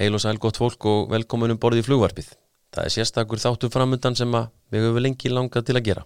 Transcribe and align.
Heil 0.00 0.16
og 0.16 0.22
sæl 0.22 0.38
gott 0.40 0.56
fólk 0.56 0.86
og 0.88 1.10
velkominum 1.12 1.58
borði 1.60 1.82
í 1.82 1.84
flugvarpið. 1.84 2.30
Það 2.72 2.86
er 2.86 2.92
sérstakur 2.94 3.40
þáttur 3.42 3.72
framundan 3.74 4.14
sem 4.16 4.32
að 4.32 4.46
við 4.72 4.86
höfum 4.86 5.02
lengi 5.04 5.32
langað 5.32 5.66
til 5.68 5.76
að 5.76 5.86
gera. 5.90 6.04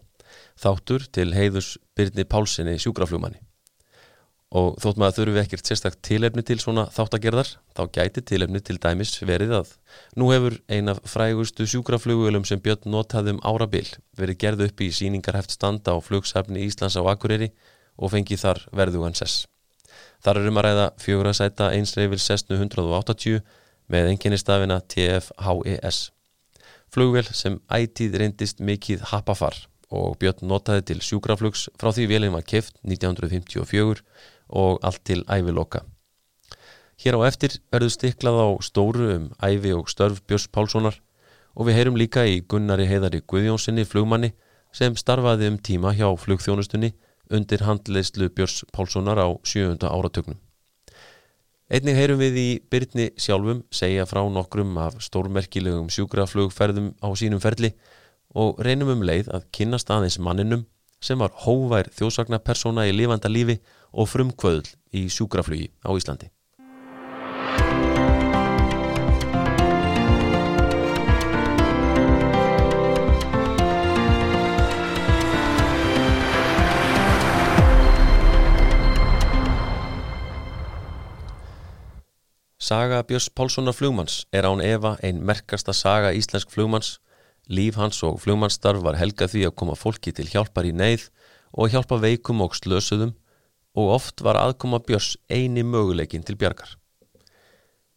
Þáttur 0.59 1.05
til 1.15 1.29
heiðus 1.37 1.69
Byrni 1.95 2.25
Pálssoni 2.27 2.75
sjúkraflugmanni. 2.83 3.39
Og 4.59 4.75
þótt 4.83 4.99
maður 4.99 5.17
þurfum 5.21 5.37
við 5.37 5.45
ekkert 5.45 5.71
sérstak 5.71 6.01
tilefni 6.03 6.43
til 6.47 6.59
svona 6.63 6.89
þáttagerðar, 6.95 7.55
þá 7.75 7.83
gæti 7.95 8.27
tilefni 8.33 8.65
til 8.67 8.81
dæmis 8.83 9.15
verið 9.23 9.57
að 9.61 9.73
nú 10.19 10.33
hefur 10.35 10.59
ein 10.67 10.91
af 10.91 10.99
frægustu 11.11 11.67
sjúkraflugulum 11.71 12.47
sem 12.51 12.63
Björn 12.63 12.91
notaði 12.91 13.37
um 13.37 13.43
árabil 13.47 13.87
verið 14.19 14.43
gerð 14.43 14.69
upp 14.69 14.83
í 14.83 14.91
síningarheft 14.95 15.55
standa 15.55 15.95
á 15.95 15.99
flugsafni 16.03 16.67
Íslands 16.67 16.99
á 16.99 17.03
Akureyri 17.03 17.53
og 17.95 18.11
fengið 18.15 18.43
þar 18.43 18.67
verðugan 18.75 19.19
sess. 19.19 19.47
Þar 20.23 20.41
er 20.41 20.51
um 20.51 20.59
að 20.59 20.67
ræða 20.69 20.87
fjögur 21.03 21.31
að 21.31 21.39
sæta 21.45 21.75
einsreifil 21.75 22.23
sessnu 22.23 22.59
180 22.59 23.43
með 23.91 24.11
enginnistafina 24.15 24.81
TFHES. 24.89 26.11
Flugvél 26.95 27.27
sem 27.35 27.59
ætið 27.73 28.19
reyndist 28.21 28.61
mikið 28.63 29.09
happafar 29.11 29.57
og 29.95 30.19
Björn 30.21 30.47
notaði 30.49 30.85
til 30.91 31.01
sjúkraflugs 31.05 31.69
frá 31.81 31.91
því 31.95 32.07
vélinn 32.11 32.35
var 32.35 32.47
keft 32.47 32.79
1954 32.83 34.03
og 34.49 34.79
allt 34.83 35.03
til 35.05 35.25
æviloka. 35.31 35.83
Hér 37.03 37.19
á 37.19 37.27
eftir 37.27 37.59
verður 37.75 37.93
stiklað 37.95 38.39
á 38.39 38.49
stóru 38.63 39.09
um 39.17 39.27
ævi 39.43 39.75
og 39.75 39.91
störf 39.91 40.23
Björns 40.23 40.47
Pálssonar 40.55 41.01
og 41.55 41.69
við 41.69 41.79
heyrum 41.79 41.99
líka 41.99 42.25
í 42.27 42.41
Gunnari 42.47 42.87
Heiðari 42.87 43.23
Guðjónssoni 43.27 43.87
flugmanni 43.87 44.33
sem 44.75 44.95
starfaði 44.99 45.51
um 45.51 45.59
tíma 45.59 45.95
hjá 45.95 46.09
flugþjónustunni 46.19 46.95
undir 47.31 47.67
handleyslu 47.67 48.31
Björns 48.31 48.63
Pálssonar 48.75 49.19
á 49.19 49.29
sjöunda 49.43 49.91
áratögnum. 49.91 50.39
Einnig 51.73 51.97
heyrum 51.97 52.19
við 52.21 52.35
í 52.37 52.49
Byrni 52.69 53.07
sjálfum 53.17 53.63
segja 53.73 54.05
frá 54.05 54.19
nokkrum 54.29 54.75
af 54.77 54.99
stórmerkilegum 55.01 55.87
sjúkraflugferðum 55.89 56.91
á 57.01 57.09
sínum 57.17 57.41
ferli 57.41 57.71
og 58.37 58.61
reynum 58.61 58.91
um 58.93 59.05
leið 59.09 59.31
að 59.33 59.47
kynast 59.57 59.89
aðeins 59.89 60.19
manninum 60.21 60.67
sem 61.01 61.17
var 61.17 61.33
hóvær 61.47 61.89
þjósagna 61.97 62.43
persóna 62.45 62.85
í 62.85 62.93
lifanda 62.93 63.33
lífi 63.33 63.57
og 63.97 64.11
frumkvöðl 64.13 64.69
í 64.93 65.07
sjúkraflugi 65.09 65.71
á 65.81 65.89
Íslandi. 65.97 66.29
Saga 82.65 83.03
Björns 83.05 83.27
Pálssonar 83.29 83.75
flugmanns 83.77 84.23
er 84.33 84.47
án 84.49 84.63
Eva 84.65 84.95
ein 85.05 85.19
merkasta 85.29 85.75
saga 85.77 86.15
íslensk 86.17 86.49
flugmanns. 86.49 86.95
Líf 87.45 87.77
hans 87.77 87.99
og 88.09 88.23
flugmannsstarf 88.23 88.81
var 88.87 88.97
helga 88.97 89.29
því 89.29 89.43
að 89.51 89.57
koma 89.61 89.75
fólki 89.77 90.15
til 90.17 90.31
hjálpar 90.33 90.65
í 90.65 90.73
neyð 90.73 91.05
og 91.53 91.75
hjálpa 91.75 91.99
veikum 92.01 92.41
og 92.41 92.57
slösuðum 92.57 93.13
og 93.77 93.93
oft 93.99 94.25
var 94.25 94.41
aðkoma 94.41 94.81
Björns 94.81 95.19
eini 95.29 95.61
möguleikin 95.61 96.25
til 96.25 96.41
bjargar. 96.41 96.73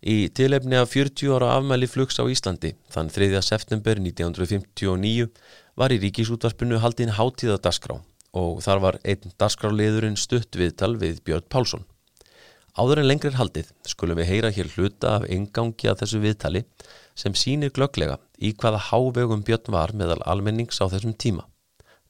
Í 0.03 0.27
tilefni 0.35 0.75
af 0.83 0.91
40 0.91 1.31
ára 1.37 1.55
afmæli 1.55 1.87
flugs 1.87 2.19
á 2.19 2.27
Íslandi 2.27 2.75
þann 2.91 3.07
3. 3.07 3.39
september 3.39 4.03
1959 4.03 5.31
var 5.79 5.95
í 5.95 6.03
ríkisútvarpinu 6.03 6.83
haldinn 6.83 7.15
hátíðadaskrá 7.15 8.01
og 8.35 8.65
þar 8.67 8.83
var 8.83 9.03
einn 9.07 9.31
dasgráliðurinn 9.39 10.19
stutt 10.19 10.59
viðtal 10.59 10.97
við 10.99 11.23
Björn 11.23 11.47
Pálsson. 11.47 11.87
Áður 12.77 12.99
en 13.01 13.07
lengri 13.07 13.31
er 13.31 13.37
haldið 13.39 13.69
skulum 13.89 14.19
við 14.19 14.27
heyra 14.29 14.49
hér 14.53 14.67
hluta 14.75 15.15
af 15.17 15.23
engangi 15.33 15.87
að 15.89 16.03
þessu 16.03 16.19
viðtali 16.21 16.59
sem 17.17 17.33
sínir 17.33 17.71
glögglega 17.73 18.19
í 18.37 18.51
hvaða 18.53 18.81
hávegum 18.91 19.41
Björn 19.47 19.73
var 19.73 19.93
meðal 19.97 20.19
almennings 20.29 20.77
á 20.77 20.85
þessum 20.85 21.15
tíma. 21.17 21.47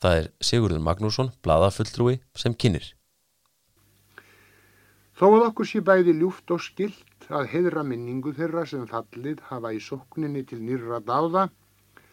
Það 0.04 0.18
er 0.20 0.28
Sigurður 0.44 0.84
Magnússon, 0.84 1.32
bladafulltrúi, 1.40 2.18
sem 2.36 2.52
kynir. 2.52 2.90
Þó 5.16 5.26
að 5.30 5.46
okkur 5.46 5.72
sé 5.72 5.80
bæði 5.82 6.18
ljúft 6.20 6.52
og 6.52 6.60
skilt 6.62 7.30
að 7.32 7.48
heðra 7.54 7.86
minningu 7.88 8.36
þeirra 8.36 8.68
sem 8.68 8.84
fallið 8.92 9.40
hafa 9.48 9.72
í 9.72 9.80
sókninni 9.82 10.44
til 10.52 10.60
nýra 10.62 11.00
dáða, 11.00 11.48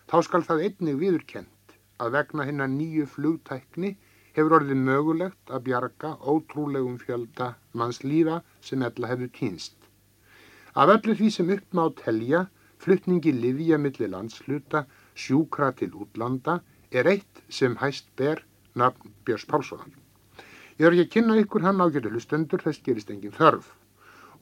þá 0.06 0.16
skal 0.28 0.46
það 0.46 0.68
einnig 0.68 1.02
viðurkent 1.02 1.74
að 1.98 2.14
vegna 2.20 2.46
hennar 2.46 2.70
nýju 2.70 3.10
flugtækni 3.10 3.96
hefur 4.34 4.58
orðið 4.58 4.80
mögulegt 4.88 5.50
að 5.54 5.64
bjarga 5.68 6.10
ótrúlegum 6.32 6.98
fjölda 6.98 7.54
manns 7.72 8.02
lífa 8.02 8.40
sem 8.60 8.82
ella 8.82 9.10
hefur 9.12 9.30
týnst. 9.38 9.76
Af 10.74 10.90
öllu 10.96 11.14
því 11.18 11.30
sem 11.30 11.50
upp 11.54 11.76
má 11.78 11.84
telja, 12.00 12.46
fluttningi 12.82 13.32
livja 13.32 13.78
millir 13.78 14.10
landsluta, 14.10 14.84
sjúkra 15.14 15.70
til 15.78 15.92
útlanda, 15.94 16.58
er 16.90 17.06
eitt 17.10 17.44
sem 17.48 17.76
hæst 17.78 18.10
ber 18.18 18.42
nafn 18.74 19.14
Björns 19.24 19.46
Pálssonan. 19.46 19.94
Ég 20.78 20.88
er 20.88 20.96
ekki 20.96 21.06
að 21.06 21.12
kynna 21.14 21.38
ykkur 21.38 21.62
hann 21.62 21.82
ágjörðu 21.84 22.10
hlustendur, 22.16 22.62
þess 22.62 22.82
gerist 22.82 23.10
engin 23.14 23.34
þörf. 23.36 23.68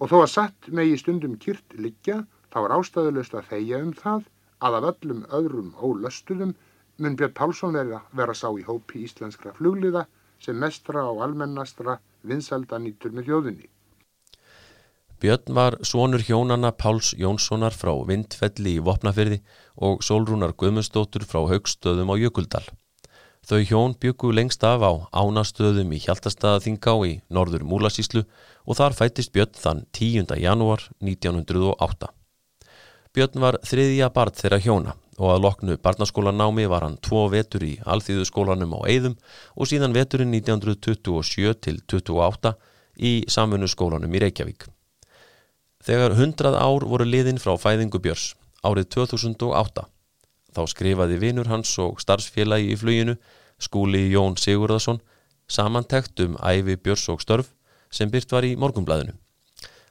Og 0.01 0.09
þó 0.09 0.23
að 0.23 0.33
satt 0.33 0.69
megi 0.73 0.97
stundum 0.97 1.37
kyrt 1.37 1.77
liggja, 1.77 2.23
þá 2.49 2.59
er 2.65 2.75
ástæðulegst 2.79 3.37
að 3.37 3.51
þeia 3.51 3.83
um 3.85 3.93
það 3.93 4.25
að 4.65 4.77
af 4.79 4.87
öllum 4.93 5.25
öðrum 5.39 5.75
ólöstuðum 5.77 6.55
mun 6.99 7.17
Björn 7.17 7.35
Pálsson 7.35 7.77
vera, 7.77 8.03
vera 8.13 8.35
sá 8.35 8.49
í 8.53 8.65
hópi 8.67 9.05
íslenskra 9.07 9.55
flugliða 9.57 10.07
sem 10.43 10.59
mestra 10.59 11.05
og 11.09 11.23
almennastra 11.25 11.99
vinsalda 12.27 12.81
nýtur 12.83 13.15
með 13.15 13.31
þjóðinni. 13.31 13.69
Björn 15.23 15.55
var 15.55 15.77
sonur 15.87 16.23
hjónana 16.27 16.73
Páls 16.75 17.13
Jónssonar 17.15 17.75
frá 17.79 17.93
Vindfelli 18.09 18.77
í 18.79 18.83
Vopnafyrði 18.83 19.39
og 19.89 20.03
Solrúnar 20.03 20.57
Guðmundsdóttur 20.59 21.23
frá 21.23 21.45
Haugstöðum 21.47 22.11
á 22.11 22.19
Jökuldal. 22.19 22.65
Þau 23.47 23.61
hjón 23.67 23.95
byggu 24.03 24.33
lengst 24.35 24.63
af 24.67 24.83
á 24.83 24.93
ánastöðum 25.15 25.95
í 25.95 26.01
Hjaltastæðaþingá 26.03 26.95
í 27.07 27.15
norður 27.31 27.63
Múlasíslu 27.67 28.25
og 28.67 28.79
þar 28.79 28.99
fættist 28.99 29.33
Björn 29.35 29.55
þann 29.55 29.85
10. 29.95 30.35
janúar 30.43 30.89
1908. 30.99 32.11
Björn 33.15 33.43
var 33.43 33.59
þriðja 33.67 34.11
barð 34.15 34.43
þeirra 34.43 34.63
hjóna 34.63 34.99
og 35.21 35.33
að 35.35 35.43
loknu 35.45 35.77
barnaskólanámi 35.83 36.65
var 36.71 36.87
hann 36.87 36.99
tvo 37.05 37.27
vetur 37.33 37.65
í 37.67 37.73
alþýðu 37.85 38.27
skólanum 38.29 38.77
á 38.79 38.81
Eidum 38.89 39.17
og 39.57 39.69
síðan 39.69 39.97
veturinn 39.97 40.33
1927 40.33 41.55
til 41.61 41.81
28 41.85 42.55
í 43.03 43.13
samfunnu 43.29 43.69
skólanum 43.69 44.15
í 44.15 44.23
Reykjavík. 44.23 44.69
Þegar 45.83 46.15
100 46.17 46.57
ár 46.57 46.87
voru 46.89 47.05
liðin 47.05 47.41
frá 47.43 47.57
fæðingu 47.59 48.01
Björns 48.01 48.33
árið 48.63 48.89
2008 48.97 49.89
þá 50.53 50.63
skrifaði 50.69 51.19
vinur 51.21 51.51
hans 51.51 51.73
og 51.83 52.01
starfsfélagi 52.01 52.73
í 52.73 52.79
fluginu 52.79 53.17
skúli 53.63 54.07
Jón 54.13 54.39
Sigurðarsson 54.41 55.03
samantekt 55.51 56.21
um 56.25 56.39
æfi 56.39 56.79
Björns 56.79 57.09
og 57.13 57.21
störf 57.25 57.53
sem 57.93 58.11
byrt 58.11 58.33
var 58.33 58.47
í 58.47 58.55
morgumblæðinu. 58.57 59.13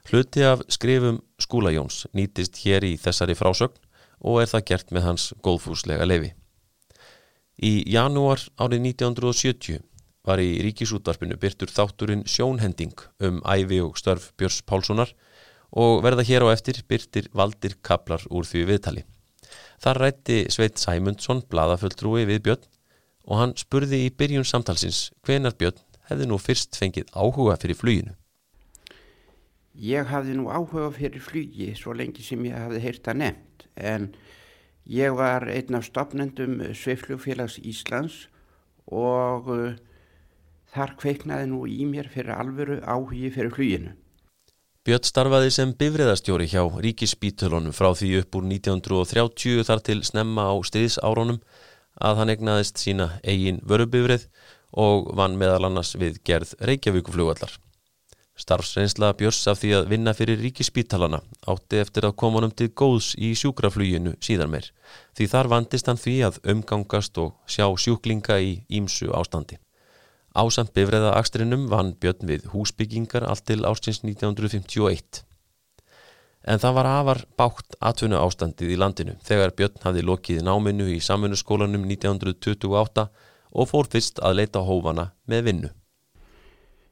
Hluti 0.09 0.41
af 0.47 0.63
skrifum 0.71 1.19
skúla 1.37 1.69
Jóns 1.75 2.07
nýtist 2.17 2.57
hér 2.63 2.85
í 2.87 2.95
þessari 2.97 3.35
frásögn 3.37 3.77
og 4.21 4.41
er 4.41 4.51
það 4.51 4.67
gert 4.69 4.93
með 4.93 5.07
hans 5.07 5.31
góðfúslega 5.45 6.07
lefi. 6.07 6.31
Í 7.61 7.83
janúar 7.93 8.41
árið 8.57 8.85
1970 8.93 9.81
var 10.25 10.41
í 10.41 10.61
ríkisútvarpinu 10.65 11.37
byrtur 11.41 11.71
þátturinn 11.73 12.23
sjónhending 12.29 12.97
um 13.25 13.41
æfi 13.41 13.81
og 13.81 13.97
störf 13.97 14.31
Björns 14.37 14.61
Pálssonar 14.65 15.13
og 15.71 16.01
verða 16.05 16.25
hér 16.27 16.45
á 16.45 16.53
eftir 16.53 16.81
byrtir 16.87 17.29
valdir 17.33 17.77
kaplar 17.81 18.23
úr 18.29 18.45
því 18.45 18.65
viðtali. 18.69 19.03
Þar 19.81 20.01
rætti 20.05 20.43
Sveit 20.53 20.77
Sæmundsson 20.77 21.41
bladafulltrúi 21.49 22.27
við 22.29 22.43
Björn 22.47 22.67
og 23.25 23.37
hann 23.39 23.55
spurði 23.57 24.05
í 24.05 24.13
byrjun 24.13 24.45
samtalsins 24.45 25.09
hvenar 25.25 25.57
Björn 25.57 25.79
hefði 26.09 26.27
nú 26.29 26.37
fyrst 26.41 26.77
fengið 26.77 27.09
áhuga 27.13 27.57
fyrir 27.61 27.79
fluginu. 27.79 28.13
Ég 29.71 30.05
hafði 30.11 30.35
nú 30.35 30.49
áhuga 30.51 30.91
fyrir 30.93 31.23
flugi 31.23 31.71
svo 31.79 31.95
lengi 31.95 32.25
sem 32.25 32.41
ég 32.45 32.57
hafði 32.57 32.81
heyrt 32.83 33.07
að 33.07 33.21
nefn 33.23 33.50
en 33.75 34.11
ég 34.85 35.15
var 35.17 35.47
einn 35.49 35.77
af 35.77 35.87
stopnendum 35.87 36.59
Sveiflugfélags 36.73 37.59
Íslands 37.61 38.27
og 38.87 39.49
uh, 39.51 39.73
þar 40.73 40.95
kveiknaði 40.99 41.49
nú 41.51 41.65
í 41.67 41.85
mér 41.87 42.09
fyrir 42.11 42.35
alvöru 42.35 42.79
áhugi 42.81 43.31
fyrir 43.33 43.53
fluginu. 43.55 43.95
Björn 44.81 45.05
starfaði 45.05 45.51
sem 45.53 45.75
bifriðastjóri 45.77 46.47
hjá 46.49 46.63
Ríkisbítölunum 46.81 47.75
frá 47.75 47.91
því 47.93 48.15
upp 48.23 48.37
úr 48.39 48.47
1930 48.49 49.67
þar 49.67 49.83
til 49.85 49.99
snemma 50.07 50.47
á 50.49 50.55
stríðsárunum 50.65 51.37
að 52.01 52.21
hann 52.21 52.33
egnaðist 52.33 52.81
sína 52.81 53.11
eigin 53.21 53.61
vörubifrið 53.67 54.25
og 54.81 55.11
vann 55.19 55.37
meðal 55.37 55.67
annars 55.69 55.93
við 55.99 56.17
gerð 56.25 56.55
Reykjavíkuflugvallar. 56.65 57.53
Starfsreynsla 58.39 59.11
Björns 59.19 59.43
af 59.51 59.59
því 59.59 59.71
að 59.77 59.89
vinna 59.91 60.13
fyrir 60.15 60.39
ríkispítalana 60.39 61.19
átti 61.51 61.81
eftir 61.81 62.07
að 62.07 62.15
koma 62.21 62.39
honum 62.39 62.53
til 62.55 62.69
góðs 62.71 63.11
í 63.19 63.33
sjúkrafluginu 63.37 64.13
síðan 64.23 64.53
meir 64.53 64.69
því 65.17 65.27
þar 65.33 65.49
vandist 65.51 65.89
hann 65.91 65.99
því 65.99 66.15
að 66.27 66.39
umgangast 66.53 67.19
og 67.21 67.35
sjá 67.45 67.67
sjúklinga 67.83 68.39
í 68.39 68.53
ímsu 68.79 69.11
ástandi. 69.17 69.59
Ásamt 70.31 70.71
bifræða 70.71 71.11
Akstrinum 71.19 71.67
vann 71.67 71.91
Björn 71.99 72.23
við 72.29 72.47
húsbyggingar 72.53 73.25
allt 73.27 73.43
til 73.51 73.65
ástins 73.67 73.99
1951. 74.07 75.25
En 76.47 76.61
það 76.63 76.77
var 76.77 76.89
afar 76.89 77.21
bátt 77.37 77.75
atvinnu 77.91 78.17
ástandið 78.17 78.71
í 78.73 78.79
landinu 78.79 79.17
þegar 79.27 79.53
Björn 79.59 79.83
hafði 79.83 80.05
lokið 80.07 80.41
náminu 80.47 80.87
í 80.95 81.01
samfunnuskólanum 81.03 81.83
1928 81.91 83.05
og 83.51 83.69
fór 83.69 83.91
fyrst 83.91 84.23
að 84.23 84.39
leita 84.39 84.63
hófana 84.65 85.11
með 85.27 85.47
vinnu. 85.49 85.71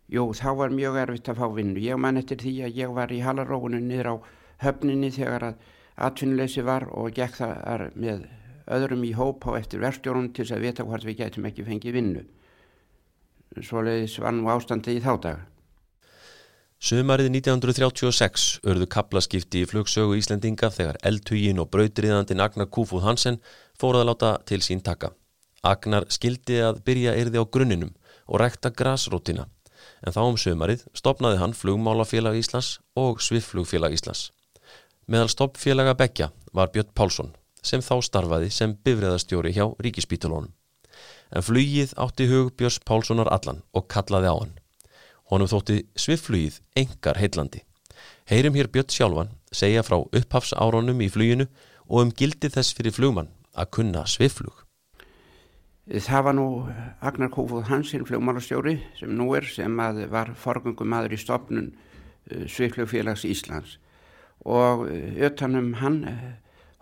Jú, 0.09 0.31
þá 0.33 0.50
var 0.57 0.71
mjög 0.73 0.95
erfitt 1.03 1.29
að 1.29 1.38
fá 1.38 1.47
vinnu. 1.53 1.81
Ég 1.85 2.00
man 2.01 2.17
eftir 2.17 2.39
því 2.41 2.53
að 2.65 2.77
ég 2.81 2.94
var 2.97 3.11
í 3.13 3.19
halarógunum 3.21 3.83
niður 3.85 4.09
á 4.09 4.15
höfninni 4.63 5.11
þegar 5.13 5.51
að 5.51 5.67
atvinnuleysi 6.07 6.63
var 6.65 6.88
og 6.89 7.13
gekk 7.13 7.38
það 7.38 7.83
með 7.94 8.25
öðrum 8.73 9.06
í 9.06 9.11
hóp 9.17 9.45
á 9.45 9.53
eftir 9.59 9.83
verstjórun 9.83 10.31
til 10.33 10.47
að 10.50 10.65
vita 10.65 10.85
hvort 10.88 11.06
við 11.06 11.19
getum 11.21 11.45
ekki 11.45 11.65
fengið 11.67 11.97
vinnu. 12.00 12.23
Svoleiðis 13.61 14.17
var 14.23 14.33
nú 14.33 14.50
ástandið 14.50 14.97
í 14.97 15.03
þá 15.06 15.13
daga. 15.21 15.45
Sumarið 16.79 17.29
1936 17.35 18.47
örðu 18.71 18.88
kaplaskipti 18.89 19.65
í 19.65 19.67
flugsögu 19.67 20.15
Íslendinga 20.15 20.71
þegar 20.71 21.00
eldhugin 21.06 21.59
og 21.59 21.69
brautriðandin 21.73 22.41
Agnar 22.41 22.69
Kúfúð 22.71 23.03
Hansen 23.03 23.41
fóruð 23.77 24.06
að 24.06 24.09
láta 24.13 24.33
til 24.47 24.61
sín 24.63 24.81
taka. 24.81 25.11
Agnar 25.61 26.07
skildi 26.09 26.61
að 26.63 26.81
byrja 26.88 27.17
yrði 27.19 27.44
á 27.44 27.45
grunninum 27.45 27.91
og 28.31 28.39
rækta 28.39 28.71
grasrótina 28.71 29.50
en 30.06 30.16
þá 30.16 30.22
um 30.25 30.38
sumarið 30.40 30.86
stopnaði 30.98 31.40
hann 31.42 31.56
flugmálafélag 31.57 32.38
Íslands 32.40 32.78
og 33.00 33.22
svifflugfélag 33.24 33.96
Íslands. 33.98 34.30
Meðal 35.10 35.31
stoppfélaga 35.34 35.96
Beggja 35.98 36.30
var 36.54 36.72
Björn 36.74 36.94
Pálsson 36.96 37.34
sem 37.66 37.81
þá 37.84 37.96
starfaði 38.06 38.51
sem 38.54 38.75
bifræðastjóri 38.86 39.51
hjá 39.56 39.66
Ríkispítalónum. 39.84 40.54
En 41.36 41.46
flugið 41.46 41.94
átti 42.00 42.28
hug 42.30 42.54
Björns 42.57 42.80
Pálssonar 42.86 43.30
allan 43.34 43.63
og 43.74 43.90
kallaði 43.92 44.31
á 44.31 44.36
hann. 44.36 44.54
Honum 45.30 45.50
þótti 45.50 45.84
svifflugið 46.00 46.62
engar 46.80 47.19
heillandi. 47.19 47.62
Heyrim 48.30 48.56
hér 48.57 48.69
Björn 48.72 48.90
sjálfan 48.94 49.36
segja 49.52 49.84
frá 49.86 50.00
upphafsárunum 50.00 51.02
í 51.02 51.10
fluginu 51.12 51.50
og 51.90 52.06
um 52.06 52.13
gildi 52.13 52.50
þess 52.54 52.78
fyrir 52.78 52.95
flugmann 52.95 53.34
að 53.57 53.72
kunna 53.78 54.06
svifflug. 54.07 54.69
Það 55.89 56.24
var 56.27 56.36
nú 56.38 56.47
Agnar 57.01 57.31
Kófúð 57.33 57.65
Hansson, 57.65 58.03
flugmálastjóri 58.06 58.75
sem 59.00 59.09
nú 59.09 59.31
er, 59.33 59.47
sem 59.50 59.74
var 60.12 60.30
forgöngum 60.38 60.86
maður 60.86 61.15
í 61.15 61.18
stopnun 61.18 61.71
uh, 61.74 62.44
Svifflugfélags 62.45 63.25
Íslands 63.25 63.80
og 64.45 64.86
utanum 65.18 65.71
uh, 65.74 65.80
hann 65.81 65.97
uh, 66.06 66.21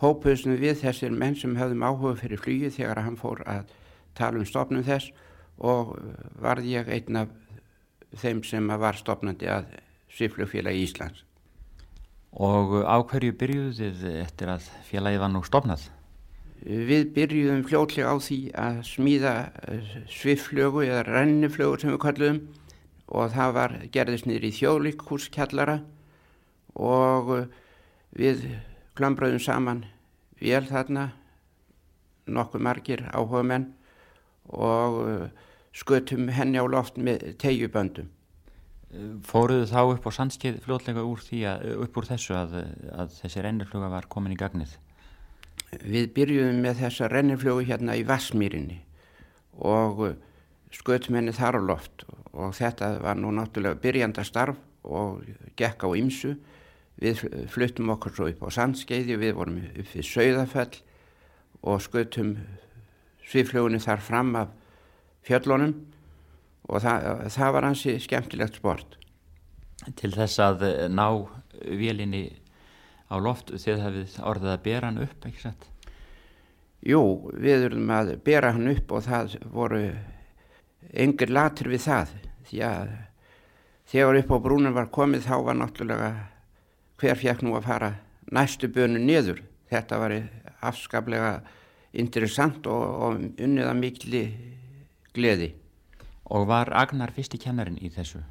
hópuðsum 0.03 0.59
við 0.59 0.81
þessir 0.83 1.15
menn 1.15 1.39
sem 1.39 1.55
höfðum 1.55 1.87
áhuga 1.87 2.17
fyrir 2.19 2.43
flugið 2.43 2.75
þegar 2.81 3.03
hann 3.05 3.15
fór 3.15 3.45
að 3.47 3.71
tala 4.19 4.41
um 4.41 4.49
stopnum 4.49 4.83
þess 4.83 5.13
og 5.57 5.95
varð 6.43 6.67
ég 6.67 6.91
einn 6.91 7.23
af 7.23 7.31
þeim 8.19 8.43
sem 8.43 8.67
var 8.67 8.99
stopnandi 8.99 9.47
að 9.47 9.71
Siflugfélagi 10.17 10.83
Íslands. 10.83 11.23
Og 12.35 12.81
á 12.83 12.99
hverju 13.07 13.39
byrjuðu 13.39 13.93
þið 14.01 14.19
eftir 14.19 14.51
að 14.51 14.67
félagi 14.89 15.23
var 15.23 15.31
nú 15.31 15.47
stopnað? 15.47 15.87
Við 16.65 17.11
byrjuðum 17.13 17.65
fljótlega 17.67 18.09
á 18.09 18.15
því 18.17 18.37
að 18.57 18.79
smíða 18.89 19.33
eh, 19.69 19.91
sviflögu 20.09 20.87
eða 20.87 21.03
renniflögu 21.05 21.77
sem 21.81 21.93
við 21.93 22.01
kallum 22.01 22.39
og 23.07 23.29
það 23.35 23.53
var 23.55 23.75
gerðist 23.93 24.25
niður 24.27 24.47
í 24.49 24.55
þjóðlíkhúskjallara 24.57 25.77
og 26.81 27.29
eh, 27.37 27.45
við 28.17 28.47
klambröðum 28.97 29.43
saman 29.43 29.85
vel 30.41 30.65
þarna 30.65 31.11
nokkuð 32.27 32.65
margir 32.65 33.05
áhuga 33.13 33.43
menn 33.45 33.69
og 34.49 34.99
eh, 35.05 35.47
skutum 35.77 36.31
henni 36.33 36.57
á 36.57 36.65
loft 36.65 36.97
með 36.97 37.35
tegjuböndum. 37.37 38.09
Fóruðu 39.27 39.67
þá 39.69 39.79
upp 39.83 40.09
á 40.09 40.11
sandskeið 40.15 40.61
fljótlega 40.63 41.05
úr 41.05 41.21
því 41.21 41.45
að 41.51 41.65
upp 41.85 41.97
úr 41.99 42.07
þessu 42.07 42.33
að, 42.39 42.59
að 42.97 43.15
þessi 43.21 43.43
rennifluga 43.45 43.93
var 43.93 44.07
komin 44.09 44.33
í 44.33 44.39
gagnið? 44.39 44.77
Við 45.67 46.11
byrjuðum 46.15 46.61
með 46.63 46.83
þessa 46.85 47.09
renniflugu 47.11 47.65
hérna 47.67 47.97
í 47.99 48.05
Vassmýrinni 48.07 48.79
og 49.57 50.03
skutum 50.71 51.17
henni 51.17 51.33
þar 51.35 51.59
á 51.59 51.61
loft 51.63 52.05
og 52.31 52.53
þetta 52.55 52.93
var 53.03 53.19
nú 53.19 53.33
náttúrulega 53.35 53.81
byrjandastarf 53.83 54.59
og 54.87 55.25
gekk 55.59 55.83
á 55.83 55.89
ymsu. 55.99 56.35
Við 56.97 57.25
fluttum 57.53 57.91
okkur 57.93 58.15
svo 58.15 58.29
upp 58.31 58.45
á 58.47 58.49
sandskeiði, 58.53 59.19
við 59.19 59.35
vorum 59.37 59.59
upp 59.59 59.91
við 59.91 60.07
Sauðafell 60.07 60.79
og 61.61 61.83
skutum 61.83 62.37
sviflugunni 63.27 63.81
þar 63.83 64.01
fram 64.01 64.33
af 64.39 64.55
fjöllunum 65.27 65.75
og 66.67 66.81
það, 66.83 67.27
það 67.35 67.53
var 67.55 67.67
hansi 67.67 67.97
skemmtilegt 68.01 68.59
sport. 68.59 68.97
Til 69.99 70.11
þess 70.15 70.39
að 70.41 70.65
ná 70.89 71.07
vélinni 71.67 72.29
á 73.07 73.15
loft 73.23 73.51
þegar 73.55 73.83
það 73.83 73.97
við 73.97 74.15
orðið 74.31 74.53
að 74.53 74.63
bera 74.67 74.91
hann 74.91 75.03
upp, 75.05 75.25
ekki 75.27 75.43
sett? 75.43 75.67
Jú, 76.87 77.01
við 77.33 77.67
erum 77.69 77.91
að 77.91 78.13
bera 78.23 78.53
hann 78.55 78.71
upp 78.71 78.91
og 78.93 79.05
það 79.07 79.37
voru 79.51 79.83
yngir 80.93 81.31
latur 81.33 81.71
við 81.71 81.85
það 81.87 82.15
því 82.47 82.63
að 82.67 82.91
þegar 83.91 84.19
upp 84.21 84.33
á 84.33 84.37
brúnum 84.43 84.75
var 84.75 84.91
komið 84.93 85.27
þá 85.27 85.35
var 85.47 85.57
náttúrulega 85.59 86.11
hver 86.97 87.19
fjekk 87.19 87.43
nú 87.45 87.55
að 87.57 87.67
fara 87.67 87.91
næstu 88.33 88.69
bönu 88.71 88.99
niður. 89.01 89.41
Þetta 89.67 89.99
var 89.99 90.15
afskaplega 90.63 91.31
interessant 91.97 92.67
og, 92.71 92.83
og 92.83 93.41
unniða 93.43 93.73
mikli 93.77 94.23
gleði. 95.15 95.53
Og 96.31 96.47
var 96.47 96.71
Agnar 96.75 97.13
fyrsti 97.15 97.39
kennarin 97.39 97.79
í 97.79 97.91
þessu, 97.91 98.21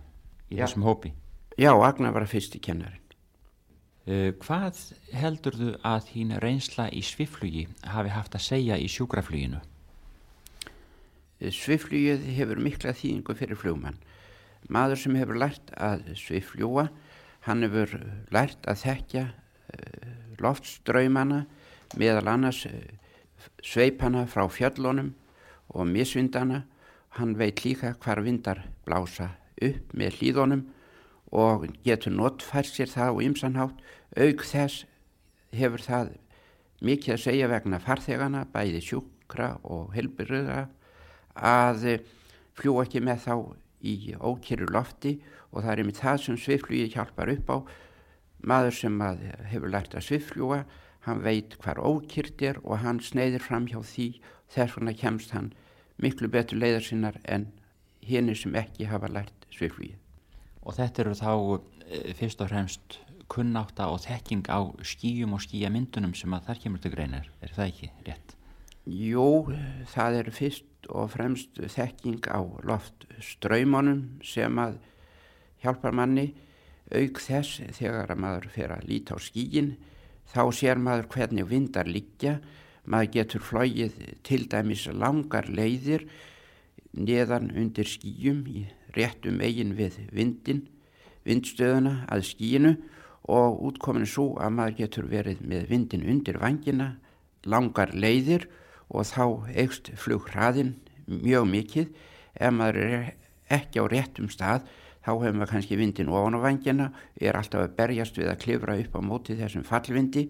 í 0.52 0.56
Já. 0.58 0.64
þessum 0.64 0.84
hópi? 0.84 1.12
Já, 1.56 1.72
Agnar 1.72 2.12
var 2.12 2.26
fyrsti 2.28 2.60
kennarin. 2.60 3.05
Uh, 4.06 4.30
hvað 4.38 4.78
heldur 5.18 5.56
þú 5.58 5.70
að 5.86 6.04
þín 6.10 6.36
reynsla 6.42 6.86
í 6.94 7.02
sviflugi 7.02 7.64
hafi 7.90 8.12
haft 8.14 8.36
að 8.38 8.44
segja 8.44 8.78
í 8.78 8.86
sjúkrafluginu? 8.90 9.58
Eh, 11.40 11.50
sviflugið 11.50 12.28
hefur 12.36 12.62
mikla 12.62 12.94
þýðingu 12.94 13.36
fyrir 13.38 13.58
flugmann. 13.58 13.98
Maður 14.70 15.02
sem 15.02 15.18
hefur 15.18 15.40
lært 15.42 15.74
að 15.74 16.06
svifljúa, 16.18 16.88
hann 17.46 17.66
hefur 17.66 17.92
lært 18.34 18.64
að 18.66 18.80
þekkja 18.82 19.26
loftströymana 20.40 21.44
meðal 21.98 22.30
annars 22.30 22.64
sveipana 23.62 24.24
frá 24.30 24.46
fjöllunum 24.50 25.12
og 25.74 25.86
misvindana 25.90 26.64
Hann 27.16 27.38
veit 27.38 27.62
líka 27.64 27.94
hvar 27.96 28.20
vindar 28.20 28.58
blása 28.84 29.30
upp 29.64 29.92
með 29.96 30.18
hlýðunum 30.18 30.66
og 31.32 31.62
getur 31.86 32.12
notfært 32.12 32.68
sér 32.68 32.90
það 32.92 33.12
og 33.14 33.22
ymsanhátt. 33.24 33.78
Aug 34.16 34.42
þess 34.48 34.86
hefur 35.56 35.82
það 35.84 36.14
mikið 36.86 37.14
að 37.14 37.22
segja 37.22 37.48
vegna 37.50 37.80
farþegana, 37.82 38.46
bæði 38.52 38.80
sjúkra 38.84 39.56
og 39.64 39.92
helbyröða 39.96 40.66
að 41.36 41.86
fljú 42.56 42.78
ekki 42.80 43.02
með 43.04 43.26
þá 43.26 43.34
í 43.86 43.96
ókýru 44.16 44.68
lofti 44.72 45.18
og 45.52 45.62
það 45.62 45.72
er 45.72 45.82
einmitt 45.82 46.00
það 46.00 46.22
sem 46.24 46.38
sviflugi 46.40 46.88
hjálpar 46.94 47.32
upp 47.34 47.52
á. 47.52 47.56
Maður 48.46 48.76
sem 48.78 48.96
hefur 49.50 49.72
lært 49.72 49.96
að 49.96 50.06
svifljúa, 50.08 50.62
hann 51.06 51.22
veit 51.24 51.56
hvar 51.62 51.80
ókýrt 51.80 52.42
er 52.42 52.60
og 52.64 52.82
hann 52.82 53.00
sneiðir 53.04 53.44
fram 53.44 53.68
hjá 53.70 53.78
því 53.84 54.08
þess 54.52 54.76
vegna 54.76 54.96
kemst 54.96 55.32
hann 55.36 55.52
miklu 56.02 56.28
betur 56.32 56.60
leiðar 56.60 56.84
sinnar 56.84 57.20
en 57.24 57.50
henni 58.06 58.36
sem 58.36 58.54
ekki 58.58 58.88
hafa 58.90 59.10
lært 59.12 59.46
sviflugið. 59.54 59.96
Og 60.66 60.74
þetta 60.76 61.02
eru 61.02 61.14
þá 61.16 61.32
e, 61.86 62.14
fyrst 62.18 62.42
og 62.42 62.50
fremst 62.50 62.98
kunnáta 63.32 63.88
og 63.92 64.00
þekking 64.04 64.46
á 64.48 64.60
skýjum 64.86 65.34
og 65.36 65.42
skýjamyndunum 65.44 66.14
sem 66.16 66.34
að 66.36 66.48
þar 66.48 66.62
kemur 66.62 66.82
til 66.82 66.92
greinar, 66.94 67.30
er 67.42 67.54
það 67.56 67.70
ekki 67.70 67.90
rétt? 68.06 68.34
Jú, 68.86 69.28
það 69.90 70.20
eru 70.20 70.34
fyrst 70.34 70.90
og 70.94 71.10
fremst 71.10 71.58
þekking 71.58 72.28
á 72.30 72.38
loftströymunum 72.70 74.20
sem 74.24 74.60
að 74.62 74.78
hjálpar 75.64 75.96
manni. 75.96 76.28
Auk 76.94 77.18
þess 77.18 77.64
þegar 77.74 78.12
að 78.14 78.20
maður 78.22 78.46
fer 78.54 78.76
að 78.76 78.86
líta 78.86 79.16
á 79.16 79.18
skýjin 79.18 79.72
þá 80.30 80.42
sér 80.54 80.78
maður 80.78 81.10
hvernig 81.16 81.48
vindar 81.50 81.90
liggja. 81.90 82.38
Maður 82.86 83.12
getur 83.16 83.42
flóið 83.42 83.96
til 84.22 84.44
dæmis 84.46 84.86
langar 84.94 85.48
leiðir 85.50 86.06
neðan 86.94 87.50
undir 87.58 87.88
skýjum 87.90 88.44
í 88.46 88.62
réttum 88.94 89.42
eigin 89.42 89.74
við 89.76 89.98
vindin, 90.14 90.62
vindstöðuna 91.26 92.04
að 92.06 92.28
skýjinu 92.30 92.76
og 93.26 93.60
útkomin 93.68 94.06
svo 94.06 94.34
að 94.38 94.54
maður 94.56 94.78
getur 94.80 95.10
verið 95.10 95.42
með 95.42 95.68
vindin 95.70 96.06
undir 96.06 96.38
vangina, 96.42 96.94
langar 97.46 97.92
leiðir 97.94 98.46
og 98.88 99.06
þá 99.08 99.50
eikst 99.54 99.90
flughraðin 99.98 100.76
mjög 101.06 101.46
mikið. 101.50 101.94
Ef 102.38 102.52
maður 102.54 102.82
er 102.84 103.08
ekki 103.52 103.82
á 103.82 103.84
réttum 103.90 104.30
stað 104.30 104.66
þá 105.06 105.10
hefur 105.12 105.38
maður 105.38 105.52
kannski 105.54 105.78
vindin 105.78 106.10
ofan 106.10 106.38
á 106.38 106.40
vangina, 106.42 106.90
er 107.20 107.38
alltaf 107.38 107.62
að 107.62 107.76
berjast 107.78 108.18
við 108.18 108.30
að 108.30 108.40
klifra 108.42 108.78
upp 108.82 108.98
á 108.98 109.00
móti 109.06 109.38
þessum 109.38 109.66
fallvindi 109.66 110.26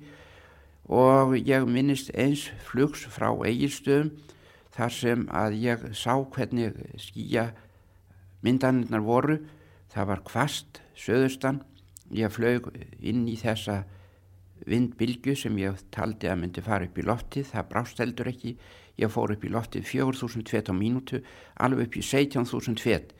og 0.86 1.34
ég 1.40 1.64
minnist 1.66 2.12
eins 2.14 2.46
flugs 2.68 3.06
frá 3.10 3.32
eigilstöðum 3.32 4.12
þar 4.76 4.92
sem 4.92 5.24
að 5.32 5.56
ég 5.64 5.86
sá 5.96 6.12
hvernig 6.20 6.76
skýja 7.00 7.48
myndanirnar 8.44 9.02
voru 9.02 9.40
það 9.94 10.10
var 10.12 10.22
kvast 10.28 10.82
söðustan 10.94 11.62
ég 12.14 12.32
flög 12.32 12.70
inn 13.00 13.26
í 13.28 13.36
þessa 13.40 13.84
vindbylgu 14.66 15.34
sem 15.36 15.56
ég 15.60 15.80
taldi 15.94 16.30
að 16.30 16.40
myndi 16.42 16.64
fara 16.64 16.86
upp 16.88 16.98
í 16.98 17.04
loftið, 17.04 17.50
það 17.52 17.68
brást 17.72 18.00
heldur 18.00 18.30
ekki, 18.30 18.56
ég 18.96 19.12
fór 19.12 19.34
upp 19.34 19.44
í 19.44 19.52
loftið 19.52 19.84
4.000 19.90 20.48
fet 20.48 20.70
á 20.72 20.74
mínútu, 20.74 21.20
alveg 21.60 21.90
upp 21.90 21.98
í 22.00 22.04
17.000 22.06 22.80
fet. 22.80 23.12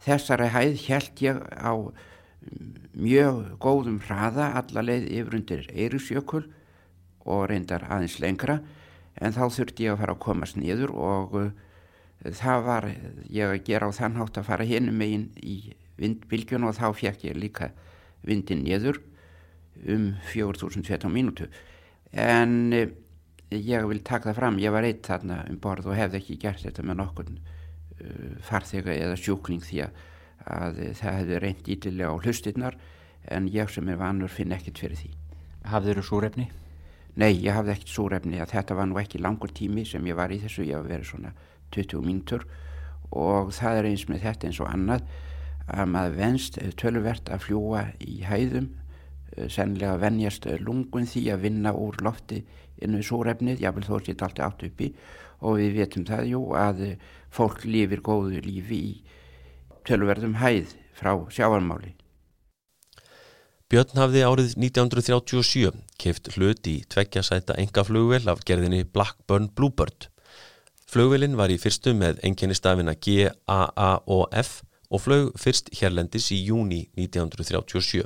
Þessari 0.00 0.48
hæð 0.54 0.86
held 0.86 1.24
ég 1.26 1.42
á 1.60 1.72
mjög 2.96 3.40
góðum 3.60 3.98
hraða 4.06 4.52
alla 4.60 4.84
leið 4.84 5.08
yfir 5.12 5.36
undir 5.36 5.66
Eirísjökul 5.74 6.46
og 7.28 7.42
reyndar 7.50 7.84
aðeins 7.90 8.16
lengra 8.22 8.60
en 9.20 9.34
þá 9.36 9.42
þurfti 9.52 9.86
ég 9.86 9.94
að 9.94 10.00
fara 10.00 10.14
að 10.16 10.22
komast 10.24 10.56
niður 10.56 10.94
og 10.96 11.36
uh, 11.36 11.50
það 12.24 12.64
var 12.64 12.88
ég 13.28 13.52
að 13.52 13.62
gera 13.68 13.90
á 13.92 13.96
þann 13.96 14.16
hátt 14.20 14.40
að 14.40 14.48
fara 14.48 14.68
hinn 14.68 14.88
megin 14.96 15.28
í 15.36 15.74
vindbylgjun 16.00 16.64
og 16.68 16.78
þá 16.78 16.86
fekk 16.96 17.26
ég 17.28 17.36
líka 17.36 17.70
vindin 18.26 18.64
niður 18.64 19.00
um 19.88 20.12
4000 20.32 20.86
fet 20.86 21.06
á 21.06 21.08
mínútu. 21.10 21.48
En 22.12 22.72
uh, 22.76 22.86
ég 23.50 23.88
vil 23.90 24.02
taka 24.06 24.30
það 24.30 24.38
fram, 24.40 24.60
ég 24.62 24.74
var 24.74 24.86
eitt 24.86 25.06
þarna 25.06 25.42
um 25.50 25.58
borð 25.62 25.90
og 25.90 25.98
hefði 25.98 26.20
ekki 26.20 26.38
gert 26.44 26.64
þetta 26.64 26.86
með 26.86 27.00
nokkur 27.02 27.30
uh, 27.32 28.38
farþega 28.46 28.96
eða 28.96 29.18
sjúkling 29.18 29.64
því 29.64 29.84
að, 29.86 30.00
að 30.46 30.80
það 31.00 31.20
hefði 31.20 31.42
reynd 31.44 31.70
ítilega 31.74 32.12
á 32.12 32.16
hlustinnar 32.20 32.80
en 33.30 33.48
ég 33.52 33.70
sem 33.70 33.88
er 33.88 34.00
vanur 34.00 34.32
finn 34.32 34.54
ekkert 34.56 34.80
fyrir 34.80 35.00
því. 35.00 35.12
Hafður 35.70 36.00
þú 36.00 36.06
súrefni? 36.08 36.48
Nei, 37.20 37.34
ég 37.42 37.52
hafði 37.52 37.74
ekkert 37.74 37.92
súrefni 37.92 38.40
að 38.40 38.54
þetta 38.54 38.76
var 38.78 38.88
nú 38.88 39.00
ekki 39.00 39.20
langur 39.20 39.50
tími 39.52 39.84
sem 39.84 40.04
ég 40.06 40.16
var 40.16 40.32
í 40.32 40.38
þessu, 40.40 40.64
ég 40.64 40.78
hafi 40.78 40.92
verið 40.92 41.10
svona 41.10 41.32
20 41.74 42.06
mínutur 42.06 42.46
og 43.10 43.50
það 43.54 43.80
er 43.80 43.88
eins 43.90 44.06
með 44.08 44.24
þetta 44.24 44.48
eins 44.48 44.60
og 44.62 44.70
annað 44.70 45.04
að 45.66 45.90
maður 45.94 46.16
venst 46.18 46.58
tölverst 46.80 47.30
að 47.30 47.44
fljúa 47.46 47.84
í 48.00 48.20
hæðum, 48.26 48.70
sennilega 49.48 50.00
vennjast 50.02 50.48
lungun 50.64 51.06
því 51.06 51.26
að 51.34 51.44
vinna 51.46 51.74
úr 51.76 52.00
lofti 52.02 52.42
innu 52.80 53.02
súrefnið, 53.04 53.60
jáfnvel 53.62 53.86
þó 53.86 53.96
sétt 54.04 54.24
allt 54.24 54.40
átt 54.42 54.64
uppi 54.66 54.90
og 55.40 55.60
við 55.60 55.78
veitum 55.78 56.06
það 56.08 56.26
jú 56.32 56.42
að 56.58 56.84
fólk 57.32 57.64
lifir 57.68 58.02
góðu 58.04 58.42
lífi 58.44 58.80
í 58.90 58.92
tölverðum 59.88 60.36
hæð 60.40 60.74
frá 60.96 61.14
sjáarmáli. 61.32 61.94
Björn 63.70 64.00
hafði 64.00 64.22
árið 64.26 64.54
1937 64.58 65.76
keift 66.02 66.32
hlut 66.34 66.66
í 66.66 66.80
tveggjasæta 66.90 67.54
engaflugvel 67.62 68.24
af 68.32 68.42
gerðinni 68.48 68.82
Blackburn 68.82 69.46
Bluebird. 69.54 70.08
Flugvelin 70.90 71.36
var 71.38 71.52
í 71.54 71.58
fyrstu 71.62 71.94
með 71.94 72.18
enginnistafina 72.26 72.96
G, 72.98 73.28
A, 73.46 73.70
A 73.70 73.90
og 74.90 75.04
flög 75.04 75.30
fyrst 75.38 75.70
hérlendis 75.78 76.30
í 76.34 76.40
júni 76.44 76.88
1937. 76.98 78.04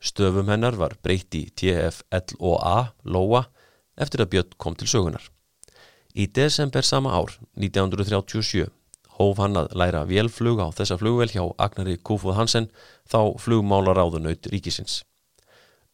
Stöfum 0.00 0.50
hennar 0.52 0.76
var 0.78 0.94
breytt 1.02 1.34
í 1.34 1.46
TF, 1.56 2.02
L 2.14 2.36
og 2.38 2.60
A, 2.62 2.92
Lóa, 3.02 3.46
eftir 3.96 4.22
að 4.22 4.32
Björn 4.34 4.56
kom 4.60 4.76
til 4.78 4.88
sögunar. 4.90 5.24
Í 6.16 6.28
desember 6.32 6.84
sama 6.86 7.12
ár, 7.16 7.34
1937, 7.60 8.68
hóf 9.18 9.40
hann 9.40 9.56
að 9.56 9.72
læra 9.76 10.04
vélflug 10.08 10.60
á 10.60 10.68
þessa 10.76 10.98
flugvel 11.00 11.28
hjá 11.32 11.42
Agnari 11.58 11.96
Kúfuð 11.98 12.36
Hansen, 12.38 12.70
þá 13.08 13.36
flugmálaráðunaut 13.40 14.48
ríkisins. 14.52 15.02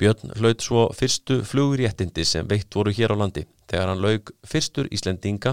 Björn 0.02 0.32
hlaut 0.34 0.58
svo 0.64 0.88
fyrstu 0.98 1.36
flugréttindi 1.46 2.24
sem 2.26 2.46
veitt 2.50 2.74
voru 2.74 2.90
hér 2.90 3.12
á 3.14 3.16
landi 3.20 3.44
þegar 3.70 3.90
hann 3.92 4.00
laug 4.02 4.30
fyrstur 4.42 4.88
Íslendinga 4.90 5.52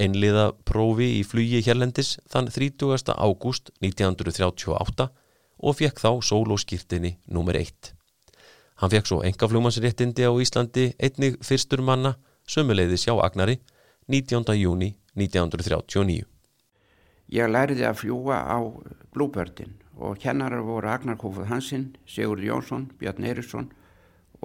einliða 0.00 0.44
prófi 0.64 1.08
í 1.18 1.24
flugi 1.28 1.58
hérlendis 1.66 2.14
þann 2.32 2.48
30. 2.48 3.12
ágúst 3.12 3.68
1938 3.84 5.04
og 5.60 5.76
fekk 5.76 6.00
þá 6.00 6.08
sólóskýrtinni 6.30 7.10
nr. 7.28 7.58
1. 7.60 7.90
Hann 8.80 8.92
fekk 8.94 9.10
svo 9.10 9.18
engaflugmannsréttindi 9.28 10.24
á 10.24 10.32
Íslandi 10.32 10.86
einnig 10.96 11.36
fyrstur 11.44 11.82
manna 11.84 12.14
sömuleiðis 12.48 13.04
hjá 13.04 13.12
Agnari 13.20 13.58
19. 14.08 14.48
júni 14.56 14.94
1939. 15.12 16.24
Ég 17.36 17.52
læriði 17.52 17.84
að 17.84 18.00
fljúa 18.00 18.40
á 18.48 18.64
Bluebirdin 19.12 19.76
og 20.00 20.16
kennarar 20.24 20.64
voru 20.64 20.88
Agnar 20.88 21.20
Kófuð 21.20 21.52
Hansson, 21.52 21.90
Sigurd 22.08 22.48
Jónsson, 22.48 22.88
Björn 22.96 23.28
Eirísson 23.28 23.68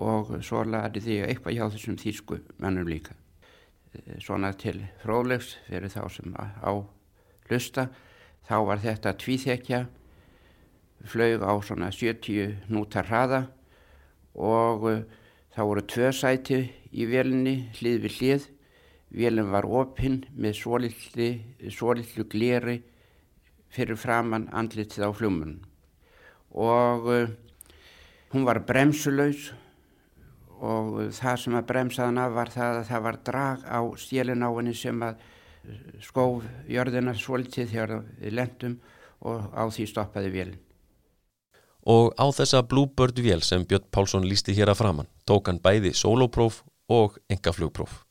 og 0.02 0.32
svo 0.44 0.64
læriði 0.68 1.20
ég 1.20 1.30
eitthvað 1.30 1.56
hjá 1.56 1.66
þessum 1.74 2.00
þýsku 2.00 2.40
mennum 2.60 2.90
líka. 2.90 3.16
Svona 4.20 4.52
til 4.60 4.82
fróðlegs 5.04 5.56
fyrir 5.70 5.92
þá 5.94 6.02
sem 6.12 6.34
á 6.36 6.72
lusta, 7.50 7.88
þá 8.48 8.56
var 8.68 8.82
þetta 8.84 9.14
tvíþekja, 9.22 9.86
flög 11.06 11.46
á 11.48 11.54
svona 11.64 11.92
70 11.96 12.68
nútar 12.68 13.08
hraða. 13.08 13.46
Og 14.36 14.84
þá 15.56 15.62
voru 15.64 15.86
tvö 15.88 16.12
sæti 16.12 16.60
í 16.92 17.08
velinni 17.08 17.70
hlið 17.80 18.02
við 18.04 18.18
hlið. 18.20 18.50
Vélum 19.16 19.54
var 19.54 19.64
opinn 19.64 20.26
með 20.36 20.60
svolítlu 21.72 22.26
gleri 22.28 22.82
fyrir 23.72 23.96
framann 24.00 24.50
andlitið 24.52 25.08
á 25.08 25.12
fljumunum 25.16 25.64
og 26.56 27.08
uh, 27.12 27.28
hún 28.32 28.46
var 28.48 28.64
bremsulaus 28.64 29.52
og 30.66 31.00
það 31.16 31.40
sem 31.44 31.56
að 31.58 31.68
bremsaðan 31.70 32.22
af 32.22 32.36
var 32.36 32.52
það 32.54 32.82
að 32.82 32.90
það 32.90 33.06
var 33.08 33.18
drag 33.30 33.66
á 33.70 33.80
henni 34.58 34.76
sem 34.76 35.04
að 35.06 35.24
skóf 36.04 36.46
jörðina 36.70 37.16
svolítið 37.18 37.72
þegar 37.72 37.94
við 38.22 38.38
lendum 38.38 38.78
og 39.26 39.50
á 39.54 39.64
því 39.70 39.88
stoppaði 39.90 40.32
vélin. 40.34 40.62
Og 41.86 42.14
á 42.18 42.26
þessa 42.34 42.64
Bluebird 42.66 43.20
vél 43.22 43.44
sem 43.46 43.66
Björn 43.66 43.86
Pálsson 43.94 44.26
lísti 44.26 44.56
hér 44.58 44.72
að 44.74 44.82
framann 44.82 45.12
tók 45.30 45.50
hann 45.50 45.62
bæði 45.62 45.94
solopróf 45.94 46.64
og 46.90 47.20
engaflugpróf. 47.30 48.02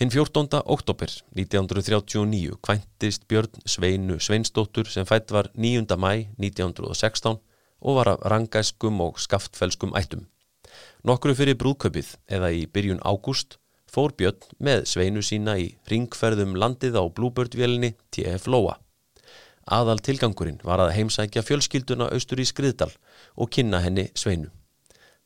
Hinn 0.00 0.10
14. 0.10 0.60
oktober 0.72 1.10
1939 1.36 2.56
kvæntist 2.64 3.26
Björn 3.28 3.60
Sveinu 3.68 4.18
Sveinsdóttur 4.20 4.88
sem 4.88 5.08
fætt 5.08 5.32
var 5.32 5.50
9. 5.54 5.84
mæ 5.96 6.12
1916 6.40 7.40
og 7.82 7.96
var 7.96 8.14
af 8.14 8.24
rangæskum 8.32 9.00
og 9.00 9.20
skaftfelskum 9.20 9.92
ættum. 9.96 10.31
Nokkru 11.02 11.32
fyrir 11.34 11.56
brúðköpið 11.58 12.12
eða 12.30 12.48
í 12.54 12.60
byrjun 12.70 13.00
ágúst 13.02 13.56
fór 13.90 14.12
Björn 14.14 14.44
með 14.62 14.84
Sveinu 14.86 15.22
sína 15.26 15.56
í 15.58 15.72
ringferðum 15.90 16.52
landið 16.54 16.94
á 16.94 17.02
Bluebird-vélini 17.10 17.96
TF 18.14 18.46
Lóa. 18.46 18.76
Aðal 19.66 19.98
tilgangurinn 19.98 20.60
var 20.62 20.78
að 20.84 20.92
heimsækja 20.94 21.42
fjölskylduna 21.42 22.06
austur 22.14 22.38
í 22.38 22.46
Skriðdal 22.46 22.92
og 23.34 23.50
kynna 23.50 23.80
henni 23.82 24.04
Sveinu. 24.14 24.52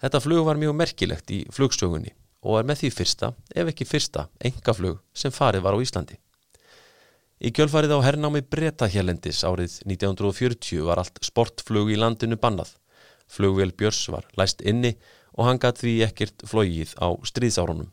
Þetta 0.01 0.23
flug 0.25 0.47
var 0.49 0.57
mjög 0.57 0.79
merkilegt 0.81 1.35
í 1.37 1.43
flugsögunni 1.53 2.15
og 2.47 2.57
er 2.63 2.71
með 2.71 2.81
því 2.81 2.91
fyrsta, 2.97 3.31
ef 3.53 3.69
ekki 3.75 3.89
fyrsta, 3.89 4.27
engaflug 4.41 5.03
sem 5.13 5.35
farið 5.35 5.67
var 5.67 5.77
á 5.77 5.83
Íslandi. 5.85 6.17
Í 7.37 7.53
kjölfarið 7.53 7.93
á 8.01 8.07
hernámi 8.07 8.41
breyta 8.41 8.89
hérlendis 8.89 9.43
árið 9.45 9.77
1940 9.85 10.89
var 10.89 11.05
allt 11.05 11.21
sportflug 11.21 11.93
í 11.93 12.01
landinu 12.01 12.41
bannað. 12.41 12.73
Flugvél 13.29 13.77
Björs 13.77 14.07
var 14.09 14.25
læst 14.41 14.65
inni 14.65 14.95
og 15.37 15.47
hann 15.49 15.61
gatt 15.63 15.81
því 15.83 15.95
ekkert 16.09 16.45
flogið 16.49 16.97
á 16.99 17.13
stríðsárunum. 17.29 17.93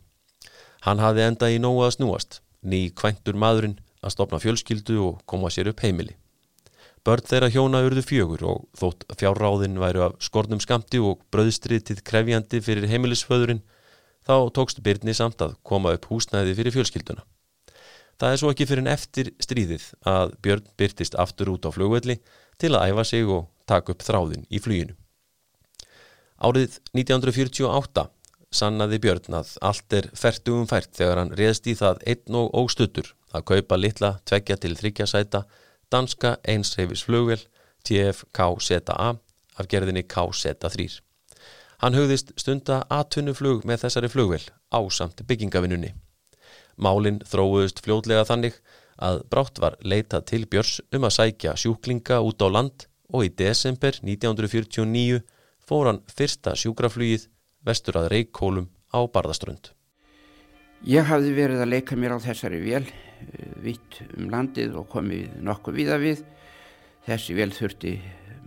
Hann 0.84 1.00
hafði 1.04 1.28
enda 1.28 1.52
í 1.52 1.60
nógu 1.62 1.86
að 1.86 1.96
snúast, 1.98 2.42
ný 2.64 2.90
kvæntur 2.96 3.38
maðurinn 3.40 3.80
að 4.04 4.16
stopna 4.16 4.40
fjölskyldu 4.44 5.00
og 5.04 5.22
koma 5.30 5.52
sér 5.52 5.72
upp 5.72 5.84
heimili. 5.84 6.16
Börn 7.04 7.26
þeirra 7.28 7.50
hjóna 7.52 7.82
urðu 7.84 8.04
fjögur 8.08 8.44
og 8.48 8.66
þótt 8.80 9.04
fjárráðin 9.20 9.80
væru 9.80 10.06
af 10.06 10.14
skornum 10.24 10.62
skamti 10.64 11.02
og 11.04 11.20
bröðstritið 11.36 12.00
krefjandi 12.08 12.62
fyrir 12.64 12.88
heimilisföðurinn 12.88 13.60
þá 14.24 14.48
tókst 14.56 14.80
Byrni 14.84 15.16
samt 15.16 15.44
að 15.44 15.58
koma 15.68 15.92
upp 15.98 16.08
húsnæði 16.08 16.56
fyrir 16.56 16.76
fjölskylduna. 16.78 17.26
Það 18.20 18.32
er 18.32 18.40
svo 18.40 18.54
ekki 18.54 18.68
fyrir 18.70 18.86
en 18.86 18.94
eftir 18.94 19.34
stríðið 19.44 19.90
að 20.08 20.36
Björn 20.46 20.68
byrtist 20.80 21.20
aftur 21.20 21.52
út 21.52 21.68
á 21.68 21.76
flugvelli 21.76 22.22
til 22.62 22.72
að 22.72 22.94
æfa 22.94 23.08
sig 23.10 23.28
og 23.28 23.50
taka 23.68 23.92
upp 23.92 24.06
þráðin 24.06 24.48
í 24.48 24.62
fluginu. 24.64 24.96
Árið 26.44 26.74
1948 26.92 28.02
sannaði 28.52 28.98
Björn 29.06 29.38
að 29.38 29.54
allt 29.64 29.94
er 29.96 30.10
færtugum 30.12 30.66
fært 30.68 30.92
þegar 30.98 31.22
hann 31.22 31.32
reðst 31.40 31.70
í 31.72 31.76
það 31.80 32.02
einn 32.12 32.38
og 32.40 32.50
óstuttur 32.60 33.14
að 33.32 33.46
kaupa 33.54 33.78
litla 33.80 34.10
tveggja 34.28 34.58
til 34.60 34.74
þryggja 34.76 35.08
sæta 35.08 35.46
danska 35.94 36.36
einsreifis 36.44 37.06
flugvel 37.08 37.40
TFKZA 37.88 38.98
af 39.00 39.70
gerðinni 39.72 40.04
KZ3. 40.04 41.00
Hann 41.80 41.96
hugðist 41.96 42.36
stunda 42.40 42.82
aðtunnuflug 42.92 43.64
með 43.70 43.86
þessari 43.86 44.12
flugvel 44.12 44.44
á 44.76 44.80
samt 44.92 45.24
byggingavinnunni. 45.30 45.94
Málinn 46.76 47.22
þróuðust 47.24 47.80
fljóðlega 47.86 48.28
þannig 48.28 48.60
að 49.00 49.24
brátt 49.32 49.64
var 49.64 49.80
leitað 49.80 50.28
til 50.34 50.44
Björs 50.44 50.82
um 50.92 51.08
að 51.08 51.16
sækja 51.22 51.56
sjúklinga 51.56 52.20
út 52.20 52.44
á 52.44 52.48
land 52.52 52.90
og 53.14 53.30
í 53.30 53.32
desember 53.32 53.96
1949 54.04 55.24
fór 55.68 55.90
hann 55.92 56.02
fyrsta 56.12 56.56
sjúkraflugið 56.60 57.28
vestur 57.64 58.00
að 58.02 58.12
Reykjólum 58.14 58.68
á 58.92 59.00
Barðaströnd. 59.08 59.72
Ég 60.84 61.08
hafði 61.08 61.32
verið 61.38 61.64
að 61.64 61.72
leika 61.72 61.96
mér 61.96 62.18
á 62.20 62.26
þessari 62.26 62.60
vél 62.60 62.84
eh, 62.84 63.52
vitt 63.64 64.02
um 64.18 64.28
landið 64.32 64.76
og 64.82 64.90
komið 64.92 65.38
nokkuð 65.40 65.78
viða 65.80 66.00
við. 66.02 66.24
Þessi 67.08 67.36
vél 67.38 67.52
þurfti 67.56 67.94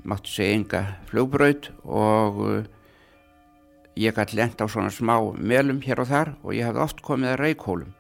máttu 0.06 0.32
segja 0.32 0.56
enga 0.56 0.82
flugbraut 1.08 1.70
og 1.85 2.42
ég 3.96 4.14
gæti 4.16 4.37
lent 4.37 4.61
á 4.61 4.68
svona 4.68 4.92
smá 4.92 5.16
melum 5.40 5.80
hér 5.85 6.04
og 6.04 6.11
þar 6.11 6.35
og 6.42 6.52
ég 6.54 6.68
hafði 6.68 6.85
oft 6.85 7.02
komið 7.04 7.32
að 7.32 7.40
reykólum 7.42 7.94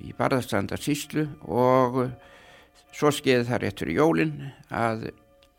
í 0.00 0.14
barðastanda 0.16 0.78
síslu 0.80 1.26
og 1.44 2.00
svo 2.94 3.12
skeiði 3.12 3.46
það 3.48 3.62
rétt 3.64 3.82
fyrir 3.82 3.98
jólinn 4.00 4.34
að 4.72 5.10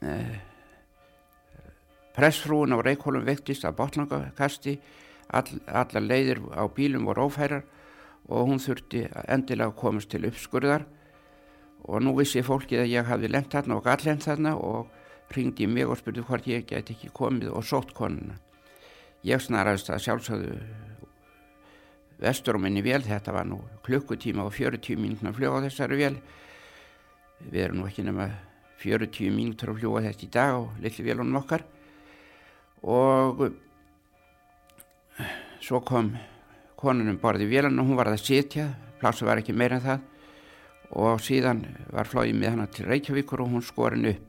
eh, 0.01 0.37
pressfrúin 2.19 2.75
á 2.75 2.77
reykólum 2.83 3.23
vektist 3.27 3.63
að 3.67 3.77
botnangakasti 3.79 4.75
all, 5.31 5.59
allar 5.67 6.03
leiðir 6.03 6.41
á 6.51 6.67
bílum 6.67 7.07
voru 7.07 7.29
ófærar 7.29 7.63
og 8.29 8.49
hún 8.51 8.61
þurfti 8.61 9.05
endilega 9.27 9.71
að 9.71 9.79
komast 9.79 10.11
til 10.11 10.25
uppskurðar 10.27 10.85
og 11.87 12.03
nú 12.03 12.13
vissi 12.17 12.43
fólkið 12.45 12.83
að 12.83 12.91
ég 12.91 13.07
hafði 13.07 13.31
lent 13.31 13.53
þarna 13.53 13.77
og 13.79 13.85
gall 13.87 14.03
lent 14.05 14.27
þarna 14.27 14.55
og 14.57 15.33
ringdi 15.33 15.69
mig 15.69 15.87
og 15.87 15.97
spurði 15.99 16.25
hvort 16.27 16.49
ég 16.49 16.67
geti 16.67 16.95
ekki 16.95 17.11
komið 17.15 17.53
og 17.53 17.65
sótt 17.65 17.93
konuna. 17.97 18.35
Ég 19.25 19.41
snaraðist 19.43 19.89
að 19.93 20.03
sjálfsögðu 20.05 20.59
vestur 22.19 22.57
á 22.57 22.59
minni 22.59 22.83
vél, 22.83 23.01
þetta 23.05 23.33
var 23.35 23.47
nú 23.47 23.61
klukkutíma 23.85 24.43
og 24.43 24.53
40 24.55 24.99
mínútur 24.99 25.31
að 25.31 25.39
fljóða 25.39 25.65
þessari 25.67 25.99
vél. 25.99 26.15
Við 27.47 27.63
erum 27.63 27.81
nú 27.81 27.87
ekki 27.87 28.03
nema 28.03 28.29
40 28.83 29.35
mínútur 29.35 29.71
að 29.71 29.81
fljóða 29.81 30.07
þetta 30.09 30.25
í 30.25 30.31
dag 30.33 30.57
á 30.57 30.61
litli 30.83 31.05
vélunum 31.05 31.39
okkar 31.39 31.63
og 32.83 33.53
svo 35.59 35.81
kom 35.85 36.17
konunum 36.79 37.17
borðið 37.19 37.49
vélan 37.51 37.79
og 37.81 37.87
hún 37.89 37.99
var 37.99 38.07
að 38.11 38.23
sitja, 38.23 38.65
plásu 38.99 39.25
var 39.27 39.37
ekki 39.41 39.53
meira 39.55 39.75
en 39.79 39.85
það 39.85 39.99
og 40.99 41.21
síðan 41.21 41.59
var 41.93 42.09
flóið 42.09 42.35
með 42.39 42.49
hana 42.55 42.67
til 42.73 42.87
Reykjavíkur 42.89 43.39
og 43.43 43.51
hún 43.53 43.65
skorin 43.65 44.09
upp. 44.09 44.21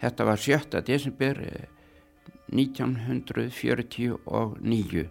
Þetta 0.00 0.22
var 0.28 0.38
7. 0.38 0.82
desember 0.86 1.34
1949. 2.52 5.00
Eh, 5.00 5.08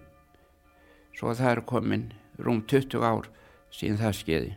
Svo 1.16 1.32
það 1.32 1.52
er 1.52 1.62
komin 1.64 2.14
rúm 2.44 2.60
20 2.68 3.00
ár 3.00 3.30
síðan 3.72 4.02
það 4.02 4.16
skeiði. 4.20 4.52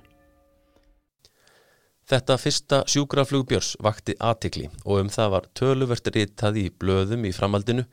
Þetta 2.08 2.38
fyrsta 2.40 2.78
sjúkraflugbjörs 2.88 3.76
vakti 3.84 4.16
aðtikli 4.18 4.70
og 4.84 5.04
um 5.04 5.10
það 5.12 5.28
var 5.34 5.44
töluvert 5.54 6.06
ritað 6.14 6.56
í 6.56 6.70
blöðum 6.72 7.26
í 7.28 7.32
framhaldinu 7.36 7.84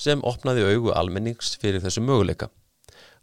sem 0.00 0.22
opnaði 0.24 0.64
augu 0.70 0.94
almennings 0.96 1.52
fyrir 1.60 1.82
þessu 1.84 2.02
möguleika. 2.04 2.48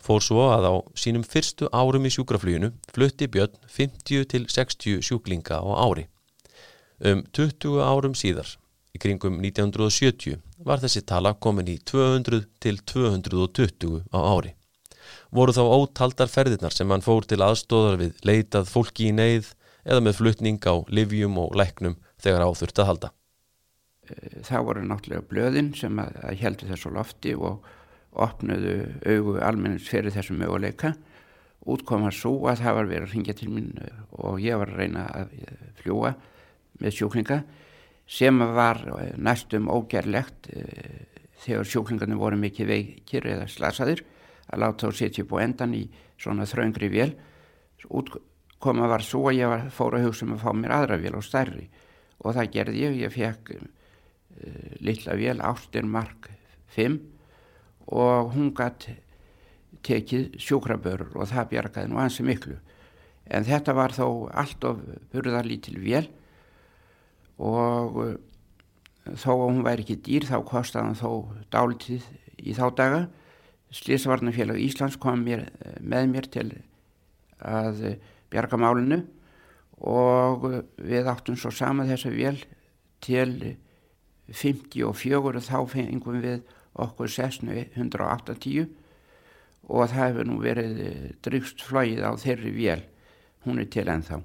Fór 0.04 0.22
svo 0.22 0.46
að 0.54 0.68
á 0.70 0.74
sínum 1.00 1.26
fyrstu 1.26 1.70
árum 1.74 2.06
í 2.06 2.12
sjúkrafluginu 2.14 2.70
flutti 2.94 3.28
Björn 3.34 3.58
50 3.74 4.28
til 4.32 4.46
60 4.46 5.02
sjúklinga 5.08 5.58
á 5.58 5.70
ári. 5.82 6.06
Um 7.02 7.24
20 7.34 7.82
árum 7.82 8.14
síðar, 8.18 8.50
í 8.94 9.02
kringum 9.02 9.42
1970, 9.42 10.38
var 10.66 10.82
þessi 10.82 11.04
tala 11.06 11.34
komin 11.34 11.70
í 11.70 11.78
200 11.82 12.46
til 12.62 12.78
220 12.94 14.06
á 14.14 14.20
ári. 14.22 14.54
Voru 15.32 15.54
þá 15.56 15.64
ótaldar 15.66 16.32
ferðirnar 16.32 16.74
sem 16.76 16.90
hann 16.92 17.06
fór 17.06 17.26
til 17.26 17.42
aðstóðar 17.44 18.00
við 18.02 18.26
leitað 18.28 18.70
fólki 18.72 19.10
í 19.10 19.16
neyð 19.16 19.54
eða 19.88 20.04
með 20.04 20.20
flutning 20.22 20.62
á 20.68 20.76
livjum 20.92 21.38
og 21.42 21.56
læknum 21.58 21.98
þegar 22.22 22.48
áþurft 22.48 22.82
að 22.82 22.90
halda. 22.92 23.14
Það 24.48 24.66
voru 24.70 24.86
náttúrulega 24.86 25.28
blöðin 25.30 25.74
sem 25.76 26.00
að, 26.02 26.16
að 26.24 26.40
heldur 26.44 26.72
þessu 26.72 26.94
lofti 26.96 27.36
og 27.36 27.68
opnuðu 28.18 28.76
augu 29.06 29.38
almennins 29.44 29.90
fyrir 29.90 30.14
þessum 30.16 30.40
möguleika. 30.42 30.94
Útkomar 31.68 32.16
svo 32.16 32.48
að 32.48 32.64
það 32.64 32.78
var 32.78 32.90
verið 32.90 33.08
að 33.08 33.14
ringja 33.14 33.38
til 33.38 33.50
mín 33.52 33.72
og 34.16 34.42
ég 34.42 34.60
var 34.60 34.72
að 34.72 34.82
reyna 34.82 35.08
að 35.12 35.34
fljúa 35.82 36.14
með 36.82 36.96
sjúklinga 36.96 37.42
sem 38.08 38.40
var 38.56 38.80
næstum 39.20 39.68
ógerlegt 39.68 40.48
eh, 40.56 41.08
þegar 41.44 41.68
sjúklingarnir 41.68 42.20
voru 42.22 42.40
mikið 42.40 42.72
veikir 42.72 43.28
eða 43.34 43.50
slasaðir 43.52 44.06
að 44.48 44.64
láta 44.64 44.88
þá 44.88 45.00
setja 45.02 45.26
upp 45.26 45.36
á 45.36 45.44
endan 45.44 45.76
í 45.76 45.84
svona 46.18 46.48
þraungri 46.48 46.89
vél. 46.91 47.12
Útkoma 47.88 48.88
var 48.89 49.04
svo 49.06 49.28
að 49.28 49.41
ég 49.41 49.52
var, 49.52 49.67
fór 49.74 49.98
að 49.98 50.08
hugsa 50.08 50.26
um 50.26 50.38
að 50.38 50.46
fá 50.46 50.52
mér 50.56 50.76
aðra 50.78 51.00
vél 51.02 51.17
og 51.20 51.26
stærri. 51.26 51.67
Og 52.24 52.34
það 52.38 52.54
gerði 52.56 52.86
ég, 52.86 52.96
ég 53.04 53.13
fekk 53.13 53.52
uh, 54.43 54.71
lilla 54.84 55.15
vél 55.17 55.41
Ástir 55.43 55.86
Mark 55.86 56.30
5 56.76 57.00
og 57.88 58.34
hún 58.36 58.54
gætt 58.56 58.89
tekið 59.88 60.38
sjúkrabörur 60.41 61.15
og 61.15 61.30
það 61.32 61.52
bjargaði 61.54 61.91
nú 61.91 62.00
ansi 62.02 62.26
miklu. 62.26 62.58
En 63.28 63.45
þetta 63.47 63.76
var 63.76 63.95
þó 63.95 64.28
allt 64.32 64.63
of 64.67 64.82
burðarlítil 65.12 65.78
vél 65.84 66.08
og 67.38 68.02
uh, 68.04 68.15
þó 69.15 69.32
að 69.36 69.45
hún 69.45 69.63
væri 69.67 69.86
ekki 69.86 70.02
dýr 70.04 70.28
þá 70.28 70.39
kostaði 70.47 70.89
hann 70.89 71.00
þó 71.00 71.12
dálitið 71.54 72.08
í 72.43 72.56
þá 72.58 72.65
daga. 72.76 73.04
Slísvarnafélag 73.76 74.60
Íslands 74.63 74.95
kom 75.00 75.23
mér, 75.26 75.47
uh, 75.63 75.78
með 75.82 76.12
mér 76.13 76.32
til 76.32 76.50
að 77.38 77.97
bjarga 78.32 78.58
málinu 78.58 79.04
og 79.78 80.47
við 80.82 81.08
áttum 81.10 81.38
svo 81.38 81.52
sama 81.54 81.86
þessa 81.86 82.10
vél 82.10 82.39
til 83.04 83.58
54 84.34 85.22
og 85.24 85.44
þá 85.44 85.60
fengum 85.72 86.22
við 86.24 86.44
okkur 86.78 87.12
sessnu 87.12 87.56
180 87.76 88.68
og 89.68 89.90
það 89.92 89.94
hefur 89.98 90.30
nú 90.30 90.40
verið 90.44 90.82
eh, 90.84 91.06
drifst 91.24 91.63
flóið 91.66 92.04
á 92.04 92.12
þeirri 92.20 92.54
vél. 92.56 92.82
Hún 93.48 93.62
er 93.62 93.70
til 93.72 93.88
ennþá. 93.92 94.22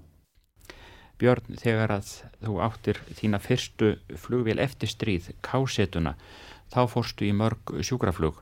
Björn, 1.23 1.59
þegar 1.61 1.97
að 1.99 2.13
þú 2.43 2.55
áttir 2.65 2.99
þína 3.15 3.39
fyrstu 3.43 3.93
flugvél 4.19 4.59
eftir 4.63 4.91
stríð, 4.91 5.31
kásetuna 5.45 6.17
þá 6.73 6.81
fórstu 6.91 7.29
í 7.29 7.35
mörg 7.37 7.77
sjúkraflug. 7.85 8.41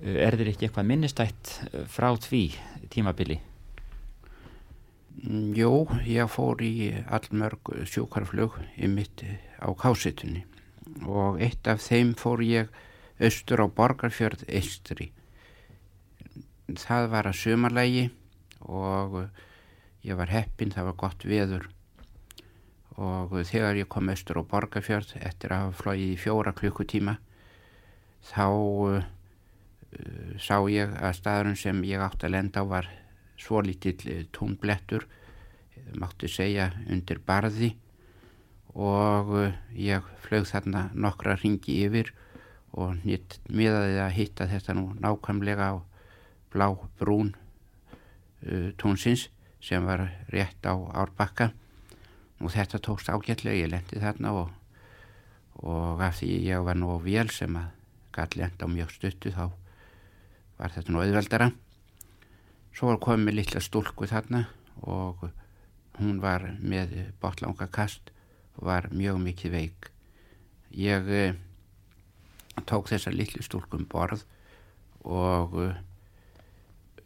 Er 0.00 0.34
þeir 0.34 0.54
ekki 0.54 0.68
eitthvað 0.68 0.88
minnistætt 0.90 1.58
eh, 1.70 1.84
frá 1.88 2.12
því 2.16 2.46
tímabili? 2.92 3.40
Mm, 5.24 5.52
jú, 5.56 5.84
ég 6.08 6.32
fór 6.32 6.64
í 6.64 6.90
allmörg 7.06 7.76
sjúkraflug 7.86 8.58
í 8.74 8.90
mitt 8.90 9.22
á 9.62 9.70
kásetunni 9.78 10.42
og 11.02 11.40
eitt 11.42 11.66
af 11.70 11.82
þeim 11.82 12.14
fór 12.18 12.42
ég 12.46 12.72
austur 13.22 13.62
á 13.62 13.66
Borgarfjörð 13.66 14.44
Eistri. 14.48 15.10
Það 16.70 17.10
var 17.12 17.28
að 17.28 17.40
sumarlægi 17.42 18.04
og 18.64 19.18
ég 20.04 20.16
var 20.18 20.32
heppin, 20.32 20.72
það 20.72 20.90
var 20.90 21.00
gott 21.04 21.26
veður 21.28 21.68
og 22.94 23.32
þegar 23.48 23.80
ég 23.80 23.90
kom 23.90 24.08
austur 24.12 24.38
á 24.38 24.44
Borgarfjörð 24.46 25.16
eftir 25.18 25.52
að 25.52 25.64
hafa 25.64 25.80
flóið 25.82 26.04
í 26.12 26.18
fjóra 26.20 26.54
klukkutíma 26.54 27.16
þá 28.24 28.46
uh, 28.46 29.02
sá 30.38 30.56
ég 30.70 30.94
að 30.94 31.16
staðurinn 31.18 31.58
sem 31.58 31.82
ég 31.88 32.02
átti 32.02 32.28
að 32.28 32.36
lenda 32.36 32.62
á 32.62 32.70
var 32.70 32.90
svo 33.40 33.60
lítill 33.66 34.28
tónblettur 34.34 35.08
mátti 35.98 36.30
segja 36.30 36.70
undir 36.86 37.18
barði 37.26 37.74
og 38.74 39.30
uh, 39.30 39.54
ég 39.78 40.02
flög 40.24 40.48
þarna 40.50 40.88
nokkra 40.94 41.36
ringi 41.38 41.78
yfir 41.86 42.10
og 42.74 42.98
nýtt 43.06 43.38
miðaði 43.46 44.00
að 44.02 44.14
hitta 44.18 44.48
þetta 44.50 44.74
nú 44.74 44.88
nákvæmlega 44.98 45.70
á 45.70 45.74
blá 46.50 46.66
brún 46.98 47.34
uh, 48.46 48.74
tónsins 48.78 49.28
sem 49.62 49.84
var 49.86 50.10
rétt 50.34 50.66
á 50.66 50.74
árbakka. 50.74 51.52
Og 52.42 52.50
þetta 52.52 52.82
tókst 52.82 53.08
ágætlega, 53.08 53.56
ég 53.56 53.70
lendi 53.70 54.00
þarna 54.02 54.34
og, 54.36 54.50
og 55.62 56.02
af 56.02 56.18
því 56.18 56.32
ég 56.50 56.64
var 56.66 56.76
nú 56.76 56.98
vél 57.00 57.30
sem 57.32 57.54
að 57.56 57.70
gæti 58.14 58.42
lenda 58.42 58.66
á 58.66 58.74
mjög 58.74 58.90
stuttu 58.92 59.32
þá 59.32 59.54
var 60.58 60.74
þetta 60.74 60.92
nú 60.92 61.00
auðveldara. 61.00 61.48
Svo 62.74 62.90
var 62.90 63.00
komið 63.02 63.38
litla 63.38 63.62
stúlku 63.62 64.10
þarna 64.10 64.44
og 64.82 65.22
hún 66.00 66.18
var 66.20 66.50
með 66.58 66.98
botlanga 67.22 67.70
kast 67.70 68.10
var 68.56 68.88
mjög 68.92 69.18
mikið 69.24 69.54
veik. 69.54 69.90
Ég 70.74 71.10
eh, 71.10 71.34
tók 72.66 72.88
þessa 72.90 73.12
litlu 73.14 73.42
stúlkum 73.42 73.86
borð 73.90 74.24
og 75.04 75.56
uh, 75.60 75.74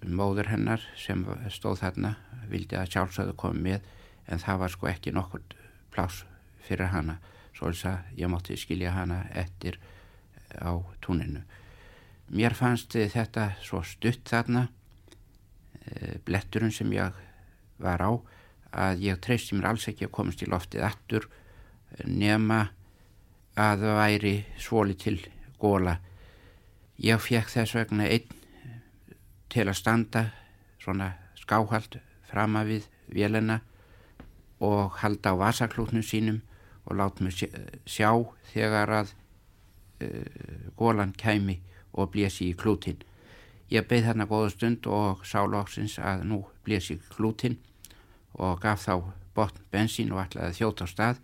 móður 0.06 0.52
hennar 0.52 0.82
sem 0.96 1.24
stóð 1.50 1.82
þarna 1.82 2.14
vildi 2.48 2.78
að 2.78 2.92
sjálfsögðu 2.94 3.34
koma 3.40 3.64
með 3.64 3.86
en 4.28 4.42
það 4.42 4.60
var 4.62 4.74
sko 4.74 4.90
ekki 4.90 5.14
nokkur 5.16 5.42
plás 5.92 6.22
fyrir 6.62 6.92
hana. 6.92 7.18
Svo 7.56 7.72
að 7.72 8.12
ég 8.20 8.30
mátti 8.30 8.56
skilja 8.60 8.92
hana 8.94 9.24
eftir 9.34 9.80
á 10.54 10.78
túninu. 11.02 11.42
Mér 12.28 12.54
fannst 12.54 12.92
þetta 12.92 13.54
svo 13.64 13.80
stutt 13.82 14.28
þarna 14.28 14.68
e, 15.80 16.18
bletturinn 16.24 16.72
sem 16.72 16.92
ég 16.92 17.16
var 17.80 18.04
á 18.04 18.10
að 18.78 19.04
ég 19.08 19.20
treysti 19.22 19.56
mér 19.56 19.72
alls 19.72 19.88
ekki 19.90 20.06
að 20.06 20.14
komast 20.14 20.42
í 20.44 20.48
loftið 20.50 20.86
aftur 20.86 21.28
nema 22.04 22.68
að 23.58 23.84
það 23.84 23.96
væri 23.98 24.34
svoli 24.60 24.94
til 24.98 25.18
góla. 25.58 25.98
Ég 27.02 27.20
fekk 27.22 27.50
þess 27.50 27.74
vegna 27.78 28.06
einn 28.06 28.36
til 29.50 29.66
að 29.66 29.78
standa 29.78 30.24
svona 30.82 31.12
skáhald 31.38 31.98
frama 32.28 32.64
við 32.68 32.86
vélina 33.08 33.60
og 34.60 34.98
halda 35.02 35.32
á 35.34 35.40
vasaklúknum 35.40 36.04
sínum 36.04 36.42
og 36.84 36.98
láta 36.98 37.24
mig 37.24 37.36
sjá 37.86 38.10
þegar 38.52 38.94
að 39.02 39.14
uh, 40.02 40.70
gólan 40.76 41.14
kæmi 41.16 41.60
og 41.92 42.12
blési 42.14 42.50
í 42.50 42.56
klútin. 42.58 43.00
Ég 43.70 43.86
beð 43.88 44.08
þarna 44.08 44.28
góða 44.28 44.52
stund 44.54 44.86
og 44.86 45.24
sá 45.26 45.42
lóksins 45.44 45.98
að 46.00 46.24
nú 46.30 46.42
blési 46.64 46.96
í 46.96 47.02
klútin 47.12 47.58
og 48.34 48.60
gaf 48.62 48.84
þá 48.84 48.94
botn 49.36 49.64
bensín 49.72 50.12
og 50.12 50.22
ætlaði 50.24 50.58
þjótt 50.58 50.84
á 50.84 50.86
stað. 50.90 51.20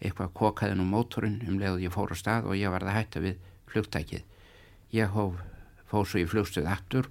Eitthvað 0.00 0.32
kokaði 0.36 0.78
nú 0.78 0.86
mótorinn 0.88 1.40
um 1.48 1.58
leiðu 1.60 1.86
ég 1.86 1.94
fór 1.94 2.12
á 2.12 2.16
stað 2.16 2.50
og 2.50 2.58
ég 2.60 2.72
varði 2.72 2.92
að 2.92 2.98
hætta 2.98 3.22
við 3.24 3.38
flugtækið. 3.72 4.24
Ég 4.92 5.14
hóf, 5.16 5.38
fóð 5.88 6.08
svo 6.10 6.20
í 6.20 6.28
flugstuð 6.28 6.68
aftur 6.70 7.08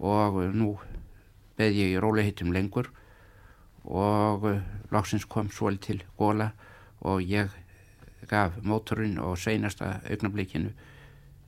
og 0.00 0.40
nú 0.56 0.74
beð 1.56 1.78
ég 1.80 1.94
í 1.94 2.00
rólihittum 2.00 2.52
lengur 2.52 2.90
og 3.86 4.48
lóksins 4.92 5.26
kom 5.30 5.48
svol 5.52 5.78
til 5.78 6.02
góla 6.18 6.50
og 7.00 7.22
ég 7.22 7.52
gaf 8.28 8.56
mótorinn 8.62 9.20
og 9.22 9.38
seinasta 9.38 10.00
augnablikinu 10.10 10.72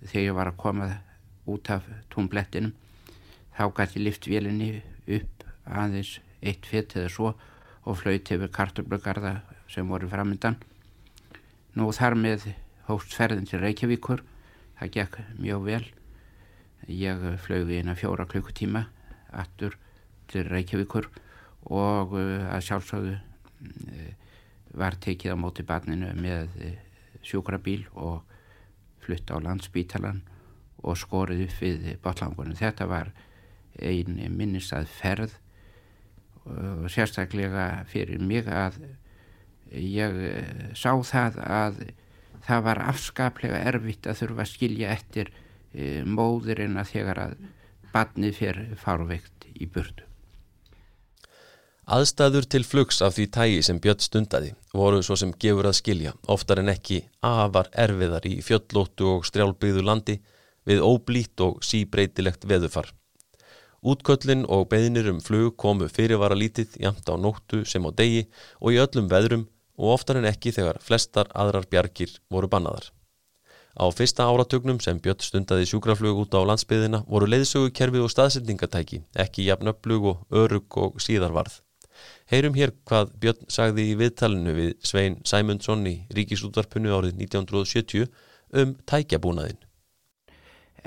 þegar 0.04 0.24
ég 0.24 0.37
var 0.37 0.52
að 0.52 0.61
koma 0.62 0.88
út 1.48 1.70
af 1.74 1.88
tónblettinum 2.12 2.74
þá 3.57 3.64
gæti 3.74 4.04
liftvélinni 4.04 4.70
upp 5.18 5.44
aðeins 5.66 6.18
eitt 6.42 6.66
fett 6.66 6.96
eða 6.96 7.12
svo 7.12 7.35
og 7.88 7.96
flöyt 7.98 8.31
hefur 8.33 8.51
karturblugarða 8.53 9.38
sem 9.70 9.88
voru 9.88 10.09
framöndan 10.11 10.59
nú 11.79 11.88
þar 11.94 12.16
með 12.18 12.48
hóst 12.88 13.14
ferðin 13.14 13.46
til 13.48 13.61
Reykjavíkur. 13.62 14.22
Það 14.79 14.92
gekk 14.94 15.18
mjög 15.38 15.64
vel. 15.66 15.85
Ég 16.88 17.24
flög 17.44 17.70
eina 17.74 17.96
fjóra 17.98 18.27
klukkutíma 18.29 18.87
aftur 19.37 19.77
til 20.31 20.46
Reykjavíkur 20.48 21.09
og 21.68 22.14
uh, 22.16 22.48
að 22.48 22.64
sjálfsögðu 22.68 23.14
uh, 23.18 24.11
var 24.79 24.96
tekið 25.03 25.35
á 25.35 25.37
móti 25.40 25.66
barninu 25.66 26.12
með 26.16 26.55
uh, 26.64 26.74
sjúkrabíl 27.24 27.85
og 27.92 28.22
flutt 29.05 29.31
á 29.33 29.37
landsbítalan 29.42 30.22
og 30.85 30.96
skorið 30.96 31.44
upp 31.48 31.61
við 31.61 31.88
botlangunum. 32.05 32.57
Þetta 32.57 32.87
var 32.88 33.12
ein 33.79 34.18
minnistað 34.35 34.88
ferð 34.90 35.35
og 36.44 36.88
sérstaklega 36.92 37.85
fyrir 37.90 38.22
mig 38.22 38.46
að 38.48 38.79
ég 39.72 40.20
eh, 40.31 40.68
sá 40.79 40.92
það 41.05 41.40
að 41.44 41.81
það 42.48 42.64
var 42.64 42.83
afskaplega 42.88 43.62
erfitt 43.70 44.09
að 44.09 44.22
þurfa 44.22 44.44
að 44.44 44.53
skilja 44.53 44.92
eftir 44.94 45.31
e, 45.72 46.03
móðurinn 46.05 46.79
að 46.81 46.92
þegar 46.94 47.22
að 47.27 47.35
badnið 47.92 48.37
fyrir 48.38 48.77
farveikt 48.81 49.48
í 49.59 49.68
burdu. 49.68 50.05
Aðstæður 51.88 52.44
til 52.53 52.64
flugs 52.68 52.98
af 53.05 53.14
því 53.16 53.24
tægi 53.33 53.61
sem 53.64 53.79
Björn 53.81 54.03
stundaði 54.05 54.51
voru 54.77 55.01
svo 55.05 55.16
sem 55.16 55.31
gefur 55.40 55.70
að 55.70 55.79
skilja, 55.79 56.12
oftar 56.29 56.61
en 56.61 56.68
ekki 56.72 57.01
afar 57.24 57.70
erfiðar 57.72 58.29
í 58.29 58.35
fjöllóttu 58.44 59.09
og 59.14 59.24
strjálbyggðu 59.29 59.85
landi 59.87 60.18
við 60.68 60.85
óblít 60.85 61.40
og 61.40 61.62
síbreytilegt 61.64 62.44
veðufar. 62.44 62.92
Útköllin 63.82 64.42
og 64.50 64.66
beðinir 64.72 65.06
um 65.12 65.20
flug 65.22 65.54
komu 65.56 65.86
fyrirvara 65.86 66.34
lítið 66.34 66.80
jæmt 66.82 67.06
á 67.06 67.14
nóttu 67.14 67.62
sem 67.64 67.84
á 67.86 67.90
degi 67.94 68.24
og 68.58 68.74
í 68.74 68.80
öllum 68.82 69.06
veðrum 69.10 69.44
og 69.78 69.94
oftar 69.94 70.18
en 70.18 70.26
ekki 70.26 70.50
þegar 70.56 70.80
flestar 70.82 71.30
aðrar 71.34 71.68
bjargir 71.70 72.16
voru 72.30 72.50
bannaðar. 72.50 72.90
Á 73.78 73.86
fyrsta 73.94 74.26
áratögnum 74.26 74.80
sem 74.82 74.98
Björn 74.98 75.22
stundaði 75.22 75.68
sjúkraflug 75.70 76.18
út 76.24 76.34
á 76.34 76.42
landsbyðina 76.42 77.04
voru 77.06 77.28
leiðsögukerfi 77.30 78.02
og 78.02 78.10
staðsendingatæki, 78.10 79.04
ekki 79.14 79.46
jafnöflug 79.46 80.08
og 80.10 80.40
örug 80.42 80.78
og 80.82 80.98
síðarvarð. 80.98 81.60
Heyrum 82.26 82.58
hér 82.58 82.74
hvað 82.88 83.14
Björn 83.22 83.46
sagði 83.46 83.86
í 83.92 83.94
viðtalinu 84.02 84.56
við 84.58 84.74
Svein 84.82 85.20
Sæmundsson 85.22 85.86
í 85.86 85.94
Ríkisútvarpunu 86.18 86.90
árið 86.98 87.22
1970 87.22 88.10
um 88.58 88.74
tækjabúnaðin. 88.90 89.62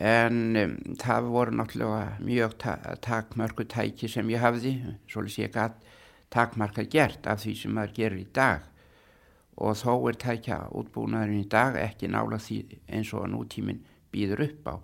En 0.01 0.57
um, 0.57 0.75
það 0.97 1.27
voru 1.29 1.53
náttúrulega 1.53 2.17
mjög 2.25 2.57
ta 2.63 2.75
takmörku 3.05 3.67
tæki 3.69 4.09
sem 4.09 4.29
ég 4.33 4.41
hafði, 4.41 4.73
svolítið 5.11 5.43
ég 5.45 5.53
gætt 5.53 5.83
takmarka 6.31 6.85
gert 6.89 7.27
af 7.27 7.43
því 7.43 7.55
sem 7.59 7.75
maður 7.75 7.95
gerir 7.99 8.23
í 8.23 8.27
dag. 8.33 8.65
Og 9.61 9.75
þó 9.77 9.93
er 10.09 10.17
tækja 10.17 10.57
útbúnaðurinn 10.73 11.43
í 11.43 11.49
dag 11.51 11.77
ekki 11.77 12.09
nála 12.09 12.39
því 12.41 12.61
eins 12.89 13.11
og 13.13 13.27
nútíminn 13.29 13.83
býður 14.11 14.45
upp 14.47 14.71
á 14.71 14.75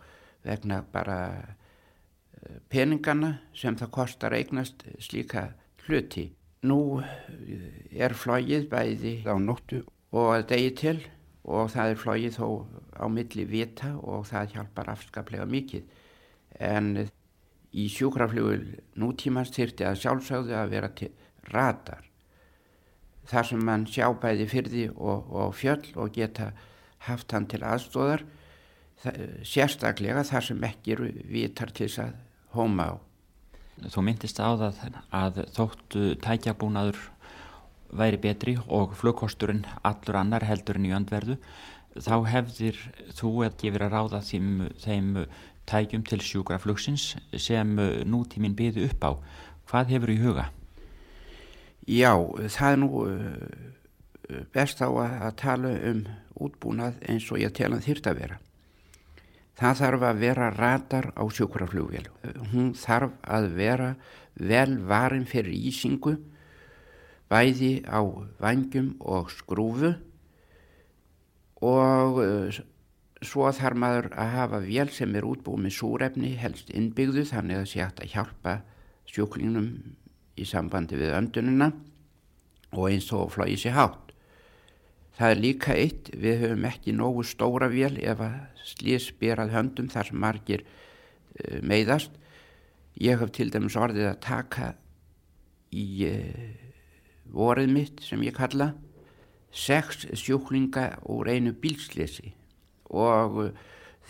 vegna 0.45 0.83
bara 0.91 1.19
eh, 1.33 2.59
peningana 2.69 3.37
sem 3.55 3.75
það 3.79 3.93
kostar 3.97 4.35
eignast 4.37 4.85
slíka 5.01 5.49
hluti. 5.87 6.29
Nú 6.67 6.99
eh, 7.01 7.95
er 7.95 8.13
flógið 8.13 8.69
bæði 8.69 9.21
á 9.25 9.33
nóttu. 9.39 9.85
og 10.11 10.29
að 10.37 10.45
degi 10.51 10.69
til 10.79 10.99
og 11.47 11.69
það 11.71 11.91
er 11.91 12.01
flógið 12.01 12.37
þó 12.37 12.47
á 12.99 13.05
milli 13.11 13.45
vita 13.47 13.93
og 14.03 14.27
það 14.27 14.53
hjálpar 14.55 14.91
afskaplega 14.91 15.47
mikið. 15.47 15.85
En 16.59 16.91
í 17.71 17.87
sjúkraflugul 17.91 18.63
nútímans 18.99 19.53
þyrti 19.55 19.87
að 19.87 20.01
sjálfsögðu 20.03 20.57
að 20.59 20.73
vera 20.75 20.91
til 20.97 21.11
radar. 21.53 22.03
Þar 23.27 23.49
sem 23.49 23.63
mann 23.63 23.87
sjá 23.91 24.07
bæði 24.15 24.47
fyrði 24.51 24.85
og, 24.95 25.31
og 25.31 25.55
fjöll 25.55 25.83
og 25.99 26.13
geta 26.15 26.51
haft 27.07 27.31
hann 27.35 27.47
til 27.51 27.63
aðstóðar, 27.63 28.23
sérstaklega 29.45 30.23
þar 30.25 30.47
sem 30.47 30.63
ekki 30.67 30.95
eru 30.95 31.09
vitar 31.29 31.71
til 31.75 31.87
þess 31.87 32.03
að 32.07 32.15
hóma 32.55 32.87
á. 32.91 32.95
Þú 33.93 34.03
myndist 34.07 34.39
á 34.41 34.57
það 34.57 34.97
að 35.13 35.43
þóttu 35.53 36.05
tækjabúnaður 36.23 36.97
væri 37.91 38.19
betri 38.21 38.57
og 38.67 38.95
flugkosturinn 38.99 39.65
allur 39.87 40.19
annar 40.19 40.45
heldur 40.47 40.79
en 40.79 40.87
í 40.87 40.93
öndverðu 40.95 41.37
þá 41.97 42.15
hefðir 42.29 42.79
þú 43.17 43.31
að 43.47 43.57
gefur 43.61 43.85
að 43.87 43.95
ráða 43.95 44.21
þeim, 44.25 44.49
þeim 44.81 45.09
tækjum 45.67 46.03
til 46.07 46.21
sjúkraflugsins 46.23 47.15
sem 47.41 47.73
nútíminn 48.07 48.55
byði 48.57 48.87
upp 48.87 49.03
á. 49.03 49.11
Hvað 49.67 49.93
hefur 49.95 50.13
í 50.13 50.19
huga? 50.21 50.47
Já, 51.87 52.13
það 52.51 52.71
er 52.71 52.79
nú 52.81 52.89
eh, 53.07 54.41
best 54.53 54.83
á 54.83 54.89
að 54.91 55.33
tala 55.39 55.71
um 55.91 56.03
útbúnað 56.37 56.99
eins 57.07 57.27
og 57.31 57.41
ég 57.41 57.55
tel 57.55 57.71
að 57.73 57.87
þýrt 57.87 58.11
að 58.11 58.21
vera. 58.21 58.39
Það 59.57 59.79
þarf 59.79 60.03
að 60.05 60.19
vera 60.21 60.47
radar 60.53 61.07
á 61.17 61.23
sjúkraflugvél. 61.33 62.05
Hún 62.51 62.73
þarf 62.77 63.15
að 63.25 63.47
vera 63.57 63.93
vel 64.37 64.77
varin 64.85 65.25
fyrir 65.25 65.55
ísingu, 65.55 66.13
bæði 67.31 67.71
á 67.87 67.99
vangjum 68.39 68.93
og 69.03 69.31
skrúfu 69.33 69.93
og 71.65 72.19
eh, 72.23 72.59
svo 73.25 73.49
þarf 73.55 73.79
maður 73.81 74.09
að 74.13 74.33
hafa 74.35 74.59
vél 74.63 74.91
sem 74.93 75.15
er 75.17 75.25
útbúið 75.25 75.63
með 75.65 75.75
súrefni, 75.77 76.33
helst 76.37 76.69
innbyggðu, 76.69 77.25
þannig 77.31 77.61
að 77.61 77.69
sé 77.71 77.81
hægt 77.81 78.03
að 78.03 78.11
hjálpa 78.13 78.57
sjúklingnum 79.09 79.71
í 80.37 80.45
sambandi 80.45 80.99
við 80.99 81.15
öndununa 81.17 81.71
og 82.75 82.89
eins 82.91 83.09
og 83.15 83.31
flóið 83.33 83.63
sér 83.63 83.77
hátt. 83.77 84.13
Það 85.17 85.33
er 85.33 85.41
líka 85.41 85.73
eitt, 85.73 86.11
við 86.13 86.43
höfum 86.43 86.67
ekki 86.69 86.93
nógu 86.93 87.23
stóra 87.25 87.71
vél 87.71 87.95
ef 87.97 88.21
að 88.21 88.35
slís 88.67 89.09
berað 89.17 89.55
höndum 89.55 89.89
þar 89.89 90.11
sem 90.11 90.19
margir 90.21 90.63
uh, 90.67 91.57
meiðast. 91.65 92.11
Ég 93.01 93.17
hef 93.17 93.33
til 93.33 93.49
dæmis 93.53 93.77
orðið 93.79 94.11
að 94.11 94.21
taka 94.27 94.69
í 95.73 95.87
uh, 96.05 96.66
vorið 97.33 97.73
mitt 97.73 98.03
sem 98.05 98.21
ég 98.25 98.35
kalla 98.37 98.73
sex 99.51 100.05
sjúklinga 100.19 100.97
úr 101.09 101.29
einu 101.31 101.53
bílslisi 101.57 102.33
og 102.93 103.39
uh, 103.41 103.51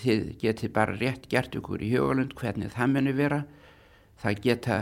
þið 0.01 0.23
getið 0.41 0.73
bara 0.73 0.97
rétt 0.97 1.27
gert 1.32 1.56
ykkur 1.58 1.82
í 1.82 1.91
hugalund 1.95 2.36
hvernig 2.38 2.73
það 2.75 2.93
muni 2.93 3.13
vera. 3.17 3.43
Það 4.21 4.41
geta 4.43 4.77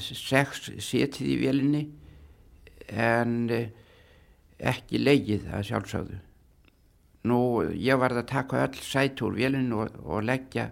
sex 0.00 0.70
setið 0.80 1.32
í 1.34 1.38
vélinni 1.40 1.82
en 2.88 3.50
ekki 3.52 5.00
leigið 5.00 5.48
að 5.52 5.66
sjálfsögðu. 5.68 6.20
Nú 7.28 7.38
ég 7.76 8.00
varði 8.00 8.22
að 8.22 8.30
taka 8.32 8.64
öll 8.66 8.80
sæt 8.82 9.20
úr 9.22 9.36
vélinu 9.36 9.84
og, 9.84 10.00
og 10.02 10.24
leggja 10.26 10.70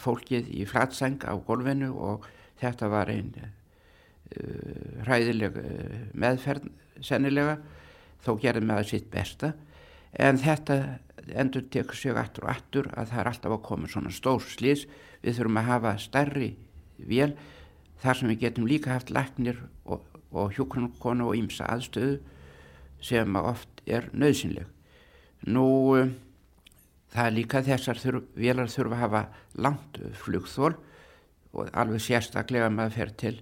fólkið 0.00 0.52
í 0.54 0.64
flatseng 0.68 1.24
á 1.26 1.34
golfinu 1.34 1.90
og 1.96 2.28
þetta 2.60 2.90
var 2.92 3.10
einn 3.12 3.32
hræðileg 5.04 5.58
uh, 5.60 5.96
meðferð 6.14 6.68
sennilega 7.04 7.58
þó 8.24 8.34
gerði 8.40 8.68
það 8.70 8.86
sitt 8.88 9.10
besta 9.12 9.52
en 10.14 10.38
þetta 10.40 10.78
endur 11.34 11.64
tekur 11.72 11.96
sig 11.96 12.16
aftur 12.16 12.46
og 12.46 12.52
aftur 12.52 12.90
að 12.92 13.10
það 13.10 13.20
er 13.20 13.30
alltaf 13.30 13.56
að 13.56 13.64
koma 13.68 13.90
svona 13.90 14.12
stór 14.14 14.44
slís 14.44 14.84
við 15.22 15.38
þurfum 15.38 15.60
að 15.60 15.70
hafa 15.70 15.94
stærri 16.02 16.50
vél 16.98 17.32
þar 18.02 18.18
sem 18.18 18.30
við 18.32 18.42
getum 18.44 18.68
líka 18.68 18.92
haft 18.94 19.12
læknir 19.14 19.60
og, 19.84 20.04
og 20.34 20.52
hjókunarkonu 20.56 21.30
og 21.30 21.38
ímsa 21.38 21.68
aðstöðu 21.72 22.18
sem 23.04 23.36
oft 23.36 23.82
er 23.86 24.08
nöðsynleg. 24.16 24.68
Nú 25.52 25.66
um, 25.96 26.14
það 27.12 27.26
er 27.26 27.34
líka 27.36 27.62
þessar 27.64 28.00
þurf, 28.00 28.28
vélar 28.36 28.70
þurfa 28.72 28.96
að 28.96 29.04
hafa 29.04 29.22
langt 29.66 30.00
flugþól 30.22 30.72
og 31.54 31.68
alveg 31.72 32.02
sérstaklega 32.02 32.70
maður 32.72 32.96
fer 32.98 33.12
til 33.20 33.34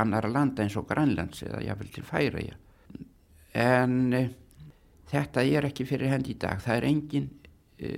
annara 0.00 0.30
landa 0.30 0.64
eins 0.64 0.76
og 0.80 0.88
Grænlands 0.88 1.44
eða 1.46 1.62
jáfnvel 1.64 1.92
til 1.94 2.06
Færaja. 2.06 2.56
En 3.54 4.12
e, 4.12 4.24
þetta 5.10 5.44
er 5.44 5.68
ekki 5.68 5.86
fyrir 5.86 6.10
hend 6.10 6.30
í 6.30 6.38
dag. 6.40 6.62
Það 6.62 6.80
er 6.80 6.88
engin 6.88 7.28
e, 7.78 7.90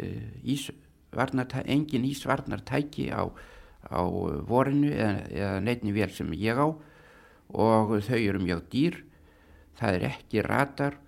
ís 0.44 0.68
ísvarnartæki, 1.16 1.70
engin 1.72 2.04
ísvarnartæki 2.04 3.09
á, 3.11 3.24
á 3.88 4.00
vorinu 4.44 4.90
eða, 4.92 5.24
eða 5.30 5.61
neitni 5.64 5.92
vel 5.92 6.11
sem 6.12 6.32
ég 6.37 6.59
á 6.59 6.68
og 7.56 7.92
þau 8.02 8.18
eru 8.18 8.40
mjög 8.42 8.64
dýr, 8.72 8.96
það 9.78 9.94
er 9.94 10.06
ekki 10.11 10.42
ratar 10.42 10.98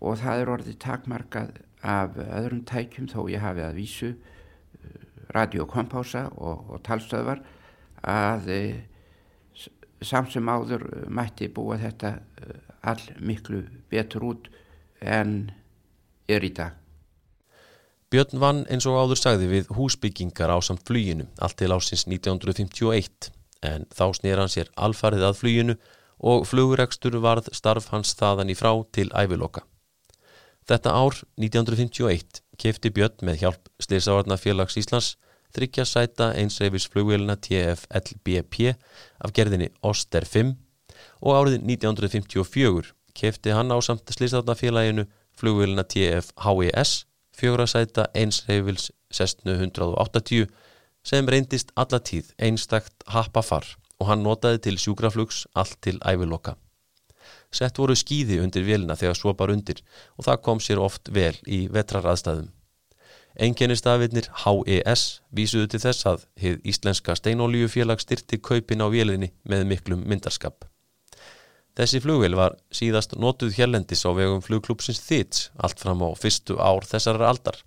og 0.00 0.18
það 0.18 0.40
er 0.40 0.50
orðið 0.50 0.78
takmarkað 0.82 1.60
af 1.86 2.16
öðrum 2.18 2.64
tækjum 2.66 3.08
þó 3.08 3.28
ég 3.30 3.40
hafi 3.40 3.62
að 3.62 3.78
vísu 3.78 4.08
eh, 4.10 5.00
radiokompása 5.30 6.26
og, 6.34 6.66
og 6.74 6.82
talstöðvar 6.82 7.44
að 8.02 8.50
samt 10.04 10.32
sem 10.34 10.48
áður 10.48 10.84
mætti 11.08 11.48
búa 11.52 11.78
þetta 11.80 12.16
e, 12.16 12.56
all 12.86 13.02
miklu 13.20 13.62
betur 13.90 14.26
út 14.28 14.50
en 15.00 15.52
er 16.28 16.44
í 16.44 16.52
dag. 16.54 16.74
Björn 18.10 18.38
vann 18.38 18.64
eins 18.70 18.86
og 18.86 18.98
áður 19.00 19.18
sagði 19.18 19.48
við 19.50 19.70
húsbyggingar 19.74 20.52
á 20.52 20.58
samt 20.62 20.84
fluginu 20.86 21.26
allt 21.42 21.58
til 21.58 21.72
ásins 21.74 22.06
1951 22.06 23.32
en 23.66 23.86
þá 23.90 24.06
snýr 24.14 24.42
hann 24.42 24.52
sér 24.52 24.70
alfarið 24.78 25.24
að 25.26 25.40
fluginu 25.40 25.76
og 26.18 26.46
flugurekstur 26.48 27.18
varð 27.20 27.50
starf 27.56 27.90
hans 27.92 28.14
þaðan 28.16 28.52
í 28.52 28.56
frá 28.56 28.70
til 28.94 29.08
æviloka. 29.12 29.64
Þetta 30.66 30.94
ár 30.94 31.18
1951 31.38 32.42
kefti 32.58 32.90
Björn 32.90 33.26
með 33.26 33.42
hjálp 33.42 33.68
Sliðsávarnafélags 33.82 34.78
Íslands 34.80 35.14
þryggja 35.56 35.86
sæta 35.88 36.30
einsreifis 36.36 36.88
flugvélina 36.92 37.36
TFLBP 37.40 38.74
af 39.24 39.32
gerðinni 39.36 39.70
Oster 39.82 40.26
5 40.28 40.52
og 41.22 41.38
árið 41.38 41.58
1954 41.64 42.92
kefti 43.16 43.54
hann 43.56 43.72
á 43.72 43.78
samt 43.80 44.12
Sliðsávarnafélaginu 44.12 45.06
flugvélina 45.36 45.84
TFHES 45.88 46.92
fjögra 47.36 47.66
sæta 47.66 48.06
einsreifils 48.14 48.90
1680 49.10 50.46
sem 51.06 51.28
reyndist 51.28 51.72
allatíð 51.76 52.32
einstakt 52.42 53.04
happafar 53.12 53.66
og 54.00 54.10
hann 54.10 54.24
notaði 54.26 54.62
til 54.66 54.78
sjúkraflugs 54.80 55.44
allt 55.54 55.78
til 55.84 56.00
æviloka. 56.04 56.56
Sett 57.52 57.78
voru 57.78 57.94
skýði 57.96 58.40
undir 58.42 58.66
vélina 58.66 58.96
þegar 58.98 59.16
svo 59.16 59.32
bar 59.38 59.52
undir 59.54 59.80
og 60.18 60.26
það 60.26 60.42
kom 60.48 60.60
sér 60.60 60.82
oft 60.82 61.08
vel 61.12 61.34
í 61.46 61.66
vetraraðstæðum. 61.72 62.50
Engjennistafirnir 63.36 64.30
HES 64.44 65.02
vísuðu 65.36 65.68
til 65.72 65.80
þess 65.82 66.06
að 66.08 66.22
hið 66.40 66.70
Íslenska 66.72 67.16
steinolíufélag 67.18 68.00
styrti 68.00 68.38
kaupin 68.40 68.80
á 68.80 68.88
vélinni 68.88 69.28
með 69.44 69.66
miklum 69.68 70.06
myndarskap. 70.08 70.64
Þessi 71.76 72.00
flugvel 72.00 72.32
var 72.38 72.56
síðast 72.72 73.12
notuð 73.20 73.58
hérlendis 73.58 74.06
á 74.08 74.10
vegum 74.16 74.40
flugklúpsins 74.40 75.02
Þits 75.04 75.50
allt 75.60 75.82
fram 75.82 76.00
á 76.00 76.08
fyrstu 76.16 76.56
ár 76.56 76.88
þessarar 76.88 77.28
aldar 77.28 77.60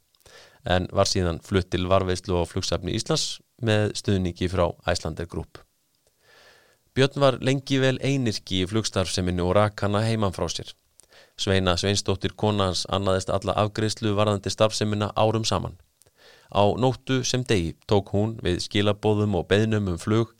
en 0.65 0.89
var 0.91 1.07
síðan 1.07 1.37
flutt 1.45 1.69
til 1.69 1.85
varveislu 1.87 2.41
á 2.41 2.49
flugsafni 2.49 2.97
Íslands 2.97 3.37
með 3.61 3.93
stuðningi 4.01 4.49
frá 4.49 4.65
Æslander 4.89 5.29
Group. 5.29 5.61
Björn 6.97 7.21
var 7.21 7.37
lengi 7.45 7.77
vel 7.79 7.99
einirki 8.01 8.63
í 8.63 8.67
flugstarfseminu 8.67 9.45
og 9.45 9.55
rak 9.59 9.85
hana 9.85 10.01
heiman 10.07 10.33
frá 10.33 10.49
sér. 10.49 10.73
Sveina 11.39 11.77
Sveinsdóttir 11.79 12.33
konans 12.35 12.81
annaðist 12.91 13.29
alla 13.31 13.53
afgreðslu 13.61 14.11
varðandi 14.17 14.51
starfsemina 14.51 15.13
árum 15.15 15.45
saman. 15.47 15.77
Á 16.51 16.67
nóttu 16.75 17.21
sem 17.23 17.45
degi 17.47 17.77
tók 17.87 18.11
hún 18.11 18.35
við 18.43 18.59
skilabóðum 18.65 19.37
og 19.39 19.47
beðnum 19.47 19.87
um 19.93 19.99
flug 20.01 20.33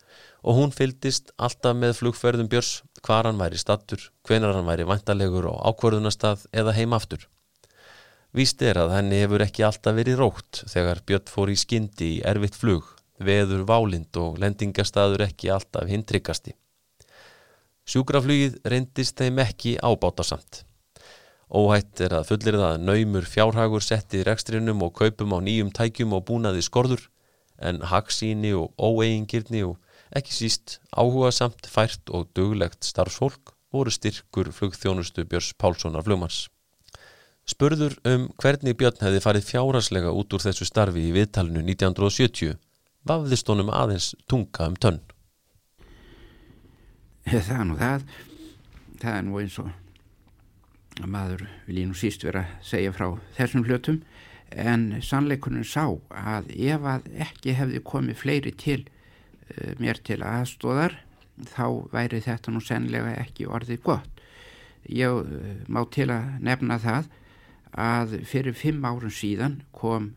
og 0.43 0.57
hún 0.57 0.75
fyldist 0.75 1.31
alltaf 1.38 1.77
með 1.77 1.95
flugferðum 2.01 2.49
Björns 2.51 2.81
hvar 3.05 3.29
hann 3.29 3.39
væri 3.39 3.59
stattur, 3.62 4.09
hvenar 4.27 4.57
hann 4.57 4.67
væri 4.67 4.88
vantalegur 4.89 5.47
á 5.47 5.71
ákvörðunastað 5.71 6.47
eða 6.51 6.75
heimaftur. 6.75 7.27
Víst 8.35 8.62
er 8.62 8.77
að 8.77 8.93
henni 8.97 9.23
hefur 9.23 9.43
ekki 9.45 9.63
alltaf 9.65 9.95
verið 9.95 10.19
rótt 10.19 10.63
þegar 10.69 11.03
Björn 11.07 11.31
fór 11.31 11.51
í 11.53 11.59
skyndi 11.59 12.15
í 12.17 12.23
erfitt 12.27 12.59
flug, 12.59 12.83
veður 13.17 13.63
válind 13.69 14.19
og 14.19 14.39
lendingastadur 14.41 15.23
ekki 15.25 15.51
alltaf 15.53 15.88
hindryggasti. 15.88 16.55
Sjúkraflugið 17.89 18.59
reyndist 18.69 19.17
þeim 19.17 19.39
ekki 19.47 19.79
ábátasamt. 19.81 20.65
Óhætt 21.49 21.97
er 22.05 22.13
að 22.13 22.27
fullir 22.29 22.59
það 22.62 22.83
naumur 22.85 23.25
fjárhagur 23.25 23.81
setti 23.81 24.21
rekstrinum 24.21 24.83
og 24.85 24.93
kaupum 24.99 25.33
á 25.33 25.41
nýjum 25.41 25.71
tækjum 25.73 26.13
og 26.13 26.27
búnaði 26.27 26.62
skorður 26.62 27.07
en 27.57 27.81
haksíni 27.89 28.51
og 28.53 28.69
óeigingirni 28.77 29.63
og 29.65 29.79
ekki 30.13 30.35
síst 30.35 30.77
áhuga 30.93 31.31
samt 31.33 31.65
fært 31.65 32.13
og 32.13 32.29
duglegt 32.38 32.85
starfsfólk 32.85 33.55
voru 33.73 33.89
styrkur 33.93 34.51
flugþjónustu 34.53 35.25
Björns 35.25 35.55
Pálssonar 35.57 36.05
flugmanns. 36.05 36.47
Spurður 37.49 37.97
um 38.05 38.29
hvernig 38.38 38.77
Björn 38.77 39.01
hefði 39.01 39.25
farið 39.25 39.49
fjáraslega 39.49 40.13
út 40.13 40.33
úr 40.38 40.45
þessu 40.45 40.69
starfi 40.69 41.09
í 41.09 41.13
viðtalinu 41.17 41.65
1970 41.65 42.59
vafðist 43.09 43.49
honum 43.49 43.73
aðeins 43.73 44.13
tunga 44.29 44.69
um 44.69 44.77
tönn. 44.77 45.01
Það 47.25 47.53
er 47.57 47.69
nú 47.69 47.77
það. 47.81 48.09
Það 49.01 49.15
er 49.15 49.23
nú 49.25 49.39
eins 49.41 49.57
og 49.62 49.69
að 49.69 49.88
maður 51.07 51.45
vil 51.67 51.81
ég 51.83 51.89
nú 51.89 51.97
síst 51.97 52.25
vera 52.27 52.43
að 52.45 52.55
segja 52.71 52.93
frá 52.95 53.07
þessum 53.38 53.65
hlutum 53.67 53.99
en 54.49 54.88
sannleikunum 55.05 55.65
sá 55.67 55.85
að 56.09 56.49
ef 56.55 56.88
að 56.89 57.09
ekki 57.27 57.55
hefði 57.57 57.83
komið 57.85 58.17
fleiri 58.19 58.53
til 58.57 58.81
uh, 58.88 59.75
mér 59.79 60.01
til 60.03 60.19
aðstóðar 60.25 60.97
þá 61.53 61.65
væri 61.93 62.19
þetta 62.25 62.51
nú 62.51 62.62
sennilega 62.63 63.13
ekki 63.21 63.47
orðið 63.47 63.83
gott. 63.85 64.23
Ég 64.89 65.21
uh, 65.21 65.53
má 65.69 65.83
til 65.93 66.09
að 66.12 66.39
nefna 66.43 66.79
það 66.81 67.12
að 67.77 68.17
fyrir 68.25 68.57
fimm 68.57 68.83
árun 68.83 69.13
síðan 69.13 69.62
kom 69.71 70.12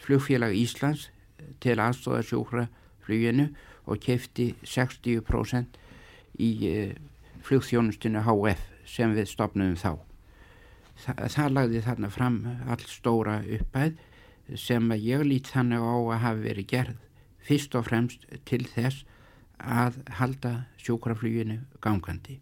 flugfélag 0.00 0.56
Íslands 0.56 1.10
til 1.62 1.76
aðstóðarsjókra 1.82 2.66
fluginu 3.04 3.50
og 3.88 4.00
kefti 4.04 4.52
60% 4.64 5.78
í 6.44 6.50
eh, 6.68 6.96
flugþjónustinu 7.46 8.24
HF 8.26 8.67
sem 8.88 9.14
við 9.16 9.28
stopnum 9.30 9.76
þá. 9.78 9.98
Þa, 10.98 11.14
það 11.30 11.52
lagði 11.54 11.82
þarna 11.86 12.10
fram 12.10 12.38
all 12.66 12.80
stóra 12.88 13.38
uppæð 13.44 14.00
sem 14.58 14.90
ég 14.96 15.22
lít 15.26 15.52
þannig 15.52 15.84
á 15.84 15.94
að 15.94 16.22
hafi 16.24 16.44
verið 16.46 16.70
gerð 16.72 17.04
fyrst 17.48 17.76
og 17.78 17.86
fremst 17.88 18.26
til 18.48 18.64
þess 18.68 19.04
að 19.58 19.98
halda 20.18 20.52
sjókrafluginu 20.80 21.60
gangandi. 21.84 22.38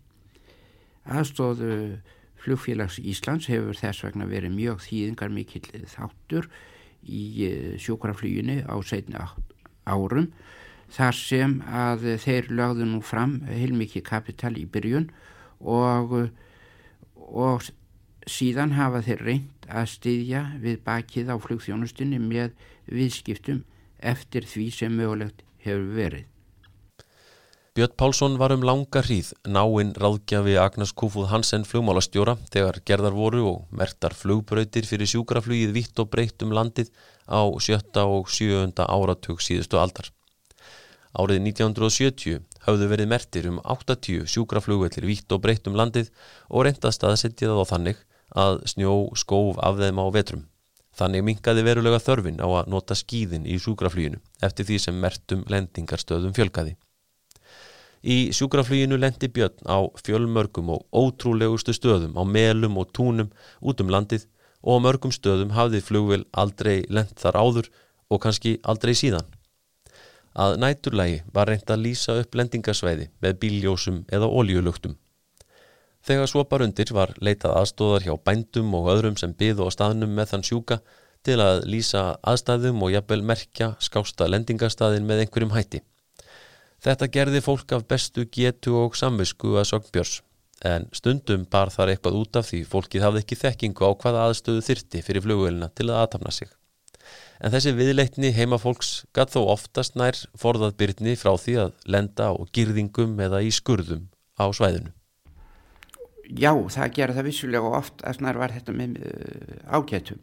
Aðstóðu 1.07 2.01
Flugfélags 2.43 2.99
Íslands 3.03 3.49
hefur 3.51 3.79
þess 3.79 4.05
vegna 4.05 4.27
verið 4.31 4.55
mjög 4.55 4.83
þýðingar 4.85 5.33
mikill 5.35 5.87
þáttur 5.91 6.49
í 7.07 7.23
eh, 7.47 7.75
sjókrafluginu 7.81 8.61
á 8.67 8.75
setni 8.87 9.19
árum 9.87 10.29
þar 10.93 11.17
sem 11.19 11.57
að 11.67 12.05
þeir 12.23 12.51
lögðu 12.55 12.87
nú 12.91 13.01
fram 13.03 13.41
heilmikið 13.49 14.05
kapital 14.07 14.55
í 14.59 14.67
byrjun 14.71 15.09
og, 15.09 15.25
og 15.61 16.19
síðan 18.27 18.75
hafa 18.77 19.03
þeir 19.07 19.25
reynd 19.31 19.69
að 19.71 19.91
styðja 19.95 20.45
við 20.63 20.81
bakið 20.87 21.33
á 21.33 21.37
flugþjónustunni 21.43 22.21
með 22.23 22.55
viðskiptum 22.91 23.65
eftir 23.99 24.47
því 24.47 24.71
sem 24.75 24.97
mögulegt 24.97 25.45
hefur 25.65 25.93
verið. 25.97 26.27
Björn 27.77 27.93
Pálsson 28.01 28.39
var 28.41 28.55
um 28.55 28.63
langa 28.65 29.03
hríð 29.05 29.35
náinn 29.53 29.91
ráðgjafi 30.01 30.55
Agnes 30.57 30.95
Kúfúð 30.97 31.29
Hansen 31.29 31.67
flugmálastjóra 31.69 32.39
þegar 32.49 32.79
gerðar 32.89 33.13
voru 33.13 33.43
og 33.51 33.59
mertar 33.69 34.17
flugbröytir 34.17 34.89
fyrir 34.89 35.11
sjúkraflugið 35.13 35.75
vitt 35.77 36.01
og 36.01 36.09
breytt 36.15 36.41
um 36.47 36.57
landið 36.57 36.89
á 37.29 37.45
sjötta 37.61 38.07
og 38.09 38.33
sjöunda 38.33 38.89
áratug 38.89 39.45
síðustu 39.45 39.77
aldar. 39.77 40.09
Árið 41.17 41.41
1970 41.49 42.43
hafðu 42.67 42.89
verið 42.91 43.09
mertir 43.09 43.47
um 43.49 43.61
80 43.65 44.27
sjúkraflugvellir 44.29 45.07
vitt 45.09 45.33
og 45.33 45.41
breytt 45.45 45.69
um 45.71 45.79
landið 45.79 46.11
og 46.51 46.67
reyndast 46.67 47.07
að 47.07 47.17
setja 47.23 47.49
það 47.49 47.63
á 47.63 47.71
þannig 47.73 48.03
að 48.37 48.59
snjó 48.73 48.97
skóf 49.17 49.61
af 49.65 49.79
þeim 49.81 50.03
á 50.03 50.07
vetrum. 50.13 50.43
Þannig 50.97 51.25
minkaði 51.25 51.65
verulega 51.65 52.01
þörfin 52.01 52.41
á 52.41 52.49
að 52.49 52.69
nota 52.73 52.97
skýðin 52.97 53.47
í 53.49 53.57
sjúkrafluginu 53.61 54.21
eftir 54.45 54.69
því 54.69 54.79
sem 54.83 55.01
mertum 55.01 55.45
lendingarstöðum 55.53 56.37
fjölkaði. 56.37 56.77
Í 58.07 58.33
sjúkrafluginu 58.37 58.99
lendi 59.01 59.29
Björn 59.33 59.65
á 59.65 59.89
fjölmörgum 60.05 60.69
og 60.77 60.85
ótrúlegustu 60.93 61.73
stöðum 61.77 62.17
á 62.17 62.23
melum 62.29 62.77
og 62.81 62.93
túnum 62.97 63.33
út 63.61 63.81
um 63.81 63.93
landið 63.93 64.29
og 64.63 64.79
á 64.81 64.85
mörgum 64.85 65.15
stöðum 65.15 65.57
hafði 65.57 65.81
flugvel 65.85 66.23
aldrei 66.33 66.85
lend 66.89 67.17
þar 67.17 67.41
áður 67.41 67.73
og 68.13 68.23
kannski 68.23 68.59
aldrei 68.63 68.95
síðan. 68.95 69.27
Að 70.37 70.59
næturlægi 70.61 71.23
var 71.33 71.49
reynd 71.49 71.71
að 71.73 71.83
lýsa 71.87 72.19
upp 72.21 72.37
lendingasvæði 72.37 73.09
með 73.25 73.39
bíljósum 73.43 74.03
eða 74.13 74.29
óljulugtum. 74.29 74.99
Þegar 76.07 76.29
svopar 76.31 76.63
undir 76.63 76.93
var 76.95 77.15
leitað 77.19 77.57
aðstóðar 77.63 78.05
hjá 78.05 78.15
bændum 78.29 78.75
og 78.79 78.91
öðrum 78.93 79.17
sem 79.19 79.33
byðu 79.35 79.67
á 79.67 79.71
staðnum 79.75 80.13
með 80.15 80.35
þann 80.35 80.47
sjúka 80.47 80.79
til 81.27 81.41
að 81.43 81.65
lýsa 81.73 82.03
aðstæðum 82.23 82.85
og 82.85 82.93
jafnvel 82.95 83.23
merkja 83.27 83.73
skásta 83.83 84.29
lendingastaðin 84.31 85.09
með 85.09 85.25
einhverjum 85.25 85.57
hætti. 85.57 85.81
Þetta 86.85 87.09
gerði 87.17 87.43
fólk 87.43 87.73
af 87.75 87.87
bestu 87.91 88.27
getu 88.31 88.77
og 88.79 88.95
samvisku 88.99 89.57
að 89.57 89.71
Sognbjörns 89.73 90.21
en 90.67 90.87
stundum 90.95 91.49
bar 91.51 91.73
þar 91.75 91.93
eitthvað 91.93 92.21
út 92.21 92.39
af 92.39 92.47
því 92.51 92.63
fólkið 92.71 93.09
hafði 93.09 93.25
ekki 93.25 93.41
þekkingu 93.41 93.89
á 93.89 93.91
hvaða 93.97 94.29
aðstöðu 94.29 94.63
þyrti 94.69 95.03
fyrir 95.05 95.27
flugvelina 95.27 95.73
til 95.75 95.91
að 95.91 96.05
aðtapna 96.05 96.33
sig. 96.33 96.53
En 97.41 97.53
þessi 97.53 97.75
viðleitni 97.77 98.31
heimafólks 98.33 99.05
gatt 99.17 99.35
þó 99.35 99.43
oftast 99.53 99.97
nær 99.99 100.17
forðað 100.41 100.77
byrni 100.81 101.17
frá 101.21 101.35
því 101.37 101.57
að 101.67 101.75
lenda 101.85 102.31
á 102.33 102.35
girðingum 102.57 103.19
eða 103.21 103.43
í 103.45 103.51
skurðum 103.53 104.07
á 104.41 104.49
svæðinu. 104.57 104.95
Já, 106.27 106.51
það 106.57 106.95
gera 106.97 107.15
það 107.15 107.29
vissulega 107.29 107.77
oft 107.79 108.03
að 108.03 108.19
snar 108.19 108.41
var 108.41 108.55
þetta 108.57 108.75
með 108.75 108.97
uh, 108.99 109.77
ágætum. 109.77 110.23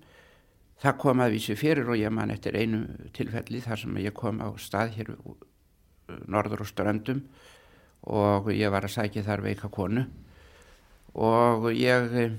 Það 0.83 0.97
kom 0.99 1.21
að 1.23 1.35
vísi 1.37 1.55
fyrir 1.55 1.87
og 1.87 1.99
ég 2.01 2.11
man 2.11 2.33
eftir 2.33 2.57
einu 2.59 2.81
tilfelli 3.15 3.61
þar 3.63 3.83
sem 3.85 3.99
ég 4.03 4.15
kom 4.17 4.41
á 4.43 4.49
stað 4.59 4.97
hér 4.97 5.13
uh, 5.13 5.37
norður 6.27 6.65
og 6.65 6.71
ströndum 6.71 7.23
og 8.03 8.49
ég 8.51 8.73
var 8.73 8.83
að 8.83 8.97
sækja 8.97 9.23
þar 9.23 9.45
veika 9.45 9.69
konu 9.71 10.03
og 11.15 11.69
ég 11.71 12.17
uh, 12.25 12.35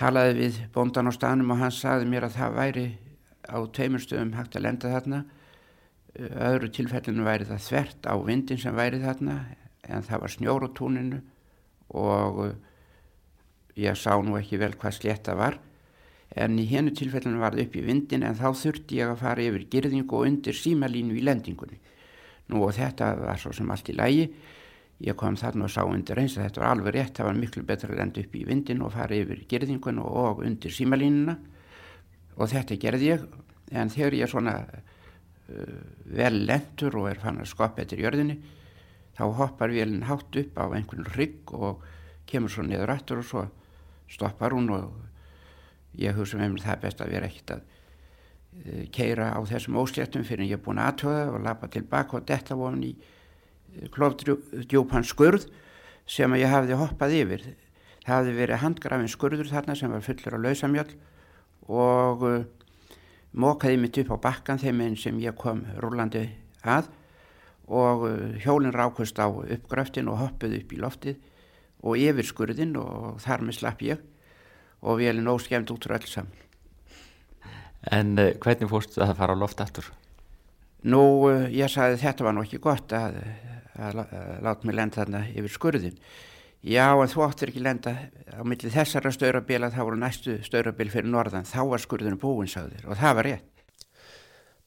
talaði 0.00 0.36
við 0.38 0.58
bóndan 0.72 1.10
á 1.10 1.12
staðnum 1.12 1.52
og 1.52 1.60
hann 1.60 1.74
saði 1.74 2.08
mér 2.08 2.30
að 2.30 2.36
það 2.38 2.56
væri 2.56 2.86
á 3.44 3.58
tveimur 3.76 4.00
stöðum 4.00 4.32
hægt 4.38 4.56
að 4.56 4.64
lenda 4.64 4.92
þarna. 4.94 5.20
Öðru 6.18 6.70
tilfellinu 6.74 7.26
væri 7.26 7.48
það 7.48 7.66
þvert 7.66 8.08
á 8.08 8.14
vindin 8.24 8.60
sem 8.60 8.76
væri 8.76 9.00
þarna 9.02 9.36
en 9.90 10.06
það 10.06 10.22
var 10.22 10.32
snjór 10.32 10.66
á 10.66 10.68
túninu 10.76 11.20
og 12.00 12.40
ég 13.76 13.98
sá 13.98 14.16
nú 14.24 14.38
ekki 14.40 14.60
vel 14.60 14.72
hvað 14.78 14.96
sletta 14.96 15.36
var. 15.36 15.58
En 16.30 16.56
í 16.62 16.64
hennu 16.70 16.94
tilfellinu 16.96 17.42
var 17.42 17.56
það 17.56 17.66
upp 17.66 17.76
í 17.76 17.84
vindin 17.84 18.24
en 18.24 18.38
þá 18.38 18.48
þurfti 18.56 19.02
ég 19.02 19.12
að 19.12 19.20
fara 19.20 19.44
yfir 19.44 19.66
girðingu 19.72 20.16
og 20.16 20.30
undir 20.30 20.56
símalínu 20.56 21.18
í 21.18 21.26
lendingunni. 21.26 21.76
Nú 22.50 22.64
og 22.64 22.72
þetta 22.78 23.12
var 23.20 23.38
svo 23.38 23.52
sem 23.54 23.68
allt 23.70 23.92
í 23.92 23.98
lægi 23.98 24.30
ég 25.00 25.16
kom 25.16 25.36
þarna 25.40 25.64
og 25.64 25.72
sá 25.72 25.80
undir 25.86 26.18
eins 26.20 26.36
að 26.36 26.46
þetta 26.48 26.60
var 26.60 26.74
alveg 26.74 26.94
rétt, 26.96 27.14
það 27.16 27.28
var 27.30 27.38
miklu 27.40 27.62
betra 27.68 27.88
að 27.88 28.00
lenda 28.02 28.20
upp 28.20 28.34
í 28.36 28.44
vindin 28.48 28.82
og 28.84 28.92
fara 28.92 29.16
yfir 29.16 29.44
girðingun 29.48 30.00
og 30.02 30.42
undir 30.44 30.74
símalínuna. 30.76 31.36
Og 32.36 32.50
þetta 32.52 32.76
gerði 32.80 33.08
ég 33.08 33.24
en 33.80 33.92
þegar 33.92 34.16
ég 34.18 34.26
er 34.26 34.32
svona 34.32 34.56
uh, 34.60 35.78
vel 36.10 36.42
lentur 36.46 36.98
og 37.00 37.08
er 37.10 37.20
fann 37.22 37.40
að 37.40 37.50
skoppa 37.52 37.84
eftir 37.84 38.02
jörðinni 38.04 38.36
þá 39.16 39.24
hoppar 39.36 39.72
vélinn 39.72 40.06
hátt 40.08 40.36
upp 40.42 40.58
á 40.60 40.64
einhvern 40.74 41.08
rygg 41.16 41.52
og 41.54 41.84
kemur 42.30 42.52
svo 42.52 42.64
niður 42.66 42.94
aftur 42.94 43.22
og 43.22 43.28
svo 43.28 43.44
stoppar 44.10 44.54
hún 44.56 44.70
og 44.74 44.90
ég 45.98 46.16
hugsa 46.16 46.38
með 46.38 46.54
mér 46.54 46.66
það 46.66 46.82
best 46.84 47.02
að 47.04 47.14
vera 47.14 47.30
ekkert 47.30 47.54
að 47.56 47.64
uh, 47.64 48.84
keira 48.92 49.32
á 49.32 49.40
þessum 49.48 49.80
ósléttum 49.80 50.26
fyrir 50.28 50.44
en 50.44 50.52
ég 50.52 50.60
er 50.60 50.64
búin 50.64 50.82
aðtöða 50.82 51.24
og 51.32 51.40
lappa 51.46 51.72
tilbaka 51.72 52.20
og 52.20 52.28
detta 52.28 52.58
ofan 52.58 52.84
í 52.84 52.94
klófdjúpan 53.94 55.06
skurð 55.06 55.46
sem 56.10 56.32
ég 56.38 56.50
hafði 56.50 56.78
hoppað 56.78 57.16
yfir. 57.20 57.44
Það 58.04 58.14
hafði 58.16 58.36
verið 58.38 58.62
handgrafin 58.64 59.12
skurður 59.12 59.50
þarna 59.50 59.76
sem 59.78 59.92
var 59.92 60.04
fullur 60.04 60.36
á 60.36 60.44
lausamjöld 60.44 60.94
og 61.70 62.24
uh, 62.26 62.38
mókaði 63.32 63.78
mitt 63.78 63.98
upp 64.02 64.14
á 64.18 64.24
bakkan 64.30 64.58
þeim 64.58 64.82
einn 64.86 64.96
sem 64.98 65.20
ég 65.22 65.36
kom 65.38 65.62
rúlandi 65.78 66.26
að 66.66 66.88
og 67.70 68.06
uh, 68.08 68.14
hjólinn 68.42 68.74
rákust 68.74 69.20
á 69.22 69.30
uppgröftin 69.30 70.10
og 70.10 70.18
hoppuð 70.24 70.58
upp 70.58 70.74
í 70.74 70.80
loftið 70.80 71.20
og 71.86 72.00
yfir 72.00 72.26
skurðin 72.26 72.74
og 72.80 73.20
þar 73.22 73.46
með 73.46 73.60
slapp 73.60 73.84
ég 73.86 74.02
og 74.80 74.98
við 74.98 75.12
erum 75.12 75.30
óskemd 75.36 75.70
út 75.70 75.86
frá 75.86 76.00
öll 76.00 76.10
saman. 76.10 76.46
En 77.92 78.16
uh, 78.18 78.32
hvernig 78.42 78.72
fórstu 78.72 78.98
það 78.98 79.14
að 79.14 79.20
fara 79.22 79.36
á 79.38 79.42
loft 79.44 79.62
aftur? 79.62 79.92
Nú, 80.90 81.28
ég 81.52 81.68
sagði 81.68 82.00
þetta 82.00 82.24
var 82.24 82.32
nú 82.32 82.42
ekki 82.42 82.58
gott 82.64 82.92
að, 82.96 83.18
láta 83.80 84.68
mig 84.68 84.76
lenda 84.76 85.00
þarna 85.00 85.22
yfir 85.32 85.54
skurðin. 85.54 85.96
Já, 86.60 86.92
en 86.92 87.08
þú 87.08 87.22
áttur 87.24 87.48
ekki 87.48 87.62
lenda 87.64 87.94
á 88.28 88.44
milli 88.44 88.68
þessara 88.72 89.12
staurabila, 89.14 89.70
það 89.72 89.86
voru 89.88 90.00
næstu 90.02 90.34
staurabil 90.44 90.90
fyrir 90.92 91.08
norðan, 91.08 91.48
þá 91.48 91.62
var 91.70 91.80
skurðinu 91.80 92.20
búin, 92.20 92.50
sagður, 92.52 92.84
og 92.84 93.00
það 93.00 93.16
var 93.16 93.28
rétt. 93.30 93.48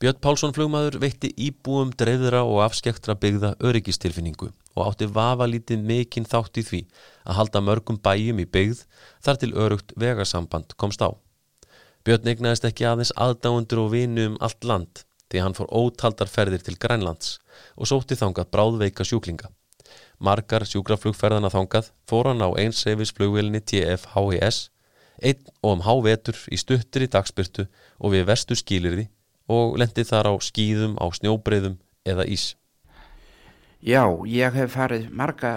Björn 0.01 0.17
Pálsson 0.19 0.51
flugmaður 0.55 0.97
veitti 0.99 1.29
íbúum 1.39 1.93
dreifðra 1.95 2.41
og 2.43 2.63
afskektra 2.65 3.13
byggða 3.15 3.53
öryggistilfinningu 3.63 4.49
og 4.73 4.81
átti 4.89 5.07
vafa 5.07 5.45
lítið 5.47 5.85
mikinn 5.85 6.27
þátt 6.27 6.59
í 6.59 6.63
því 6.67 6.81
að 7.23 7.37
halda 7.37 7.61
mörgum 7.63 8.01
bæjum 8.03 8.41
í 8.41 8.47
byggð 8.49 8.81
þar 9.23 9.39
til 9.39 9.53
örugt 9.53 9.93
vegasamband 9.95 10.75
komst 10.81 11.05
á. 11.05 11.13
Björn 12.03 12.27
egnaðist 12.33 12.67
ekki 12.67 12.89
aðeins 12.89 13.13
aðdáundur 13.15 13.85
og 13.85 13.93
vinu 13.93 14.27
um 14.33 14.37
allt 14.43 14.67
land 14.67 15.05
því 15.33 15.41
hann 15.41 15.57
fór 15.57 15.71
ótaldarferðir 15.73 16.61
til 16.61 16.77
Grænlands 16.77 17.39
og 17.73 17.89
sótti 17.89 18.17
þangað 18.19 18.51
bráðveika 18.53 19.05
sjúklinga. 19.07 19.49
Margar 20.21 20.63
sjúkraflugferðana 20.69 21.49
þangað 21.51 21.89
fór 22.07 22.29
hann 22.29 22.45
á 22.45 22.49
einsefisflugvelinni 22.61 23.63
TFHES, 23.65 24.69
einn 25.25 25.41
og 25.61 25.71
um 25.73 25.85
hávetur 25.87 26.37
í 26.53 26.59
stuttur 26.61 27.05
í 27.05 27.09
dagspyrtu 27.09 27.65
og 27.99 28.13
við 28.13 28.27
vestu 28.29 28.57
skýlirði 28.57 29.09
og 29.51 29.77
lendi 29.81 30.05
þar 30.07 30.31
á 30.31 30.33
skýðum, 30.37 30.95
á 31.01 31.05
snjóbreyðum 31.11 31.79
eða 32.05 32.27
ís? 32.29 32.53
Já, 33.83 34.05
ég 34.29 34.53
hef 34.55 34.77
farið 34.77 35.09
marga 35.11 35.51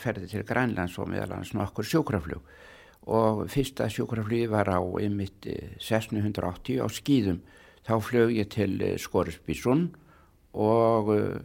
ferði 0.00 0.30
til 0.30 0.42
Grænlands 0.48 0.96
og 0.98 1.10
meðal 1.12 1.36
hans 1.36 1.52
nokkur 1.54 1.86
sjókraflug 1.86 2.42
og 3.06 3.44
fyrsta 3.52 3.86
sjókraflugi 3.92 4.48
var 4.50 4.72
á 4.72 4.82
ymitt 4.98 5.46
1680 5.46 6.82
á 6.82 6.86
skýðum. 6.90 7.38
Þá 7.86 7.94
flög 8.02 8.34
ég 8.34 8.50
til 8.50 8.72
eh, 8.82 8.96
Skorisbísson 8.98 9.88
og 10.56 11.10
uh, 11.12 11.36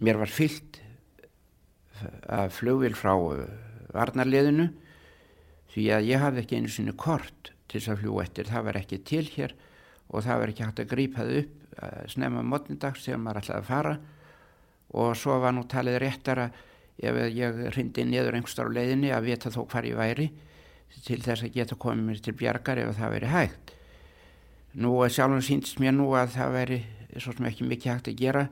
mér 0.00 0.18
var 0.22 0.32
fyllt 0.32 0.80
að 2.32 2.54
flugvil 2.56 2.94
frá 2.96 3.12
varnarleðinu 3.92 4.70
því 5.70 5.84
að 5.94 6.06
ég 6.08 6.22
hafði 6.22 6.42
ekki 6.42 6.60
einu 6.60 6.70
sinni 6.72 6.94
kort 6.96 7.52
til 7.68 7.78
þess 7.78 7.92
að 7.92 8.00
fljú 8.00 8.20
eftir, 8.22 8.48
það 8.48 8.66
var 8.70 8.78
ekki 8.80 9.00
til 9.06 9.26
hér 9.34 9.54
og 10.10 10.24
það 10.24 10.40
var 10.40 10.52
ekki 10.52 10.64
hægt 10.66 10.82
að 10.82 10.90
grípa 10.94 11.26
þau 11.26 11.42
upp 11.42 11.76
að 11.84 11.98
snemma 12.14 12.42
mótnindags 12.42 13.04
þegar 13.04 13.20
maður 13.22 13.42
ætlaði 13.42 13.60
að 13.60 13.68
fara 13.68 13.94
og 15.00 15.12
svo 15.20 15.36
var 15.42 15.54
nú 15.54 15.66
talið 15.70 16.00
réttara 16.02 16.48
ef 17.00 17.18
ég 17.36 17.60
hrindi 17.74 18.04
niður 18.08 18.36
einhverstar 18.36 18.68
á 18.68 18.76
leiðinni 18.76 19.12
að 19.14 19.28
vita 19.28 19.52
þó 19.52 19.62
hvar 19.70 19.86
ég 19.86 20.00
væri 20.00 20.30
til 21.06 21.20
þess 21.22 21.46
að 21.46 21.54
geta 21.54 21.78
komið 21.78 22.08
mér 22.08 22.24
til 22.24 22.34
bjargar 22.36 22.80
ef 22.82 22.96
það 22.98 23.14
veri 23.14 23.30
hægt. 23.30 23.72
Nú 24.78 24.92
sjálfum 25.10 25.42
síndist 25.42 25.80
mér 25.82 25.96
nú 25.96 26.12
að 26.14 26.36
það 26.36 26.52
veri 26.54 26.80
svo 27.18 27.32
sem 27.34 27.48
ekki 27.48 27.66
mikið 27.66 27.92
hægt 27.92 28.10
að 28.12 28.20
gera 28.20 28.44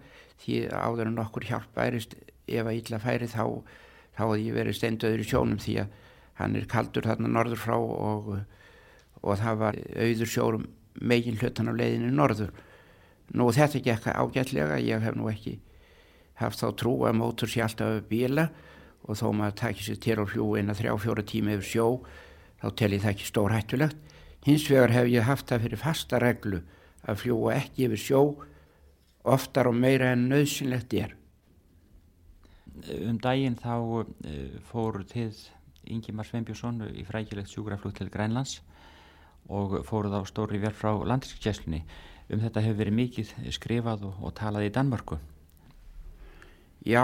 því 0.42 0.56
áður 0.74 1.10
en 1.12 1.20
okkur 1.22 1.46
hjálp 1.46 1.76
værist 1.78 2.16
ef 2.48 2.66
að 2.66 2.78
illa 2.80 2.98
færi 3.02 3.28
þá 3.30 3.44
þá 4.16 4.24
hefði 4.24 4.46
ég 4.48 4.56
verið 4.56 4.78
steindöður 4.78 5.22
í 5.22 5.28
sjónum 5.30 5.60
því 5.62 5.76
að 5.84 5.92
hann 6.40 6.56
er 6.58 6.66
kaldur 6.70 7.06
þarna 7.06 7.30
norður 7.30 7.62
frá 7.62 7.76
og, 7.78 8.32
og 9.22 9.38
það 9.38 9.60
var 9.62 9.78
auður 9.94 10.32
sjórum 10.32 10.66
megin 10.98 11.38
hlutan 11.38 11.70
á 11.70 11.78
leiðinu 11.78 12.10
norður. 12.14 12.50
Nú 13.34 13.46
þetta 13.54 13.82
gekk 13.84 14.10
ágætlega, 14.10 14.78
ég 14.82 15.04
hef 15.04 15.14
nú 15.14 15.28
ekki 15.30 15.58
haft 16.42 16.62
þá 16.62 16.68
trú 16.78 16.94
að 17.06 17.18
mótur 17.18 17.50
sé 17.50 17.62
alltaf 17.62 18.02
bíla 18.10 18.48
og 19.06 19.18
þó 19.18 19.30
maður 19.34 19.58
takir 19.62 19.86
sér 19.86 20.02
til 20.02 20.18
og 20.22 20.30
fljú 20.32 20.50
eina 20.58 20.74
þrjá 20.74 20.94
fjóra 21.02 21.24
tíma 21.26 21.54
yfir 21.54 21.68
sjó 21.70 21.86
þá 22.58 22.68
tel 22.78 22.94
ég 22.94 23.04
það 23.04 23.14
ekki 23.14 23.30
stór 23.30 23.54
hættulegt. 23.54 23.98
Hins 24.46 24.66
vegar 24.70 24.92
hef 24.94 25.08
ég 25.10 25.26
haft 25.26 25.48
það 25.50 25.64
fyrir 25.66 25.80
fasta 25.82 26.20
reglu 26.22 26.62
að 27.08 27.22
fljúa 27.22 27.56
ekki 27.58 27.88
yfir 27.88 28.02
sjó 28.02 28.22
oftar 29.28 29.68
og 29.68 29.76
meira 29.76 30.12
en 30.14 30.28
nöðsynlegt 30.30 30.94
er. 30.98 31.14
Um 33.02 33.18
daginn 33.18 33.58
þá 33.58 33.74
uh, 33.74 34.04
fóru 34.70 35.02
til 35.08 35.32
Ingimar 35.88 36.28
Sveinbjörnsson 36.28 36.84
í 36.92 37.04
frækilegt 37.08 37.50
sjúgraflug 37.50 37.96
til 37.96 38.10
Grænlands 38.12 38.60
og 39.48 39.80
fóruð 39.88 40.18
á 40.20 40.22
stóri 40.28 40.60
vel 40.60 40.74
frá 40.76 40.92
landriskjæslunni. 40.92 41.82
Um 42.28 42.42
þetta 42.42 42.60
hefur 42.60 42.82
verið 42.82 42.98
mikið 42.98 43.32
skrifað 43.56 44.04
og, 44.10 44.18
og 44.20 44.34
talað 44.36 44.68
í 44.68 44.72
Danmörku. 44.74 45.16
Já, 46.84 47.02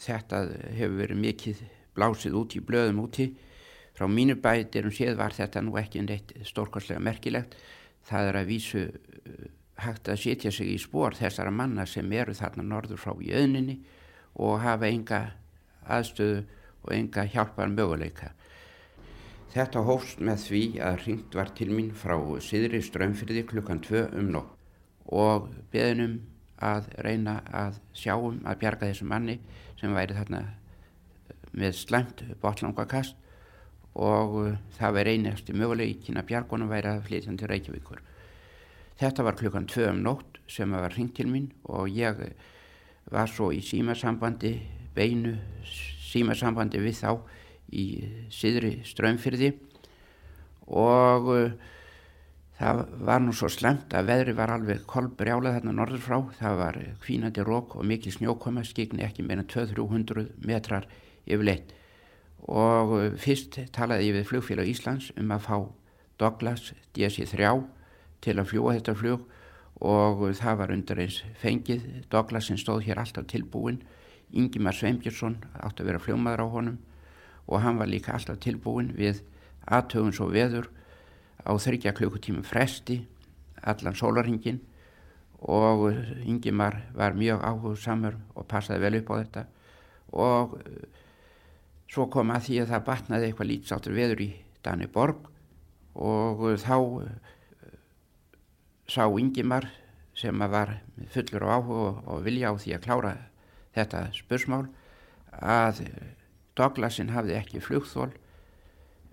þetta 0.00 0.40
hefur 0.72 0.96
verið 1.02 1.20
mikið 1.20 1.60
blásið 1.96 2.38
út 2.40 2.56
í 2.56 2.64
blöðum 2.64 3.04
úti. 3.04 3.28
Frá 3.96 4.08
mínu 4.08 4.38
bætirum 4.40 4.94
séð 4.94 5.18
var 5.20 5.34
þetta 5.36 5.62
nú 5.64 5.76
ekki 5.80 6.02
neitt 6.04 6.34
stórkostlega 6.46 7.02
merkilegt. 7.02 7.56
Það 8.08 8.28
er 8.30 8.38
að 8.40 8.50
vísu 8.50 8.84
uh, 8.86 9.48
hægt 9.80 10.08
að 10.08 10.22
setja 10.24 10.52
sig 10.52 10.74
í 10.74 10.78
spór 10.80 11.16
þessara 11.18 11.52
manna 11.52 11.86
sem 11.88 12.12
eru 12.12 12.34
þarna 12.36 12.66
norður 12.66 13.00
frá 13.00 13.14
í 13.20 13.32
öðninni 13.36 13.80
og 14.40 14.60
hafa 14.64 14.88
enga 14.88 15.20
aðstöðu 15.90 16.44
og 16.84 16.92
enga 16.96 17.26
hjálpar 17.28 17.72
möguleika. 17.72 18.32
Þetta 19.50 19.82
hófst 19.82 20.20
með 20.22 20.44
því 20.46 20.62
að 20.86 21.00
ringt 21.06 21.34
var 21.34 21.50
til 21.58 21.70
mín 21.74 21.90
frá 21.98 22.14
Sidri 22.44 22.78
Strömfyrði 22.86 23.42
klukkan 23.50 23.82
2 23.82 24.04
um 24.20 24.28
nótt 24.36 24.56
og 25.10 25.48
beðinum 25.72 26.20
að 26.62 26.86
reyna 27.02 27.40
að 27.50 27.80
sjáum 27.96 28.38
að 28.46 28.60
bjarga 28.60 28.90
þessum 28.90 29.10
manni 29.10 29.40
sem 29.80 29.94
væri 29.96 30.14
þarna 30.14 30.42
með 31.56 31.74
slemt 31.80 32.22
botlangakast 32.42 33.16
og 33.94 34.36
það 34.76 34.94
væri 34.96 35.16
einasti 35.16 35.56
möguleg 35.56 35.90
í 35.92 35.98
kynna 36.04 36.22
bjargunum 36.26 36.70
væri 36.70 36.92
að 36.92 37.02
flytja 37.08 37.34
til 37.34 37.50
Reykjavíkur. 37.50 38.02
Þetta 39.00 39.24
var 39.26 39.38
klukkan 39.40 39.66
2 39.70 39.88
um 39.90 40.02
nótt 40.04 40.38
sem 40.50 40.70
var 40.70 40.94
ringt 40.94 41.16
til 41.16 41.30
mín 41.30 41.50
og 41.64 41.88
ég 41.88 42.20
var 43.10 43.30
svo 43.32 43.50
í 43.50 43.62
símasambandi, 43.64 44.54
beinu 44.94 45.34
símasambandi 45.64 46.82
við 46.82 47.00
þá 47.00 47.12
í 47.70 47.84
Sidri 48.34 48.80
Strömfyrði 48.84 49.54
og 50.70 51.30
uh, 51.34 51.52
Það 52.60 52.80
var 53.08 53.22
nú 53.24 53.32
svo 53.32 53.48
slemt 53.48 53.94
að 53.96 54.10
veðri 54.10 54.32
var 54.36 54.50
alveg 54.52 54.82
kolbrjálað 54.88 55.54
þarna 55.56 55.72
norður 55.78 56.02
frá. 56.04 56.16
Það 56.36 56.56
var 56.58 56.78
kvínandi 57.00 57.44
rók 57.48 57.76
og 57.80 57.86
mikil 57.88 58.12
snjókoma, 58.12 58.64
skikni 58.68 59.06
ekki 59.06 59.24
meina 59.24 59.46
200-300 59.48 60.26
metrar 60.44 60.84
yfirleitt. 61.24 61.72
Og 62.48 62.94
fyrst 63.20 63.58
talaði 63.74 64.10
ég 64.10 64.16
við 64.18 64.28
flugfélag 64.30 64.70
Íslands 64.70 65.10
um 65.20 65.34
að 65.34 65.44
fá 65.44 65.56
Douglas 66.20 66.72
DC-3 66.96 67.52
til 68.24 68.36
að 68.38 68.48
fljúa 68.52 68.76
þetta 68.78 68.96
flug. 68.96 69.26
Og 69.80 70.26
það 70.36 70.58
var 70.60 70.72
undir 70.74 71.02
eins 71.04 71.20
fengið. 71.40 71.84
Douglasin 72.12 72.60
stóð 72.60 72.84
hér 72.88 73.00
alltaf 73.00 73.28
tilbúin. 73.28 73.80
Ingimar 74.30 74.76
Sveinbjörnsson 74.76 75.38
átti 75.58 75.82
að 75.82 75.90
vera 75.90 76.02
fljómaður 76.02 76.44
á 76.44 76.46
honum. 76.54 76.80
Og 77.48 77.64
hann 77.64 77.80
var 77.80 77.88
líka 77.90 78.12
alltaf 78.14 78.38
tilbúin 78.40 78.92
við 78.96 79.22
aðtöguns 79.66 80.20
og 80.20 80.34
veður. 80.36 80.68
Á 81.40 81.52
þryggja 81.56 81.96
klukkutímum 81.96 82.44
fresti 82.44 83.00
allan 83.64 83.96
sólarhingin 83.96 84.60
og 85.40 85.94
Ingimar 86.24 86.82
var 86.94 87.16
mjög 87.16 87.40
áhugsamur 87.40 88.16
og 88.36 88.46
passaði 88.48 88.80
vel 88.84 88.98
upp 89.00 89.10
á 89.10 89.14
þetta. 89.20 89.44
Og 90.12 90.56
svo 91.90 92.06
kom 92.12 92.32
að 92.34 92.46
því 92.46 92.60
að 92.62 92.72
það 92.74 92.86
batnaði 92.86 93.28
eitthvað 93.28 93.50
lítstáttur 93.50 93.96
veður 93.96 94.24
í 94.24 94.30
Danneborg 94.64 95.28
og 96.00 96.46
þá 96.62 96.76
eh, 97.02 97.74
sá 98.90 99.04
Ingimar 99.06 99.68
sem 100.14 100.46
var 100.52 100.76
fullur 101.14 101.46
á 101.46 101.50
áhuga 101.58 101.90
og 102.10 102.24
vilja 102.26 102.50
á 102.50 102.54
því 102.58 102.74
að 102.76 102.86
klára 102.86 103.12
þetta 103.76 104.06
spursmál 104.16 104.66
að 105.30 105.84
Douglasin 106.58 107.14
hafði 107.14 107.38
ekki 107.38 107.62
flugþól 107.62 108.10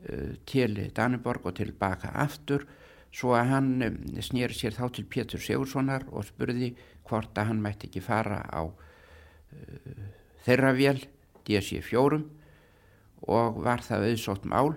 Eh, 0.05 0.37
til 0.45 0.91
Danneborg 0.95 1.45
og 1.45 1.55
tilbaka 1.57 2.11
aftur. 2.21 2.67
Svo 3.11 3.33
að 3.33 3.49
hann 3.49 3.69
eh, 3.81 3.95
snýr 4.21 4.53
sér 4.53 4.75
þá 4.77 4.91
til 4.93 5.07
Pétur 5.09 5.41
Sigurssonar 5.41 6.05
og 6.11 6.27
spurði 6.27 6.75
hvort 7.07 7.33
að 7.33 7.49
hann 7.49 7.63
mætti 7.63 7.89
ekki 7.89 8.03
fara 8.05 8.43
á 8.45 8.61
þeirra 10.45 10.73
vél 10.75 10.99
DC-4 11.47 12.19
og 13.25 13.61
var 13.65 13.81
það 13.85 14.11
auðsótt 14.11 14.45
mál 14.49 14.75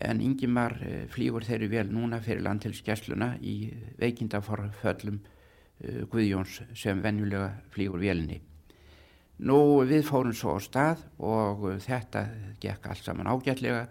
en 0.00 0.20
Ingimar 0.24 0.76
uh, 0.80 1.06
flýgur 1.12 1.46
þeirri 1.46 1.70
vél 1.72 1.88
núna 1.92 2.20
fyrir 2.24 2.44
landtilskessluna 2.44 3.34
í 3.40 3.72
veikindaforföllum 4.00 5.18
uh, 5.20 6.04
Guðjóns 6.12 6.60
sem 6.76 7.00
venjulega 7.02 7.52
flýgur 7.74 8.02
vélinni. 8.02 8.40
Nú 9.40 9.80
við 9.88 10.04
fórum 10.04 10.36
svo 10.36 10.56
á 10.56 10.60
stað 10.60 11.04
og 11.16 11.64
þetta 11.80 12.26
gekk 12.60 12.90
allt 12.92 13.06
saman 13.06 13.30
ágætlega 13.30 13.86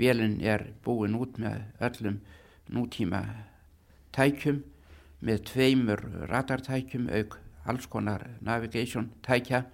Vélinn 0.00 0.38
er 0.40 0.68
búin 0.84 1.16
út 1.18 1.38
með 1.40 1.62
öllum 1.82 2.20
nútíma 2.70 3.20
tækjum 4.14 4.62
með 5.20 5.42
tveimur 5.50 6.02
radartækjum 6.30 7.08
auk 7.10 7.36
alls 7.68 7.88
konar 7.90 8.24
navigation 8.40 9.10
tækja 9.26 9.64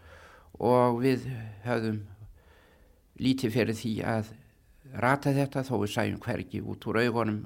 og 0.58 1.02
við 1.04 1.28
höfðum 1.66 2.00
lítið 3.22 3.54
fyrir 3.54 3.78
því 3.78 3.92
að 4.06 4.32
rata 4.96 5.32
þetta 5.34 5.64
þó 5.66 5.74
við 5.82 5.92
sæjum 5.94 6.20
hverki 6.22 6.62
út 6.62 6.86
úr 6.88 7.00
augunum 7.04 7.40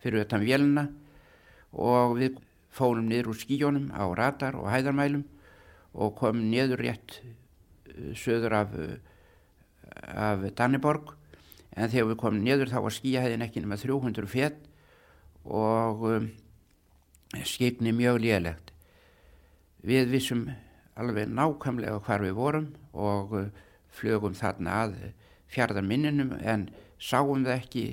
fyrir 0.00 0.24
þetta 0.24 0.40
vélina 0.42 0.86
og 1.72 2.16
við 2.18 2.40
fórum 2.74 3.08
niður 3.10 3.32
úr 3.32 3.40
skíjónum 3.40 3.90
á 3.94 4.04
radar 4.16 4.58
og 4.58 4.70
hæðarmælum 4.70 5.24
og 5.94 6.16
komum 6.18 6.50
niður 6.50 6.82
rétt 6.84 7.20
uh, 7.20 8.12
söður 8.14 8.56
af, 8.62 8.74
uh, 8.74 8.96
af 10.14 10.44
Danneborg 10.56 11.14
en 11.76 11.90
þegar 11.90 12.12
við 12.12 12.20
komum 12.22 12.44
niður 12.44 12.70
þá 12.72 12.78
var 12.86 12.96
skíahæðin 12.96 13.46
ekki 13.46 13.62
nema 13.62 13.78
300 13.80 14.30
fett 14.30 14.66
og 15.44 16.04
um, 16.08 16.28
skipni 17.46 17.92
mjög 17.94 18.20
lélægt. 18.24 18.72
Við 19.86 20.10
vissum 20.12 20.48
alveg 20.98 21.30
nákvæmlega 21.30 22.00
hvar 22.04 22.24
við 22.24 22.36
vorum 22.36 22.66
og 22.92 23.36
flögum 23.94 24.36
þarna 24.38 24.76
að 24.84 24.96
fjardarminninum 25.50 26.36
en 26.40 26.68
sáum 27.00 27.44
það 27.46 27.56
ekki 27.56 27.84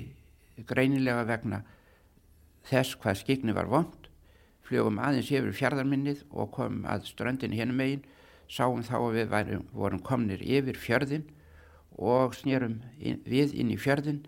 greinilega 0.68 1.24
vegna 1.28 1.62
þess 2.68 2.98
hvað 3.00 3.22
skikni 3.22 3.54
var 3.56 3.70
vond. 3.70 4.08
Flögum 4.66 5.00
aðeins 5.00 5.30
yfir 5.32 5.54
fjardarminnið 5.56 6.24
og 6.30 6.52
komum 6.54 6.84
að 6.88 7.08
ströndin 7.08 7.56
hennum 7.56 7.78
megin, 7.80 8.04
sáum 8.48 8.82
þá 8.84 8.96
að 8.98 9.16
við 9.16 9.30
værum, 9.32 9.64
vorum 9.72 10.02
komnir 10.04 10.42
yfir 10.44 10.76
fjörðin 10.76 11.24
og 11.98 12.36
snýrum 12.36 12.78
inn, 13.00 13.22
við 13.26 13.56
inn 13.58 13.72
í 13.72 13.80
fjörðin 13.80 14.22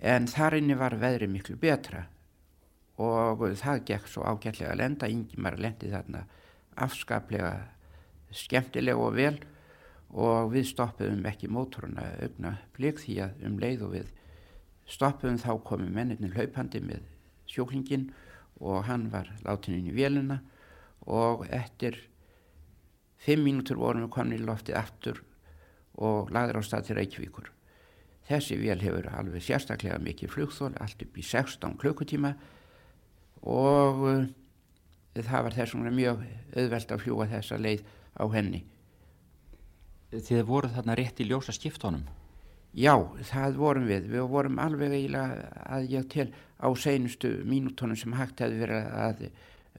en 0.00 0.28
þar 0.30 0.58
inni 0.60 0.76
var 0.78 0.96
veðri 1.00 1.26
miklu 1.30 1.56
betra 1.58 2.06
og 2.98 3.42
það 3.58 3.84
gekk 3.88 4.08
svo 4.10 4.24
ágætlega 4.26 4.72
að 4.72 4.80
lenda, 4.80 5.08
Ingimar 5.10 5.58
lendi 5.58 5.90
þarna 5.90 6.24
afskaplega 6.78 7.52
skemmtilega 8.34 8.98
og 8.98 9.14
vel 9.16 9.36
og 10.08 10.52
við 10.54 10.70
stoppuðum 10.70 11.26
ekki 11.28 11.50
mótoruna 11.52 12.06
augna 12.22 12.54
blik 12.76 13.00
því 13.02 13.18
að 13.26 13.44
um 13.48 13.58
leið 13.60 13.84
og 13.86 13.94
við 13.96 14.12
stoppuðum 14.88 15.40
þá 15.42 15.50
komi 15.68 15.88
menninni 15.92 16.32
hlaupandi 16.32 16.80
með 16.80 17.04
sjóklingin 17.48 18.08
og 18.60 18.86
hann 18.88 19.08
var 19.12 19.28
látin 19.44 19.76
inn 19.78 19.90
í 19.90 19.96
vélina 19.96 20.40
og 21.08 21.44
eftir 21.52 21.98
fimm 23.20 23.44
mínútur 23.44 23.80
vorum 23.80 24.06
við 24.06 24.14
komin 24.14 24.38
í 24.38 24.44
loftið 24.44 24.80
aftur 24.80 25.22
og 25.98 26.32
lagður 26.34 26.60
á 26.60 26.62
stað 26.62 26.88
til 26.88 26.98
Reykjavíkur. 26.98 27.50
Þessi 28.28 28.58
vél 28.60 28.82
hefur 28.82 29.08
alveg 29.10 29.42
sérstaklega 29.42 29.98
mikið 30.04 30.30
flugþól, 30.34 30.74
allt 30.78 31.02
upp 31.02 31.16
í 31.18 31.24
16 31.24 31.78
klukkutíma 31.80 32.34
og 33.48 34.02
uh, 34.04 34.26
það 35.16 35.46
var 35.46 35.56
þessum 35.56 35.86
mjög 35.88 36.24
auðvelt 36.54 36.92
að 36.92 37.02
fljúa 37.04 37.28
þessa 37.32 37.58
leið 37.58 37.86
á 38.20 38.24
henni. 38.34 38.62
Þið 40.08 40.44
voru 40.48 40.70
þarna 40.72 40.96
rétt 40.96 41.20
í 41.20 41.28
ljósa 41.28 41.52
skiptónum? 41.52 42.06
Já, 42.72 42.94
það 43.30 43.58
vorum 43.60 43.88
við. 43.88 44.06
Við 44.12 44.28
vorum 44.32 44.60
alveg 44.62 44.94
eiginlega 44.94 45.64
að 45.68 45.88
ég 45.92 46.06
til 46.12 46.28
á 46.60 46.68
seinustu 46.76 47.32
mínútonum 47.48 47.96
sem 47.98 48.14
hægt 48.16 48.40
hefði 48.40 48.62
verið 48.62 48.88
að 49.04 49.24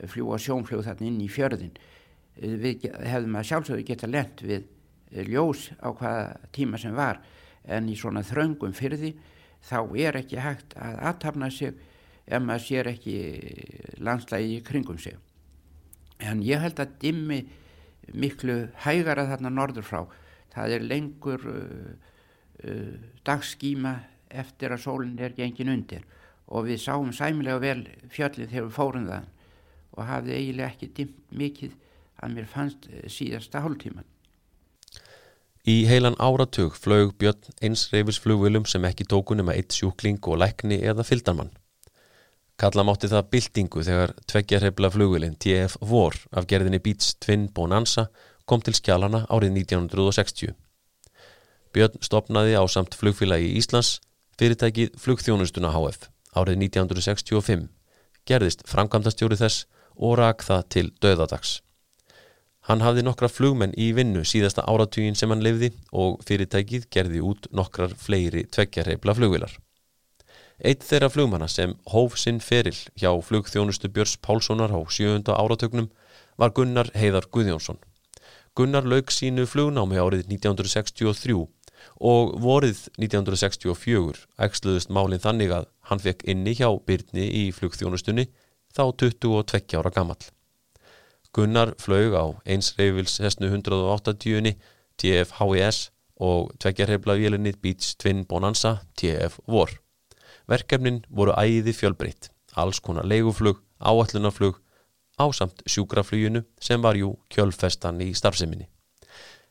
fljúa 0.10 0.38
sjónfljóð 0.42 0.86
þarna 0.86 1.08
inn 1.10 1.22
í 1.24 1.30
fjörðin. 1.32 1.74
Við 2.40 2.86
hefðum 2.94 3.40
að 3.40 3.50
sjálfsögðu 3.50 3.88
geta 3.90 4.10
lent 4.10 4.44
við 4.46 4.68
ljós 5.30 5.70
á 5.82 5.90
hvaða 5.90 6.50
tíma 6.54 6.78
sem 6.78 6.94
var 6.96 7.22
en 7.66 7.90
í 7.90 7.98
svona 7.98 8.24
þröngum 8.26 8.76
fyrði 8.78 9.14
þá 9.66 9.80
er 9.98 10.20
ekki 10.22 10.42
hægt 10.42 10.76
að 10.78 11.00
aðtapna 11.10 11.50
sig 11.52 11.74
ef 12.30 12.44
maður 12.44 12.66
sér 12.66 12.92
ekki 12.94 13.16
landslægi 14.06 14.62
kringum 14.68 15.00
sig 15.02 15.18
en 16.20 16.44
ég 16.46 16.62
held 16.62 16.80
að 16.80 16.96
dimmi 17.02 17.40
miklu 18.14 18.60
hægara 18.86 19.28
þarna 19.30 19.52
norður 19.54 19.88
frá. 19.88 20.00
Það 20.54 20.76
er 20.76 20.86
lengur 20.86 21.50
uh, 21.50 21.90
uh, 22.66 22.96
dagskíma 23.26 23.96
eftir 24.30 24.74
að 24.74 24.86
sólinn 24.86 25.20
er 25.20 25.36
gengin 25.38 25.74
undir. 25.74 26.06
Og 26.50 26.66
við 26.70 26.82
sáum 26.82 27.12
sæmilega 27.14 27.62
vel 27.62 27.84
fjöllið 28.10 28.50
þegar 28.54 28.70
við 28.70 28.78
fórum 28.78 29.10
það 29.10 29.28
og 29.98 30.06
hafði 30.06 30.38
eiginlega 30.38 30.72
ekki 30.72 30.94
dimmt 30.98 31.36
mikið 31.36 31.76
að 32.20 32.34
mér 32.36 32.48
fannst 32.50 32.88
síðasta 33.10 33.62
hálftíman 33.64 34.08
Í 35.68 35.84
heilan 35.86 36.16
áratug 36.24 36.78
flög 36.80 37.12
Björn 37.20 37.52
eins 37.62 37.90
reyfisflugvilum 37.92 38.64
sem 38.70 38.86
ekki 38.88 39.06
tóku 39.12 39.36
nema 39.36 39.54
eitt 39.60 39.76
sjúkling 39.76 40.18
og 40.24 40.40
lækni 40.40 40.80
eða 40.80 41.04
fyldarmann. 41.04 41.52
Kalla 42.60 42.84
mátti 42.84 43.08
það 43.08 43.28
byltingu 43.32 43.82
þegar 43.88 44.12
tveggjarhefla 44.28 44.90
flugvilin 44.92 45.38
TF 45.40 45.78
Vor 45.80 46.18
af 46.36 46.48
gerðinni 46.52 46.82
Beats 46.84 47.14
Twin 47.24 47.46
Bonanza 47.56 48.10
kom 48.52 48.60
til 48.60 48.74
skjálana 48.76 49.22
árið 49.32 49.62
1960. 49.62 50.52
Björn 51.72 52.04
stopnaði 52.04 52.58
á 52.60 52.64
samt 52.68 52.98
flugfélagi 53.00 53.48
í 53.48 53.62
Íslands 53.62 54.02
fyrirtækið 54.42 54.98
Flugþjónustuna 55.00 55.72
HF 55.72 56.10
árið 56.36 56.60
1965, 56.66 57.64
gerðist 58.28 58.68
framkvæmdastjóri 58.68 59.40
þess 59.40 59.64
og 59.96 60.20
rak 60.20 60.44
það 60.44 60.68
til 60.76 60.86
döðadags. 61.00 61.56
Hann 62.68 62.84
hafði 62.84 63.08
nokkra 63.08 63.32
flugmenn 63.32 63.72
í 63.80 63.94
vinnu 63.96 64.26
síðasta 64.28 64.68
áratugin 64.68 65.16
sem 65.16 65.32
hann 65.32 65.46
lifði 65.48 65.72
og 65.96 66.20
fyrirtækið 66.28 66.92
gerði 66.92 67.24
út 67.24 67.48
nokkrar 67.56 67.96
fleiri 67.96 68.44
tveggjarreipla 68.52 69.16
flugvilar. 69.16 69.56
Eitt 70.60 70.84
þeirra 70.84 71.08
flugmanna 71.08 71.48
sem 71.48 71.74
hóf 71.88 72.18
sinn 72.20 72.42
feril 72.44 72.76
hjá 73.00 73.14
flugþjónustu 73.24 73.88
Björns 73.96 74.18
Pálssonar 74.20 74.74
á 74.76 74.80
sjönda 74.92 75.38
áratögnum 75.40 75.88
var 76.36 76.52
Gunnar 76.52 76.90
Heiðar 77.00 77.30
Guðjónsson. 77.32 77.80
Gunnar 78.60 78.84
lauk 78.84 79.14
sínu 79.16 79.46
flugnámi 79.48 79.96
árið 79.96 80.28
1963 80.28 81.38
og 82.04 82.36
vorið 82.44 82.82
1964 83.00 84.26
ægsluðust 84.36 84.92
málinn 84.92 85.24
þannig 85.24 85.56
að 85.56 85.70
hann 85.88 86.04
fekk 86.04 86.28
inni 86.28 86.58
hjá 86.60 86.68
Byrni 86.84 87.30
í 87.40 87.46
flugþjónustunni 87.56 88.28
þá 88.76 88.84
22 89.00 89.80
ára 89.80 89.96
gammal. 89.96 90.20
Gunnar 91.32 91.76
flög 91.80 92.20
á 92.20 92.26
eins 92.44 92.74
reyfils 92.76 93.20
hestnu 93.24 93.48
180 93.48 94.58
TF 95.00 95.38
HIS 95.40 95.86
og 96.20 96.52
tveggjarheflavílinni 96.60 97.54
Beach 97.62 97.96
Twin 97.96 98.26
Bonanza 98.28 98.82
TF 99.00 99.40
War. 99.48 99.72
Verkefnin 100.50 101.04
voru 101.14 101.36
æði 101.38 101.76
fjölbreytt 101.78 102.32
alls 102.58 102.80
konar 102.82 103.06
leiguflug, 103.06 103.60
áallunarflug, 103.80 104.58
ásamt 105.20 105.62
sjúkrafluginu 105.70 106.44
sem 106.62 106.82
var 106.82 106.98
jú 106.98 107.14
kjölfestan 107.30 108.02
í 108.02 108.14
starfseminni. 108.18 108.66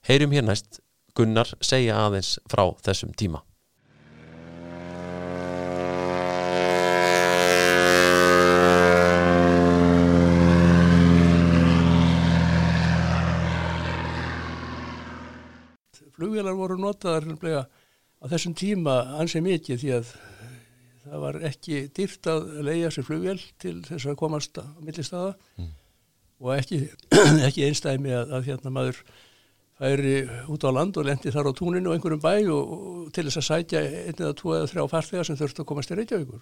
Heyrum 0.08 0.34
hér 0.34 0.48
næst 0.48 0.80
Gunnar 1.14 1.50
segja 1.60 1.98
aðeins 2.02 2.38
frá 2.50 2.66
þessum 2.82 3.14
tíma. 3.14 3.44
Flugvélar 16.18 16.56
voru 16.58 16.74
notaðar 16.82 17.28
á 18.18 18.26
þessum 18.26 18.54
tíma 18.58 18.94
ansið 19.22 19.44
mikið 19.46 19.82
því 19.84 19.92
að 20.00 20.08
það 21.08 21.24
var 21.24 21.40
ekki 21.48 21.84
dýrt 21.96 22.28
að 22.30 22.50
leia 22.68 22.90
sér 22.94 23.06
flugvél 23.06 23.38
til 23.62 23.78
þess 23.86 24.10
að 24.10 24.18
komast 24.20 24.60
á 24.60 24.64
millistaða 24.84 25.32
mm. 25.58 25.70
og 26.44 26.52
ekki, 26.56 26.82
ekki 27.48 27.66
einstæmi 27.68 28.14
að, 28.16 28.36
að 28.38 28.52
hérna 28.52 28.74
maður 28.74 29.02
færi 29.78 30.14
út 30.50 30.64
á 30.66 30.70
land 30.74 30.96
og 30.98 31.06
lendi 31.06 31.30
þar 31.30 31.50
á 31.50 31.52
túninu 31.54 31.90
og 31.90 31.96
einhverjum 31.96 32.22
bæ 32.22 32.32
og, 32.50 32.72
og 32.72 33.10
til 33.14 33.24
þess 33.28 33.40
að 33.40 33.46
sætja 33.46 33.82
einn 33.86 34.16
eða 34.16 34.34
tvo 34.38 34.54
eða 34.56 34.70
þrjá 34.72 34.86
farþegar 34.94 35.28
sem 35.28 35.38
þurftu 35.38 35.62
að 35.62 35.68
komast 35.70 35.92
í 35.92 35.98
Reykjavíkur. 35.98 36.40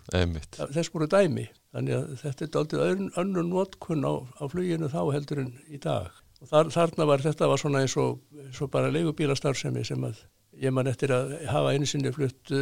Þess 0.73 0.93
voru 0.95 1.09
dæmi. 1.13 1.45
Þannig 1.77 1.99
að 1.99 2.15
þetta 2.23 2.47
er 2.47 2.61
aldrei 2.63 3.11
önnur 3.23 3.49
notkunn 3.51 4.09
á, 4.09 4.15
á 4.41 4.45
fluginu 4.49 4.89
þá 4.93 5.03
heldur 5.13 5.43
en 5.45 5.53
í 5.69 5.81
dag. 5.83 6.09
Og 6.41 6.49
þar, 6.49 6.73
þarna 6.73 7.09
var 7.13 7.25
þetta 7.25 7.51
var 7.53 7.61
svona 7.61 7.85
eins 7.85 7.97
og, 8.01 8.19
eins 8.47 8.63
og 8.65 8.73
bara 8.73 8.93
leigubílastarfsemi 8.95 9.85
sem 9.85 10.09
að 10.09 10.25
ég 10.63 10.73
man 10.73 10.89
eftir 10.89 11.13
að 11.13 11.37
hafa 11.53 11.75
einu 11.77 11.89
sinni 11.89 12.13
flutt 12.17 12.53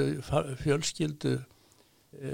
fjölskyldu 0.65 1.37
eh, 1.39 1.51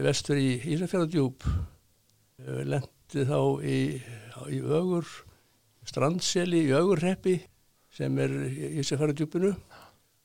vestur 0.06 0.40
í 0.40 0.54
Ísafjörðardjúb 0.74 1.46
eh, 1.46 2.62
lendi 2.68 3.26
þá 3.26 3.38
í, 3.66 3.78
í 4.52 4.60
ögur 4.60 5.08
strandseli 5.88 6.66
í 6.68 6.74
ögurreppi 6.76 7.38
sem 7.94 8.18
er 8.22 8.34
í 8.46 8.74
Ísafjörðardjúbinu 8.82 9.54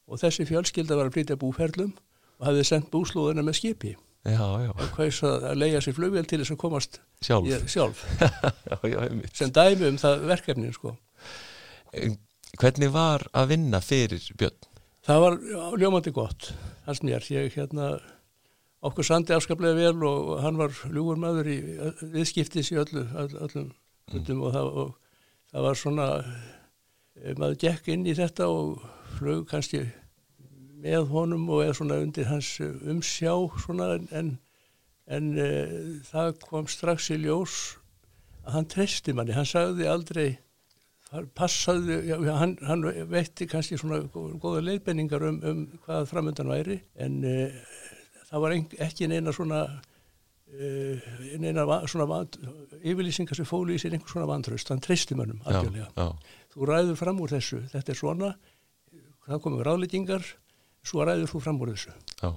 og 0.06 0.22
þessi 0.22 0.46
fjölskylda 0.50 0.98
var 1.00 1.10
að 1.10 1.18
flytja 1.18 1.40
búferlum 1.42 1.96
og 2.40 2.50
hafði 2.50 2.68
sendt 2.68 2.92
búslóðina 2.94 3.46
með 3.46 3.60
skipi 3.62 3.96
já, 4.26 4.46
já. 4.66 4.70
og 4.74 4.86
hvaðis 4.98 5.22
að 5.26 5.48
leia 5.58 5.82
sér 5.82 5.98
flugvél 5.98 6.26
til 6.30 6.42
þess 6.42 6.54
að 6.56 6.62
komast 6.62 7.00
sjálf, 7.24 7.50
í, 7.50 7.60
sjálf. 7.72 8.04
já, 8.94 9.02
sem 9.34 9.54
dæmi 9.54 9.92
um 9.92 10.00
það 10.02 10.26
verkefnin 10.32 10.76
sko. 10.76 10.96
Hvernig 12.56 12.92
var 12.94 13.26
að 13.36 13.52
vinna 13.54 13.82
fyrir 13.84 14.24
Björn? 14.40 14.72
Það 15.06 15.22
var 15.22 15.36
ljómandi 15.78 16.14
gott, 16.16 16.50
hans 16.88 17.04
mér. 17.06 17.26
Ég 17.30 17.54
hérna, 17.54 17.96
okkur 18.86 19.08
sandi 19.08 19.34
afskaplega 19.36 19.78
vel 19.78 20.06
og 20.08 20.32
hann 20.44 20.60
var 20.60 20.74
ljúgur 20.92 21.20
maður 21.22 21.50
í 21.50 21.58
viðskiptis 22.14 22.72
í 22.74 22.80
öllu, 22.82 23.06
öll, 23.18 23.34
öllum 23.48 23.70
mm. 24.14 24.42
og, 24.42 24.50
það, 24.54 24.72
og 24.84 24.92
það 25.52 25.68
var 25.68 25.80
svona, 25.82 26.08
eh, 27.22 27.36
maður 27.40 27.62
gekk 27.66 27.94
inn 27.94 28.06
í 28.06 28.18
þetta 28.18 28.50
og 28.52 28.84
flög 29.18 29.46
kannski 29.50 29.86
með 30.86 31.10
honum 31.10 31.48
og 31.50 31.64
eða 31.66 31.78
svona 31.80 32.02
undir 32.04 32.30
hans 32.30 32.52
umsjá 32.62 33.34
svona 33.64 33.96
en, 34.14 34.36
en 35.10 35.30
e, 35.40 35.50
það 36.06 36.36
kom 36.44 36.68
strax 36.70 37.10
í 37.16 37.20
ljós 37.24 37.56
að 38.46 38.58
hann 38.60 38.68
treysti 38.70 39.16
manni, 39.16 39.34
hann 39.34 39.50
sagði 39.50 39.88
aldrei 39.90 40.28
passaði, 41.38 42.02
já, 42.10 42.18
hann, 42.38 42.58
hann 42.68 42.84
veitti 43.10 43.48
kannski 43.50 43.80
svona 43.80 44.02
góða 44.12 44.62
leiðbenningar 44.66 45.24
um, 45.30 45.38
um 45.48 45.62
hvað 45.86 46.10
framöndan 46.12 46.52
væri 46.52 46.80
en 47.02 47.22
uh, 47.24 47.60
það 48.36 48.44
var 48.44 48.56
ekki 48.84 49.08
neina 49.08 49.32
svona 49.36 49.62
uh, 49.72 51.12
neina 51.40 51.66
svona 51.88 52.08
vand, 52.10 52.36
yfirlýsingar 52.82 53.38
sem 53.38 53.48
fóli 53.48 53.78
í 53.78 53.82
sér 53.82 53.96
einhvers 53.96 54.12
svona 54.12 54.28
vantraust, 54.30 54.72
hann 54.72 54.84
treysti 54.84 55.16
mönnum 55.16 55.40
algjörlega. 55.48 56.10
Þú 56.56 56.68
ræður 56.70 57.00
fram 57.00 57.22
úr 57.24 57.32
þessu, 57.36 57.62
þetta 57.72 57.94
er 57.94 58.00
svona, 58.00 58.34
það 59.28 59.42
komið 59.46 59.64
ráðleggingar, 59.70 60.28
svo 60.86 61.08
ræður 61.08 61.32
þú 61.32 61.42
fram 61.48 61.62
úr 61.64 61.72
þessu. 61.74 61.96
Já. 62.20 62.34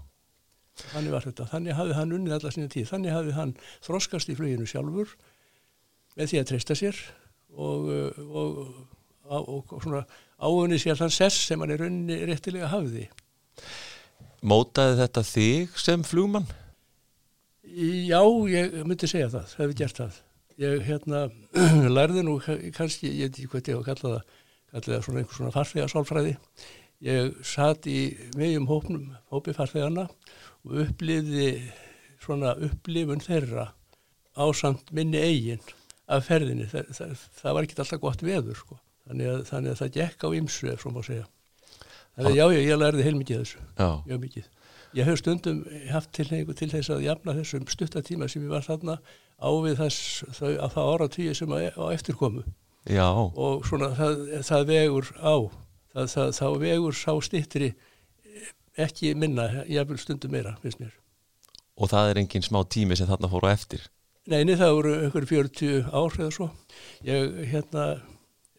Þannig 0.79 1.15
var 1.17 1.27
þetta, 1.27 1.49
þannig 1.51 1.75
hafði 1.75 1.99
hann 1.99 2.15
unnið 2.15 2.37
alla 2.37 2.55
sína 2.55 2.71
tíð, 2.71 2.87
þannig 2.93 3.17
hafði 3.17 3.35
hann 3.35 3.57
þroskast 3.83 4.31
í 4.31 4.37
fluginu 4.39 4.67
sjálfur 4.71 5.17
með 6.15 6.31
því 6.31 6.39
að 6.39 6.49
treysta 6.53 6.77
sér 6.79 7.01
og, 7.59 7.89
og, 8.23 8.61
og, 9.27 9.49
og 9.75 9.83
svona 9.83 10.05
áunni 10.39 10.79
sér 10.79 10.99
þann 11.01 11.15
sess 11.15 11.49
sem 11.51 11.59
hann 11.63 11.75
er 11.75 11.83
unni 11.89 12.21
réttilega 12.31 12.71
hafði. 12.71 13.09
Mótaði 14.47 14.99
þetta 15.01 15.23
þig 15.27 15.79
sem 15.83 16.03
flugmann? 16.07 16.47
Já, 17.67 18.21
ég 18.51 18.77
myndi 18.87 19.09
segja 19.11 19.31
það, 19.33 19.55
hefði 19.59 19.79
gert 19.81 19.99
það. 19.99 20.19
Ég 20.59 20.85
hérna 20.87 21.23
lærði 21.97 22.23
nú 22.27 22.37
kannski, 22.77 23.11
ég 23.11 23.29
veit 23.29 23.39
ekki 23.39 23.49
hvað 23.51 23.71
ég 23.73 23.79
á 23.79 23.81
að 23.81 23.89
kalla 23.89 24.13
það, 24.13 24.37
kalla 24.73 24.93
það 24.93 25.03
svona 25.07 25.23
einhvers 25.23 25.41
svona 25.41 25.55
farþegarsálfræði. 25.57 26.37
Ég 27.09 27.35
satt 27.47 27.89
í 27.91 27.99
meðjum 28.39 28.69
hópnum, 28.71 29.09
hópi 29.35 29.55
farþegarna 29.55 30.07
og 30.07 30.79
uppliði 30.85 31.51
svona 32.23 32.55
upplifun 32.69 33.23
þeirra 33.23 33.69
á 34.39 34.45
samt 34.55 34.93
minni 34.95 35.19
eigin 35.19 35.63
af 36.09 36.27
ferðinni, 36.31 36.69
það, 36.71 36.95
það, 36.95 37.27
það 37.41 37.57
var 37.57 37.67
ekki 37.67 37.81
alltaf 37.83 38.03
gott 38.03 38.23
veður 38.25 38.59
sko, 38.59 38.79
þannig 39.07 39.33
að, 39.33 39.43
þannig 39.51 39.75
að 39.75 39.83
það 39.83 39.97
gekk 39.99 40.25
á 40.25 40.29
ymsu 40.39 40.71
ef 40.73 40.83
svo 40.83 40.95
má 40.95 41.03
segja 41.05 41.27
þannig 42.19 42.31
að 42.31 42.39
já, 42.39 42.47
já, 42.51 42.61
ég 42.67 42.81
lærði 42.83 43.07
heilmikið 43.07 43.43
þessu. 43.43 43.65
Já. 43.79 43.89
mjög 44.09 44.23
mikið, 44.27 44.49
ég 44.99 45.09
hef 45.09 45.21
stundum 45.23 45.65
haft 45.93 46.13
tilhengu 46.19 46.57
til 46.59 46.71
þess 46.73 46.93
að 46.93 47.05
jafna 47.07 47.37
þessum 47.39 47.69
stuttatíma 47.71 48.29
sem 48.29 48.45
ég 48.45 48.53
var 48.53 48.67
þarna 48.67 48.99
ávið 49.39 49.83
þess 49.85 50.25
þau, 50.35 50.51
að 50.51 50.73
það 50.75 50.91
ára 50.93 51.09
tíu 51.15 51.35
sem 51.39 51.55
á 51.55 51.85
eftirkomu 51.95 52.45
já. 52.89 53.07
og 53.09 53.67
svona 53.69 53.93
það, 53.99 54.25
það 54.51 54.67
vegur 54.73 55.13
á. 55.23 55.37
Þá 55.99 56.47
vegur 56.63 56.95
sá 56.95 57.13
stittri 57.25 57.73
ekki 58.79 59.15
minna, 59.19 59.65
ég 59.67 59.87
vil 59.89 59.99
stundum 59.99 60.35
meira, 60.35 60.55
finnst 60.63 60.81
mér. 60.83 60.93
Og 61.79 61.91
það 61.91 62.13
er 62.13 62.21
engin 62.23 62.45
smá 62.45 62.61
tími 62.71 62.99
sem 62.99 63.09
þarna 63.09 63.31
fóru 63.31 63.51
á 63.51 63.55
eftir? 63.55 63.87
Neini, 64.29 64.59
það 64.61 64.75
voru 64.77 64.95
einhver 64.99 65.27
40 65.31 65.89
ár 65.89 66.17
eða 66.19 66.31
svo. 66.35 66.49
Ég 67.07 67.39
hérna, 67.49 67.85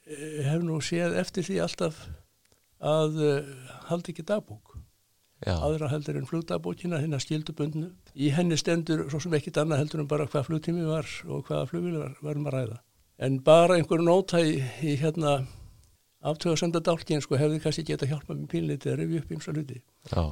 eh, 0.07 0.39
hef 0.47 0.64
nú 0.66 0.80
séð 0.82 1.16
eftir 1.20 1.45
því 1.45 1.60
alltaf 1.64 2.07
að 2.80 3.21
uh, 3.23 3.53
haldi 3.89 4.13
ekki 4.13 4.25
dagbók. 4.27 4.75
Já. 5.45 5.53
Aðra 5.55 5.88
heldur 5.93 6.17
en 6.19 6.27
flugdagbókina, 6.27 6.99
hérna 6.99 7.19
skildubundnu. 7.23 7.93
Í 8.15 8.34
henni 8.36 8.57
stendur 8.59 9.05
svo 9.07 9.21
sem 9.23 9.38
ekkit 9.38 9.61
annað 9.61 9.86
heldur 9.86 10.03
en 10.03 10.09
bara 10.11 10.27
hvað 10.27 10.49
flugtími 10.49 10.84
var 10.88 11.07
og 11.30 11.45
hvaða 11.47 11.69
flugvili 11.69 12.01
var, 12.01 12.17
varum 12.25 12.49
að 12.49 12.57
ræða. 12.57 12.82
En 13.23 13.39
bara 13.43 13.77
einhver 13.80 14.03
nóta 14.03 14.41
í, 14.43 14.57
í 14.84 14.97
hérna 14.99 15.39
aftöðarsönda 16.19 16.82
dálkinn 16.84 17.23
sko 17.23 17.38
hefði 17.39 17.61
kannski 17.63 17.86
geta 17.88 18.07
hjálpað 18.09 18.41
með 18.41 18.51
pínleiti 18.51 18.91
að 18.91 18.97
revja 18.99 19.21
upp 19.21 19.32
eins 19.32 19.47
og 19.47 19.55
hluti 19.55 19.77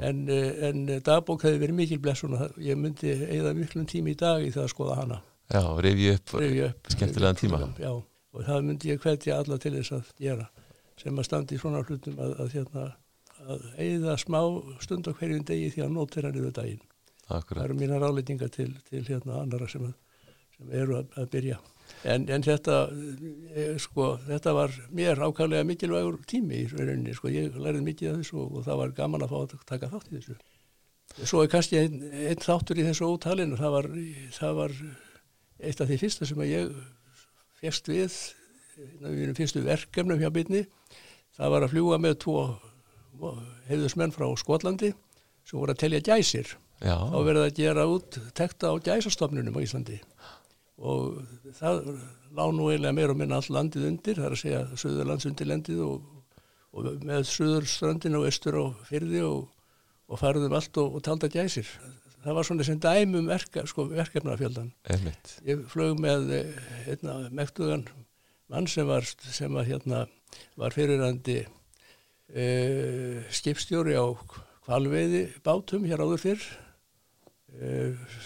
en, 0.03 0.19
eh, 0.27 0.67
en 0.67 0.81
dagbók 1.05 1.45
hefði 1.47 1.61
verið 1.63 1.77
mikil 1.79 1.99
blessun 2.03 2.35
og 2.35 2.59
ég 2.59 2.79
myndi 2.79 3.13
eigða 3.29 3.53
miklum 3.55 3.87
tími 3.87 4.11
í 4.11 4.19
dag 4.19 4.43
í 4.43 4.51
það 4.51 4.65
að 4.65 4.73
skoða 4.73 4.97
hana 4.99 5.21
Já, 5.47 5.63
revja 5.79 6.17
upp, 6.17 6.33
upp 6.35 6.91
skemmtilegan 6.91 7.39
tíma 7.39 7.61
Já, 7.79 7.93
og 7.95 8.47
það 8.49 8.67
myndi 8.67 8.91
ég 8.91 9.03
hvetja 9.03 9.39
alla 9.39 9.59
til 9.63 9.77
þess 9.77 9.95
að 9.95 10.11
gera 10.19 10.49
sem 11.01 11.17
að 11.17 11.27
standi 11.27 11.57
í 11.57 11.61
svona 11.61 11.83
hlutum 11.85 12.19
að, 12.23 12.35
að, 12.41 12.51
hérna, 12.55 12.85
að 13.45 13.65
eigða 13.77 14.17
smá 14.21 14.41
stund 14.83 15.09
á 15.09 15.17
hverjum 15.17 15.45
degi 15.47 15.71
því 15.75 15.85
að 15.85 15.95
nótir 15.95 16.27
hann 16.27 16.39
yfir 16.39 16.55
daginn. 16.57 16.83
Akkurat. 17.27 17.61
Það 17.61 17.65
eru 17.65 17.79
mína 17.81 18.01
ráleitinga 18.01 18.51
til, 18.53 18.69
til 18.87 19.03
hérna 19.07 19.41
annara 19.41 19.67
sem, 19.71 19.87
sem 20.55 20.77
eru 20.81 21.01
að, 21.01 21.09
að 21.19 21.31
byrja. 21.35 21.57
En, 22.07 22.27
en 22.31 22.43
þetta 22.43 22.75
eh, 23.55 23.77
sko, 23.81 24.09
þetta 24.27 24.53
var 24.55 24.75
mér 24.95 25.21
ákvæmlega 25.23 25.67
mikilvægur 25.67 26.19
tími 26.27 26.63
í 26.63 26.67
rauninni, 26.73 27.15
sko, 27.15 27.31
ég 27.31 27.55
lærið 27.55 27.85
mikið 27.85 28.11
af 28.11 28.21
þessu 28.21 28.43
og 28.43 28.61
það 28.67 28.81
var 28.81 28.93
gaman 28.97 29.25
að 29.25 29.33
fá 29.33 29.37
að 29.39 29.57
taka 29.69 29.91
þátt 29.93 30.11
í 30.11 30.17
þessu. 30.17 30.37
Svo 31.23 31.41
er 31.41 31.51
kannski 31.51 31.79
einn 31.79 32.01
ein 32.11 32.43
þáttur 32.43 32.81
í 32.81 32.85
þessu 32.85 33.07
ótalinu, 33.07 33.57
það 33.59 33.75
var 33.77 33.87
það 34.35 34.57
var 34.59 34.75
eitt 35.57 35.81
af 35.81 35.89
því 35.89 35.99
fyrsta 36.03 36.27
sem 36.29 36.43
að 36.43 36.51
ég 36.51 36.75
férst 37.61 37.89
við 37.89 38.17
við 38.77 39.23
erum 39.25 39.37
fyrstu 39.37 39.63
verkefnum 39.65 40.21
hjá 40.21 40.29
byrni 40.33 40.65
það 41.37 41.53
var 41.53 41.65
að 41.65 41.73
fljúa 41.73 41.99
með 42.01 42.19
tvo 42.25 42.37
heiðusmenn 43.69 44.13
frá 44.13 44.27
Skotlandi 44.37 44.93
sem 45.47 45.57
voru 45.57 45.73
að 45.73 45.81
telja 45.85 46.03
gæsir 46.05 46.53
Já. 46.77 46.93
þá 46.93 47.17
verið 47.25 47.43
að 47.47 47.57
gera 47.57 47.87
út 47.89 48.19
tekta 48.37 48.69
á 48.69 48.75
gæsastofnunum 48.77 49.57
á 49.57 49.65
Íslandi 49.65 49.97
og 50.77 51.23
það 51.57 51.89
lág 52.37 52.53
nú 52.53 52.69
eiginlega 52.69 52.95
meir 52.95 53.13
og 53.13 53.19
minna 53.19 53.39
all 53.39 53.53
landið 53.53 53.87
undir, 53.89 54.19
það 54.19 54.27
er 54.27 54.35
að 54.35 54.41
segja 54.43 54.63
söðurlandsundirlendið 54.83 55.83
og, 55.85 56.09
og 56.77 56.89
með 57.05 57.29
söðurstrandin 57.31 58.17
og 58.19 58.27
östur 58.29 58.59
og 58.61 58.81
fyrði 58.89 59.23
og, 59.25 59.47
og 60.07 60.21
farðum 60.21 60.57
allt 60.57 60.77
og, 60.81 60.99
og 60.99 61.05
talda 61.05 61.29
gæsir. 61.33 61.69
Það 62.21 62.37
var 62.37 62.47
svona 62.47 62.65
sem 62.67 62.79
dæmum 62.83 63.29
verka, 63.29 63.63
sko, 63.69 63.87
verkefnafjöldan. 63.89 64.69
Ég 65.47 65.63
flög 65.71 66.01
með 66.03 66.33
eh, 66.35 66.61
einna 66.91 67.19
mektugan 67.33 67.85
mann 68.51 68.67
sem 68.71 68.87
var, 68.87 69.05
sem 69.05 69.53
var, 69.53 69.67
hérna, 69.67 70.05
var 70.59 70.75
fyrirandi 70.75 71.41
e, 72.31 72.45
skipstjóri 73.33 73.97
á 73.99 74.07
kvalveiði 74.67 75.27
bátum 75.45 75.87
hér 75.87 76.03
áður 76.03 76.23
fyrr 76.23 76.47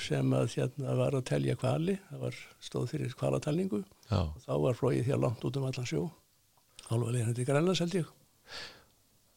sem 0.01 0.33
að 0.35 0.55
hérna 0.57 0.95
var 0.97 1.15
að 1.15 1.27
telja 1.29 1.55
kvali, 1.59 1.95
það 2.09 2.23
var 2.25 2.37
stóð 2.63 2.87
fyrir 2.91 3.13
kvalatalningu 3.17 3.83
og 4.11 4.37
þá 4.43 4.53
var 4.65 4.77
flóið 4.77 5.07
hér 5.07 5.21
langt 5.21 5.45
út 5.47 5.57
um 5.59 5.67
allan 5.69 5.87
sjó. 5.87 6.07
Alveg 6.91 7.15
leginandi 7.15 7.45
grænlands 7.47 7.79
held 7.83 7.95
ég. 8.01 8.09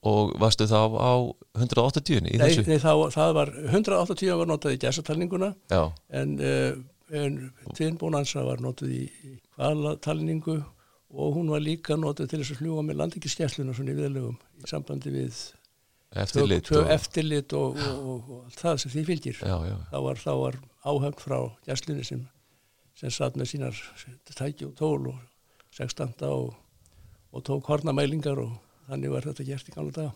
Og 0.05 0.35
varstu 0.41 0.67
þá 0.69 0.81
á 0.99 1.15
180 1.57 2.17
í 2.17 2.23
nei, 2.25 2.33
þessu? 2.41 2.65
Nei, 2.67 2.81
það, 2.83 3.05
það 3.15 3.37
var 3.39 3.53
180 3.71 4.41
var 4.41 4.51
notað 4.51 4.75
í 4.75 4.81
gæsatalninguna 4.83 5.53
en, 6.19 6.35
en 7.15 7.39
tvinnbónansa 7.77 8.45
var 8.45 8.65
notað 8.65 8.97
í 8.99 9.05
kvalatalningu 9.55 10.59
og 11.15 11.37
hún 11.37 11.51
var 11.53 11.63
líka 11.63 11.97
notað 12.01 12.31
til 12.31 12.41
þess 12.41 12.55
að 12.55 12.63
fljúa 12.63 12.85
með 12.87 12.99
landingiskessluna 13.03 13.75
svona 13.77 13.95
í 13.95 13.99
viðlegum 13.99 14.39
í 14.63 14.71
sambandi 14.71 15.13
við 15.15 15.39
eftirlit, 16.25 16.71
og, 16.75 16.91
eftirlit 16.95 17.55
og, 17.59 17.79
og, 17.91 18.33
og 18.37 18.57
það 18.59 18.81
sem 18.83 18.95
því 18.95 19.05
fylgir 19.11 19.41
já, 19.41 19.55
já. 19.69 19.77
þá 19.91 19.99
var, 20.07 20.25
var 20.43 20.59
áhöfn 20.85 21.23
frá 21.23 21.39
gæslunni 21.69 22.07
sem, 22.07 22.27
sem 22.99 23.15
satt 23.15 23.39
með 23.39 23.51
sínar 23.55 23.81
tæki 24.31 24.69
og 24.69 24.77
tól 24.79 25.11
og 25.13 25.23
sextanda 25.75 26.31
og 26.35 27.43
tók 27.47 27.67
hornamælingar 27.71 28.39
og 28.43 28.55
þannig 28.89 29.15
var 29.15 29.31
þetta 29.31 29.49
gert 29.49 29.71
í 29.71 29.75
gamla 29.75 29.97
daga 29.97 30.13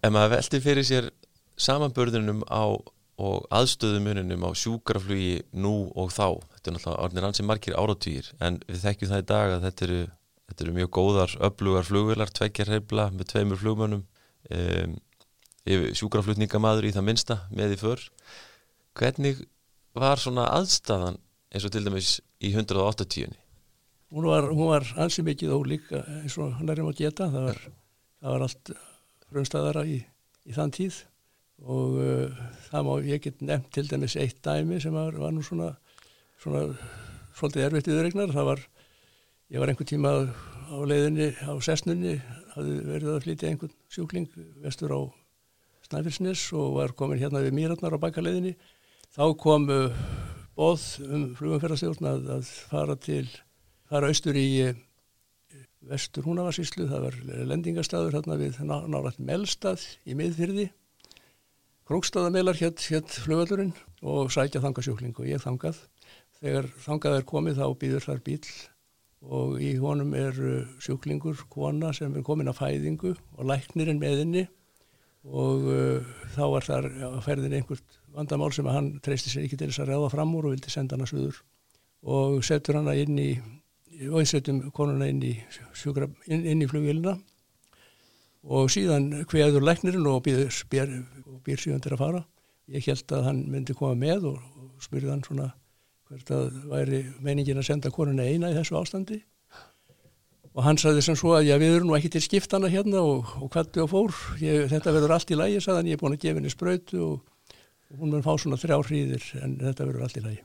En 0.00 0.14
maður 0.14 0.38
veldi 0.38 0.60
fyrir 0.64 0.86
sér 0.86 1.10
samanbörðunum 1.60 2.40
á 2.48 2.72
og 3.20 3.44
aðstöðumununum 3.52 4.46
á 4.48 4.50
sjúkraflugi 4.56 5.42
nú 5.52 5.90
og 5.98 6.08
þá, 6.14 6.40
þetta 6.54 6.70
er 6.70 6.76
náttúrulega 6.76 7.04
orðinir 7.04 7.28
ansið 7.28 7.48
margir 7.50 7.76
áratýr, 7.76 8.30
en 8.40 8.58
við 8.66 8.82
þekkjum 8.86 9.12
það 9.12 9.22
í 9.22 9.26
dag 9.30 9.54
að 9.56 9.66
þetta 9.66 9.86
eru, 9.86 10.00
þetta 10.48 10.64
eru 10.64 10.74
mjög 10.78 10.90
góðar 10.96 11.36
öflugar 11.50 11.88
flugvilar, 11.88 12.32
tveggjar 12.38 12.72
heibla 12.74 13.08
með 13.12 13.32
tveimur 13.34 13.60
flugmönnum 13.60 14.06
um, 14.56 14.96
sjúkraflutningamadur 16.00 16.88
í 16.88 16.94
það 16.96 17.06
minsta 17.10 17.36
með 17.52 17.76
í 17.76 17.80
för. 17.82 18.06
Hvernig 18.96 19.44
var 19.96 20.22
svona 20.22 20.48
aðstæðan 20.56 21.20
eins 21.50 21.66
og 21.66 21.74
til 21.74 21.84
dæmis 21.84 22.16
í 22.40 22.54
180 22.54 23.36
Hún 24.10 24.26
var, 24.26 24.48
var 24.72 24.86
ansið 24.98 25.28
mikið 25.28 25.52
ólík 25.54 25.92
eins 25.94 26.34
og 26.40 26.56
hann 26.56 26.72
er 26.72 26.80
um 26.82 26.88
að 26.90 27.04
geta. 27.04 27.28
Það 27.30 27.44
var, 27.46 27.60
það 28.18 28.34
var 28.34 28.44
allt 28.46 28.72
raunstæðara 29.30 29.84
í, 29.86 30.00
í 30.48 30.56
þann 30.56 30.74
tíð 30.74 31.04
og 31.60 32.00
uh, 32.00 32.42
það 32.70 32.86
má 32.86 32.92
ég 33.04 33.24
get 33.24 33.42
nefnt 33.44 33.72
til 33.74 33.88
dæmis 33.90 34.16
eitt 34.16 34.40
dæmi 34.44 34.80
sem 34.80 34.94
var, 34.94 35.16
var 35.18 35.34
nú 35.34 35.44
svona 35.44 35.74
svona 36.40 36.70
svolítið 37.36 37.66
erfitt 37.66 37.90
viðregnar 37.90 38.32
það 38.32 38.48
var, 38.48 38.62
ég 39.52 39.60
var 39.60 39.72
einhver 39.72 39.88
tíma 39.88 40.12
á 40.70 40.76
leiðinni 40.88 41.30
á 41.44 41.52
sessnunni 41.64 42.16
hafði 42.54 42.76
verið 42.86 43.14
að 43.14 43.24
flytja 43.26 43.50
einhvern 43.50 43.74
sjúkling 43.92 44.28
vestur 44.64 44.94
á 44.96 45.00
Snæfellsnes 45.90 46.44
og 46.54 46.76
var 46.78 46.94
komin 46.94 47.18
hérna 47.18 47.42
við 47.42 47.56
Mýratnar 47.56 47.96
á 47.98 48.02
bakaleiðinni. 48.02 48.52
Þá 49.10 49.24
kom 49.42 49.66
uh, 49.74 49.96
bóð 50.54 50.84
um 51.02 51.24
flugumferðarstjórn 51.38 52.06
að, 52.06 52.28
að 52.36 52.52
fara 52.70 52.94
til 52.94 53.24
fara 53.90 54.10
austur 54.12 54.38
í 54.38 54.46
uh, 54.68 54.76
vestur 55.90 56.28
húnavarsíslu, 56.28 56.86
það 56.86 57.08
var 57.08 57.18
lendingastadur 57.50 58.14
hérna 58.14 58.38
við 58.38 58.60
nárat 58.62 59.18
Melstað 59.18 59.82
í 60.06 60.14
miðfyrði 60.14 60.68
Krókstaðamelar 61.90 62.54
hétt 62.54 62.84
hétt 62.86 63.16
flugvöldurinn 63.18 63.72
og 64.06 64.28
sækja 64.30 64.60
þangasjúkling 64.62 65.16
og 65.18 65.26
ég 65.26 65.40
þangað. 65.42 65.80
Þegar 66.38 66.68
þangað 66.84 67.16
er 67.16 67.24
komið 67.26 67.56
þá 67.58 67.64
býður 67.80 68.04
þar 68.04 68.20
bíl 68.28 68.44
og 69.26 69.56
í 69.58 69.70
honum 69.82 70.12
er 70.14 70.38
sjúklingur, 70.78 71.40
kona 71.50 71.90
sem 71.90 72.14
er 72.14 72.22
komin 72.22 72.52
að 72.52 72.60
fæðingu 72.60 73.10
og 73.16 73.50
læknirinn 73.50 73.98
meðinni 73.98 74.44
og 75.26 75.66
uh, 75.66 76.14
þá 76.36 76.44
var 76.54 76.68
þar 76.68 76.88
að 77.08 77.18
ferðin 77.26 77.58
einhvert 77.58 77.98
vandamál 78.14 78.52
sem 78.54 78.70
að 78.70 78.78
hann 78.78 78.92
treysti 79.02 79.34
sér 79.34 79.48
ekki 79.48 79.58
til 79.58 79.72
þess 79.72 79.82
að 79.82 79.90
ræða 79.90 80.12
fram 80.14 80.38
úr 80.38 80.46
og 80.46 80.54
vildi 80.54 80.70
senda 80.70 80.94
hana 80.94 81.10
suður 81.10 81.42
og 82.06 82.38
setur 82.46 82.78
hana 82.78 82.94
inn 83.02 83.18
í, 83.18 83.32
og 84.06 84.22
einsettum 84.22 84.62
konuna 84.70 85.10
inn 85.10 85.26
í, 85.26 85.34
inn, 86.30 86.46
inn 86.54 86.62
í 86.62 86.70
flugvélina 86.70 87.18
og 88.46 88.70
síðan 88.72 89.10
hveður 89.28 89.66
læknirinn 89.66 90.06
og 90.08 90.22
býr, 90.24 90.94
býr, 91.30 91.40
býr 91.46 91.62
síðan 91.62 91.82
til 91.84 91.94
að 91.94 92.02
fara. 92.02 92.22
Ég 92.70 92.86
held 92.86 93.16
að 93.16 93.26
hann 93.26 93.40
myndi 93.50 93.74
koma 93.74 93.96
með 93.98 94.30
og, 94.30 94.38
og 94.60 94.84
spurði 94.84 95.10
hann 95.10 95.24
svona 95.26 95.50
hvert 96.10 96.30
að 96.34 96.62
væri 96.70 97.04
meiningin 97.22 97.60
að 97.60 97.68
senda 97.70 97.90
konuna 97.94 98.26
eina 98.26 98.50
í 98.50 98.56
þessu 98.56 98.78
ástandi 98.78 99.20
og 100.50 100.64
hann 100.66 100.78
saði 100.80 101.02
sem 101.06 101.18
svo 101.18 101.36
að 101.36 101.46
já 101.46 101.54
við 101.62 101.76
erum 101.76 101.90
nú 101.90 101.96
ekki 101.96 102.10
til 102.10 102.22
skiptana 102.24 102.70
hérna 102.70 103.02
og, 103.06 103.28
og 103.38 103.50
kvættu 103.54 103.84
og 103.84 103.90
fór. 103.92 104.16
Ég, 104.42 104.66
þetta 104.72 104.94
verður 104.96 105.14
allt 105.14 105.30
í 105.30 105.38
lægi, 105.38 105.60
saðan 105.62 105.90
ég 105.90 105.98
er 105.98 106.00
búin 106.00 106.16
að 106.16 106.24
gefa 106.24 106.40
henni 106.40 106.50
spröytu 106.50 107.02
og, 107.06 107.52
og 107.90 108.00
hún 108.02 108.14
mun 108.14 108.24
fá 108.26 108.32
svona 108.34 108.58
þrjá 108.58 108.80
hríðir 108.82 109.28
en 109.44 109.54
þetta 109.60 109.86
verður 109.86 110.06
allt 110.08 110.18
í 110.18 110.24
lægi. 110.24 110.42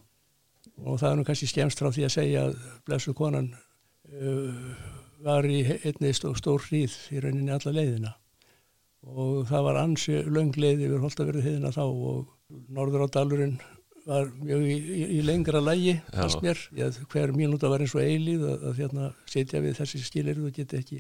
Og 0.86 0.99
það 1.01 1.09
er 1.09 1.17
nú 1.17 1.25
kannski 1.25 1.49
skemst 1.49 1.81
frá 1.81 1.89
því 1.89 2.05
að 2.05 2.13
segja 2.19 2.45
að 2.45 2.59
blessu 2.86 3.15
konan 3.17 3.49
uh, 3.55 4.77
var 5.25 5.47
í 5.49 5.63
einni 5.81 6.13
stór 6.13 6.61
hríð 6.69 6.99
í 7.15 7.23
rauninni 7.23 7.55
alla 7.55 7.73
leiðina 7.73 8.13
og 9.06 9.45
það 9.49 9.66
var 9.68 9.80
ansi 9.84 10.20
löng 10.26 10.56
leið 10.58 10.86
yfir 10.88 11.03
Holtaverðu 11.03 11.45
heiðina 11.45 11.74
þá 11.76 11.84
og 11.86 12.26
Norður 12.74 13.06
á 13.06 13.08
dalurinn 13.14 13.58
var 14.06 14.30
mjög 14.38 14.66
í, 14.70 14.76
í, 14.76 15.03
í 15.18 15.22
lengra 15.26 15.62
lægi 15.64 15.95
fannst 16.12 16.43
mér, 16.45 16.60
ég, 16.78 16.97
hver 17.10 17.34
mínúta 17.34 17.70
var 17.72 17.82
eins 17.82 17.95
og 17.97 18.03
eilíð 18.06 18.45
að, 18.45 18.66
að 18.70 18.82
hérna, 18.84 19.10
setja 19.30 19.62
við 19.64 19.80
þessi 19.80 20.01
skilir 20.06 20.41
og 20.45 20.53
geti 20.53 20.80
ekki 20.82 20.99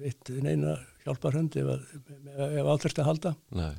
veitt 0.00 0.32
neina 0.44 0.76
hjálparhönd 1.04 1.56
ef, 1.60 1.68
ef 2.36 2.70
áþurfti 2.72 3.02
að 3.02 3.10
halda. 3.10 3.34
Nei. 3.56 3.74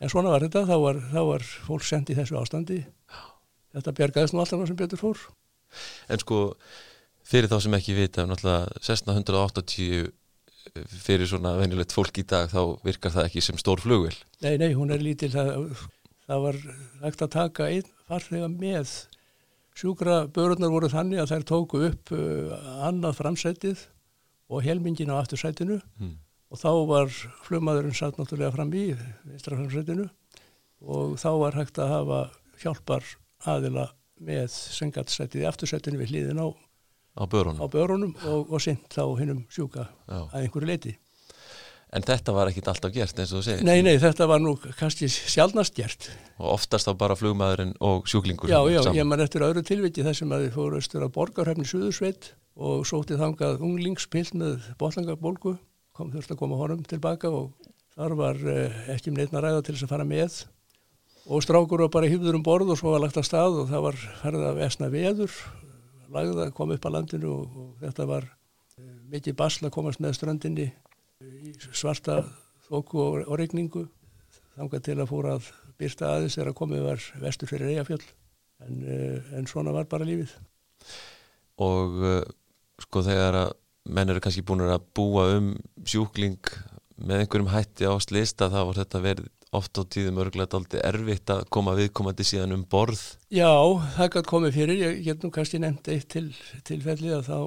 en 0.00 0.12
svona 0.12 0.32
var 0.32 0.44
þetta, 0.46 0.64
þá 0.68 0.76
var, 0.84 1.00
þá 1.10 1.20
var 1.30 1.48
fólk 1.66 1.84
sendt 1.88 2.12
í 2.12 2.16
þessu 2.16 2.38
ástandi. 2.40 2.78
Þetta 3.76 3.96
bjargaðist 3.98 4.34
nú 4.34 4.42
alltaf 4.42 4.64
sem 4.68 4.78
betur 4.78 5.00
fór. 5.00 5.26
En 6.10 6.20
sko 6.22 6.40
fyrir 7.26 7.50
þá 7.50 7.58
sem 7.64 7.76
ekki 7.76 7.96
vita, 7.98 8.24
náttúrulega 8.28 8.80
1680 8.80 10.08
fyrir 11.02 11.28
svona 11.28 11.54
venjulegt 11.58 11.94
fólk 11.94 12.20
í 12.20 12.26
dag 12.28 12.50
þá 12.52 12.76
virkar 12.84 13.14
það 13.14 13.28
ekki 13.28 13.42
sem 13.44 13.58
stór 13.60 13.82
flugvel 13.82 14.14
Nei, 14.44 14.56
nei, 14.60 14.72
hún 14.76 14.92
er 14.94 15.02
lítil. 15.04 15.30
Það, 15.32 15.72
það 16.28 16.44
var 16.46 16.58
hægt 17.04 17.24
að 17.24 17.32
taka 17.34 17.68
einn 17.68 17.88
farþega 18.08 18.48
með. 18.52 18.92
Sjúkra 19.76 20.22
börurnar 20.32 20.72
voru 20.72 20.88
þannig 20.92 21.20
að 21.22 21.34
þær 21.34 21.46
tóku 21.50 21.82
upp 21.90 22.12
uh, 22.16 22.54
annað 22.88 23.18
framsætið 23.20 23.84
og 24.50 24.64
helmingin 24.64 25.12
á 25.12 25.20
aftursætinu. 25.20 25.78
Mm. 26.00 26.16
og 26.50 26.58
þá 26.58 26.70
var 26.90 27.12
flugmaðurinn 27.46 27.94
satt 27.94 28.16
náttúrulega 28.18 28.50
fram 28.56 28.72
í 28.74 28.88
vinstra 29.28 29.58
framsætinu. 29.58 30.08
Og 30.80 31.14
þá 31.20 31.30
var 31.44 31.58
hægt 31.60 31.78
að 31.78 31.92
hafa 31.94 32.20
hjálpar 32.62 33.06
aðila 33.48 33.90
með 34.20 34.48
sengatsætið 34.50 35.44
í 35.44 35.48
aftursætinu 35.48 36.00
við 36.00 36.14
hlýðin 36.14 36.42
á 36.42 36.48
á 37.16 37.22
börunum, 37.30 37.60
á 37.62 37.66
börunum 37.70 38.16
og, 38.26 38.50
og 38.50 38.62
sint 38.62 38.90
þá 38.92 39.04
hinnum 39.20 39.44
sjúka 39.52 39.88
Já. 40.06 40.20
að 40.30 40.42
einhverju 40.42 40.70
leiti. 40.70 40.96
En 41.90 42.04
þetta 42.06 42.30
var 42.30 42.46
ekkit 42.46 42.68
alltaf 42.70 42.92
gert 42.94 43.18
eins 43.18 43.32
og 43.34 43.40
þú 43.40 43.46
segir? 43.48 43.64
Nei, 43.66 43.80
nei, 43.82 43.96
þetta 43.98 44.28
var 44.30 44.38
nú 44.38 44.52
kannski 44.78 45.08
sjálfnast 45.10 45.74
gert. 45.74 46.06
Og 46.38 46.52
oftast 46.52 46.86
þá 46.86 46.92
bara 47.00 47.16
flugmaðurinn 47.18 47.72
og 47.82 48.06
sjúklingur? 48.10 48.46
Já, 48.46 48.60
já, 48.70 48.78
saman. 48.84 48.98
ég 49.00 49.08
man 49.10 49.24
eftir 49.24 49.42
öðru 49.42 49.64
tilviki 49.66 50.04
þar 50.06 50.14
sem 50.20 50.36
að 50.36 50.44
þið 50.44 50.54
fóru 50.54 50.78
östur 50.78 51.06
að 51.06 51.10
borgarhefni 51.16 51.66
Suðursveit 51.66 52.30
og 52.54 52.86
sótið 52.86 53.24
þangað 53.24 53.64
unglingspill 53.66 54.28
með 54.38 54.70
botlangabólgu, 54.78 55.56
kom 55.96 56.14
þurft 56.14 56.30
að 56.30 56.40
koma 56.44 56.60
honum 56.60 56.86
tilbaka 56.86 57.32
og 57.34 57.50
þar 57.96 58.14
var 58.20 58.38
eh, 58.54 58.80
ekki 58.94 59.10
um 59.10 59.18
neitna 59.18 59.42
ræða 59.42 59.64
til 59.66 59.74
þess 59.74 59.88
að 59.88 59.94
fara 59.96 60.06
með 60.06 60.44
og 61.30 61.42
strákur 61.44 61.84
var 61.84 61.92
bara 61.92 62.08
hýfður 62.10 62.38
um 62.38 62.44
borð 62.44 62.72
og 62.72 62.78
svo 62.80 62.94
var 62.94 63.02
lagt 63.02 63.18
að 63.20 63.26
stað 63.28 63.58
og 63.64 63.68
það 63.70 63.84
var 63.88 63.98
ferðið 64.22 64.46
af 64.50 64.62
esna 64.66 64.92
veður 64.92 65.34
lagða, 66.14 66.50
kom 66.56 66.74
upp 66.74 66.86
á 66.86 66.90
landinu 66.94 67.32
og, 67.32 67.56
og 67.62 67.84
þetta 67.84 68.06
var 68.10 68.26
uh, 68.26 68.92
mikið 69.12 69.36
basla 69.38 69.70
að 69.70 69.76
komast 69.76 70.02
með 70.02 70.16
strandinni 70.18 70.68
í 71.20 71.54
svarta 71.70 72.22
þóku 72.68 73.00
og, 73.02 73.18
og 73.26 73.40
regningu 73.40 73.86
þangað 74.56 74.86
til 74.88 74.98
að 74.98 75.10
fóra 75.10 75.36
að 75.38 75.50
byrsta 75.80 76.10
aðeins 76.10 76.36
þegar 76.36 76.52
að 76.52 76.58
komið 76.60 76.84
var 76.86 77.06
vestur 77.22 77.50
fyrir 77.50 77.72
Eyjafjöld 77.74 78.06
en, 78.66 78.82
uh, 78.84 79.32
en 79.38 79.48
svona 79.50 79.74
var 79.76 79.88
bara 79.90 80.08
lífið. 80.08 80.36
Og 81.60 81.98
sko 82.80 83.02
þegar 83.04 83.36
að 83.36 83.50
menn 83.92 84.12
eru 84.12 84.22
kannski 84.22 84.44
búin 84.46 84.64
að 84.64 84.86
búa 84.96 85.26
um 85.36 85.52
sjúkling 85.88 86.40
með 87.00 87.24
einhverjum 87.24 87.52
hætti 87.52 87.88
á 87.88 87.94
slista 88.02 88.48
þá 88.52 88.60
var 88.68 88.80
þetta 88.80 89.02
verið 89.04 89.28
oft 89.56 89.78
á 89.78 89.82
tíðum 89.82 90.20
örglega 90.22 90.58
aldrei 90.58 90.80
erfitt 90.86 91.30
að 91.32 91.42
koma 91.52 91.74
viðkomandi 91.78 92.26
síðan 92.26 92.54
um 92.54 92.64
borð. 92.70 93.02
Já, 93.34 93.50
það 93.96 94.12
gæti 94.14 94.30
komið 94.30 94.56
fyrir. 94.56 94.82
Ég 94.84 95.00
get 95.08 95.24
nú 95.24 95.32
kannski 95.34 95.60
nefnt 95.62 95.90
eitt 95.90 96.08
til, 96.12 96.28
tilfelli 96.66 97.12
að 97.16 97.26
þá, 97.26 97.38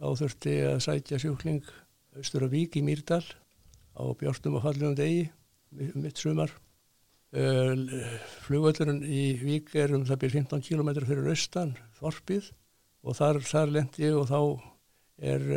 þá 0.00 0.08
þurfti 0.22 0.58
að 0.70 0.82
sætja 0.86 1.20
sjúkling 1.20 1.62
austur 2.16 2.46
að 2.46 2.56
Vík 2.56 2.78
í 2.80 2.84
Mýrdal 2.86 3.24
á 3.94 4.02
bjórnum 4.18 4.58
og 4.58 4.64
fallum 4.64 4.96
degi 4.98 5.28
mitt 5.98 6.20
sumar. 6.20 6.52
Flugvöldurinn 7.34 9.02
í 9.02 9.34
Vík 9.42 9.74
er 9.76 9.96
um 9.96 10.04
það 10.06 10.20
byrjum 10.22 10.46
15 10.46 10.64
km 10.68 10.90
fyrir 11.02 11.32
austan 11.32 11.72
Þorpið 11.98 12.52
og 13.04 13.16
þar, 13.18 13.40
þar 13.42 13.72
lendi 13.74 14.12
og 14.14 14.28
þá 14.30 14.40
er 15.34 15.48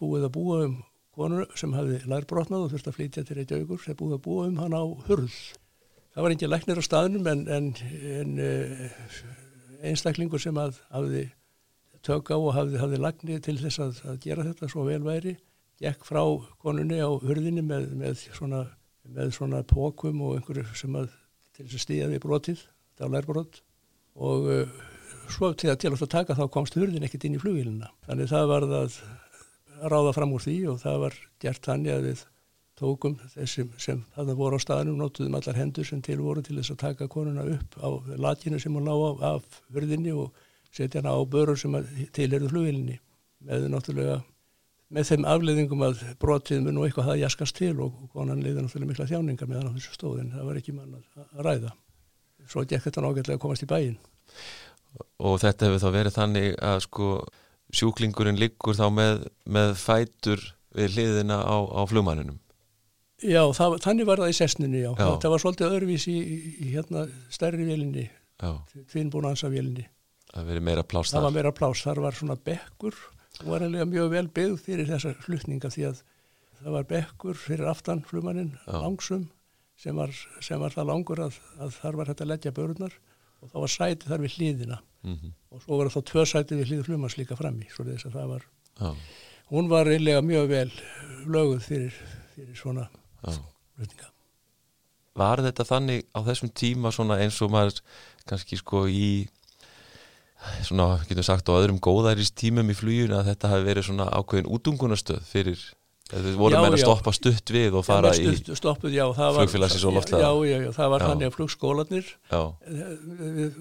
búið 0.00 0.26
að 0.26 0.32
búa 0.34 0.62
um 0.64 0.78
konur 1.16 1.46
sem 1.58 1.72
hafi 1.76 2.02
lærbrotnað 2.08 2.66
og 2.66 2.72
þurfti 2.72 2.92
að 2.92 2.98
flytja 2.98 3.24
til 3.24 3.38
Reykjavíkur 3.38 3.82
sem 3.82 3.96
búið 3.98 4.18
að 4.18 4.22
búa 4.26 4.46
um 4.50 4.60
hann 4.60 4.76
á 4.76 4.84
hurð. 5.08 5.38
Það 6.14 6.24
var 6.24 6.34
ekki 6.34 6.48
læknir 6.48 6.80
á 6.80 6.84
staðnum 6.84 7.26
en, 7.32 7.42
en, 7.52 7.66
en 8.20 8.30
einstaklingur 9.90 10.40
sem 10.42 10.56
að 10.60 10.80
hafði 10.92 11.26
tök 12.06 12.32
á 12.32 12.36
og 12.36 12.54
hafði, 12.56 12.80
hafði 12.80 13.02
lagnir 13.02 13.42
til 13.44 13.56
þess 13.60 13.82
að, 13.82 14.00
að 14.12 14.18
gera 14.24 14.46
þetta 14.46 14.70
svo 14.72 14.86
vel 14.86 15.02
væri 15.04 15.36
gekk 15.82 16.06
frá 16.08 16.22
konunni 16.62 17.02
á 17.02 17.10
hurðinni 17.10 17.64
með, 17.66 17.90
með 18.00 18.22
svona, 18.32 18.62
svona 19.34 19.62
pókum 19.68 20.22
og 20.24 20.38
einhverju 20.38 20.64
sem 20.78 20.96
að 20.96 21.10
til 21.56 21.66
þess 21.66 21.78
að 21.78 21.84
stíða 21.84 22.10
við 22.12 22.22
brotið, 22.24 22.62
þetta 22.62 23.04
var 23.04 23.14
lærbrot. 23.16 23.60
Og 24.16 24.48
uh, 24.48 24.84
svo 25.32 25.52
til 25.58 25.70
að 25.72 25.80
til 25.82 25.92
að 25.92 26.08
taka 26.12 26.36
þá 26.36 26.44
komst 26.52 26.76
hurðin 26.78 27.04
ekkert 27.06 27.26
inn 27.26 27.36
í 27.36 27.42
flugilina 27.42 27.90
þannig 28.06 28.30
það 28.30 28.50
var 28.52 28.66
það 28.70 28.76
að 28.78 28.98
ráða 29.82 30.14
fram 30.16 30.32
úr 30.36 30.44
því 30.44 30.56
og 30.72 30.80
það 30.82 30.98
var 31.04 31.18
gert 31.42 31.68
þannig 31.68 31.94
að 31.94 32.08
við 32.08 32.24
tókum 32.76 33.16
þessum 33.32 33.70
sem 33.80 34.02
það 34.14 34.34
voru 34.36 34.58
á 34.60 34.64
staðnum, 34.64 34.98
nótuðum 35.00 35.38
allar 35.38 35.56
hendur 35.56 35.86
sem 35.88 36.02
til 36.04 36.18
voru 36.20 36.42
til 36.44 36.58
þess 36.58 36.74
að 36.74 36.82
taka 36.82 37.08
konuna 37.08 37.46
upp 37.54 37.78
á 37.80 37.88
latinu 38.20 38.60
sem 38.60 38.74
hún 38.76 38.88
lág 38.88 39.22
á 39.24 39.32
af 39.36 39.62
hurðinni 39.72 40.12
og 40.12 40.36
setja 40.72 41.00
hana 41.00 41.16
á 41.16 41.20
börur 41.24 41.56
sem 41.56 41.76
til 42.12 42.28
eru 42.28 42.50
flugilinni 42.52 42.98
með 43.46 43.70
náttúrulega 43.72 44.20
með 44.92 45.08
þeim 45.08 45.24
afleiðingum 45.26 45.82
að 45.82 46.04
brotið 46.22 46.62
mun 46.62 46.78
og 46.78 46.86
eitthvað 46.86 47.08
það 47.10 47.22
jaskast 47.24 47.56
til 47.58 47.74
og 47.82 47.96
konan 48.12 48.44
leiði 48.44 48.60
náttúrulega 48.60 48.92
mikla 48.92 49.08
þjáningar 49.10 49.50
með 49.50 49.58
hann 49.60 49.72
á 49.72 49.76
þessu 49.78 49.96
stóðin 49.96 50.30
það 50.36 50.46
var 50.50 50.60
ekki 50.60 50.76
mann 50.76 50.94
að 51.00 51.42
ræða. 51.48 51.72
Svo 52.46 52.62
gekk 52.62 52.84
þetta 52.84 53.02
nákvæmlega 53.02 53.34
að 53.34 53.42
komast 53.42 53.64
í 53.64 53.70
bæin 53.70 53.96
Og 55.26 55.40
þetta 55.42 55.66
hefur 55.66 55.82
þá 55.82 55.88
verið 55.96 56.16
þannig 56.16 56.54
að 56.62 56.78
sko 56.84 57.08
sjúklingurinn 57.74 58.38
liggur 58.40 58.76
þá 58.78 58.86
með, 58.94 59.26
með 59.48 59.74
fætur 59.80 60.42
við 60.76 60.96
hliðina 60.96 61.40
á, 61.42 61.56
á 61.56 61.82
flugmanninum 61.88 62.38
Já, 63.24 63.40
það, 63.56 63.78
þannig 63.80 64.08
var 64.10 64.20
það 64.20 64.32
í 64.32 64.36
sessninu 64.36 64.80
já. 64.82 64.90
já. 64.92 65.06
það 65.22 65.30
var 65.32 65.42
svolítið 65.42 65.70
öðruvís 65.72 66.04
í, 66.12 66.16
í, 66.20 66.70
hérna 66.74 67.06
stærri 67.32 67.64
vélinni 67.64 68.10
tvinnbúnansa 68.92 69.48
vélinni 69.52 69.86
Það. 71.08 71.16
Það 71.16 71.24
var 71.24 71.36
meira 71.38 71.52
plás, 71.56 71.84
þar 71.86 72.00
var 72.04 72.18
svona 72.18 72.36
bekkur 72.36 72.98
og 73.40 73.48
var 73.48 73.64
alveg 73.64 73.88
mjög 73.88 74.10
vel 74.12 74.26
byggð 74.36 74.58
fyrir 74.66 74.90
þessa 74.90 75.14
hlutninga 75.24 75.70
því 75.72 75.86
að 75.88 76.02
það 76.60 76.76
var 76.76 76.86
bekkur 76.90 77.40
fyrir 77.40 77.70
aftan 77.70 78.02
flumaninn 78.04 78.52
langsum 78.68 79.26
sem 79.80 79.96
var, 79.96 80.12
sem 80.44 80.60
var 80.60 80.76
það 80.76 80.90
langur 80.90 81.22
að, 81.26 81.40
að 81.60 81.72
þar 81.80 81.98
var 82.00 82.10
þetta 82.12 82.28
leggja 82.28 82.52
börnar 82.56 82.94
og 83.40 83.52
þá 83.52 83.56
var 83.62 83.72
sæti 83.72 84.10
þar 84.10 84.24
við 84.24 84.36
hlýðina 84.36 84.78
mm 85.06 85.14
-hmm. 85.14 85.32
og 85.50 85.62
svo 85.62 85.78
var 85.78 85.88
það 85.88 85.96
þá 85.96 86.10
tvö 86.10 86.26
sæti 86.32 86.58
við 86.58 86.68
hlýðu 86.70 86.88
flumans 86.88 87.16
líka 87.18 87.38
fram 87.38 87.62
í 87.62 87.70
svo 87.70 87.86
þess 87.86 88.08
að 88.08 88.18
það 88.18 88.28
var 88.34 88.42
Já. 88.80 88.90
hún 89.54 89.68
var 89.68 89.86
einlega 89.86 90.20
mjög 90.22 90.48
vel 90.48 90.70
löguð 91.26 91.62
fyrir, 91.62 91.94
fyrir 92.34 92.56
svona 92.56 92.90
hlutninga 93.22 94.12
Var 95.16 95.40
þetta 95.40 95.64
þannig 95.64 96.02
á 96.12 96.20
þessum 96.20 96.50
tíma 96.52 96.90
eins 97.16 97.40
og 97.40 97.50
maður 97.50 97.80
kannski 98.28 98.56
sko 98.56 98.84
í 98.86 99.28
svona, 100.62 101.00
getum 101.08 101.24
sagt, 101.24 101.48
á 101.48 101.56
öðrum 101.56 101.80
góðæris 101.80 102.34
tímum 102.36 102.68
í 102.70 102.76
fluginu 102.76 103.16
að 103.16 103.30
þetta 103.30 103.48
hafi 103.48 103.64
verið 103.64 103.86
svona 103.88 104.10
ákveðin 104.12 104.50
útungunastöð 104.52 105.22
fyrir 105.24 105.62
Þið 106.06 106.36
voru 106.38 106.60
meira 106.62 106.76
að 106.76 106.84
stoppa 106.84 107.10
stutt 107.16 107.50
við 107.50 107.76
og 107.80 107.82
fara 107.82 108.12
já, 108.14 108.20
stutt, 108.20 108.50
í 108.52 108.56
stoppuð, 108.60 108.92
já, 108.94 109.02
flugfélagsins 109.10 109.86
og 109.88 109.96
loftlega. 109.96 110.22
Já, 110.22 110.46
já, 110.46 110.58
já, 110.62 110.68
það 110.76 110.92
var 110.92 111.02
þannig 111.02 111.26
að 111.26 111.32
flugskólanir, 111.34 112.10
við 112.30 113.56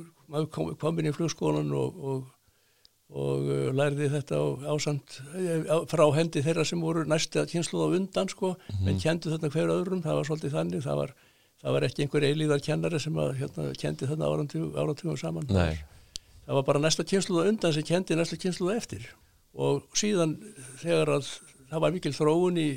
kom, 0.51 0.73
komum 0.81 1.01
inn 1.01 1.11
í 1.11 1.15
flugskólan 1.15 1.71
og, 1.75 1.99
og, 2.11 2.27
og 3.15 3.47
uh, 3.49 3.69
lærði 3.75 4.11
þetta 4.15 4.41
á, 4.41 4.45
ásand 4.75 5.17
á, 5.71 5.77
frá 5.91 6.05
hendi 6.17 6.43
þeirra 6.45 6.65
sem 6.67 6.81
voru 6.81 7.05
næsta 7.09 7.45
kynsluð 7.51 7.87
á 7.87 7.95
undan, 7.99 8.29
sko, 8.31 8.53
mm 8.55 8.69
-hmm. 8.75 8.85
menn 8.85 9.01
kendi 9.01 9.33
þarna 9.33 9.53
hver 9.55 9.73
öðrum, 9.79 10.05
það 10.05 10.21
var 10.21 10.29
svolítið 10.29 10.55
þannig, 10.59 10.85
það 10.85 11.01
var, 11.01 11.15
það 11.61 11.75
var 11.77 11.89
ekki 11.89 12.05
einhver 12.05 12.29
eilíðar 12.29 12.65
kennari 12.69 12.99
sem 12.99 13.17
að, 13.17 13.35
hérna, 13.41 13.73
kendi 13.73 14.09
þarna 14.09 14.31
áratugum 14.75 15.17
saman. 15.17 15.49
Nei 15.49 15.75
það 16.45 16.59
var 16.59 16.67
bara 16.67 16.81
næsta 16.83 17.05
kynsluða 17.07 17.49
undan 17.49 17.73
sem 17.73 17.85
kendi 17.85 18.17
næsta 18.17 18.37
kynsluða 18.41 18.77
eftir 18.79 19.07
og 19.55 19.85
síðan 19.97 20.37
þegar 20.81 21.15
að 21.17 21.29
það 21.71 21.83
var 21.83 21.95
mikil 21.95 22.13
þróun 22.13 22.59
í 22.61 22.69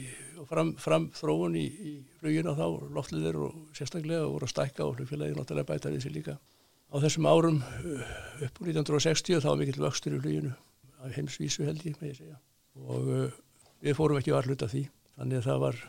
fram, 0.49 0.73
fram 0.81 1.09
þróun 1.17 1.59
í, 1.59 1.67
í 1.67 1.93
flugina 2.21 2.55
þá 2.57 2.65
loftliðir 2.97 3.41
og 3.45 3.59
sérstaklega 3.77 4.29
voru 4.31 4.49
að 4.49 4.55
stækka 4.55 4.87
og 4.87 4.97
flugfélagi 4.97 5.37
náttúrulega 5.37 5.69
bæta 5.69 5.93
við 5.93 6.07
sér 6.07 6.17
líka 6.17 6.39
á 6.89 6.97
þessum 7.05 7.29
árum 7.29 7.61
uh, 7.61 8.17
upp 8.47 8.63
úr 8.63 8.73
1960 8.73 9.43
þá 9.45 9.49
var 9.51 9.61
mikil 9.61 9.85
vöxtur 9.85 10.17
í 10.17 10.23
fluginu 10.23 10.55
af 11.05 11.15
heimsvísu 11.15 11.67
held 11.69 11.85
ég 11.87 12.01
með 12.01 12.13
ég 12.13 12.19
segja. 12.23 12.41
Og 12.89 13.13
uh, 13.13 13.39
við 13.85 13.99
fórum 13.99 14.19
ekki 14.21 14.35
var 14.35 14.49
hluta 14.49 14.71
því. 14.71 14.89
Þannig 15.19 15.41
að 15.41 15.49
það 15.51 15.63
var 15.67 15.81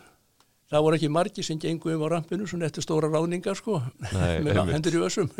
það 0.70 0.86
voru 0.86 1.00
ekki 1.00 1.12
margi 1.14 1.46
sem 1.46 1.60
gengum 1.62 1.96
um 1.96 2.06
á 2.06 2.08
rampinu 2.14 2.48
svona 2.50 2.70
eftir 2.70 2.86
stóra 2.86 3.10
ráðningar 3.10 3.58
sko 3.58 3.80
Nei, 4.14 4.42
með 4.46 4.62
hendur 4.74 5.00
í 5.00 5.04
össum 5.06 5.30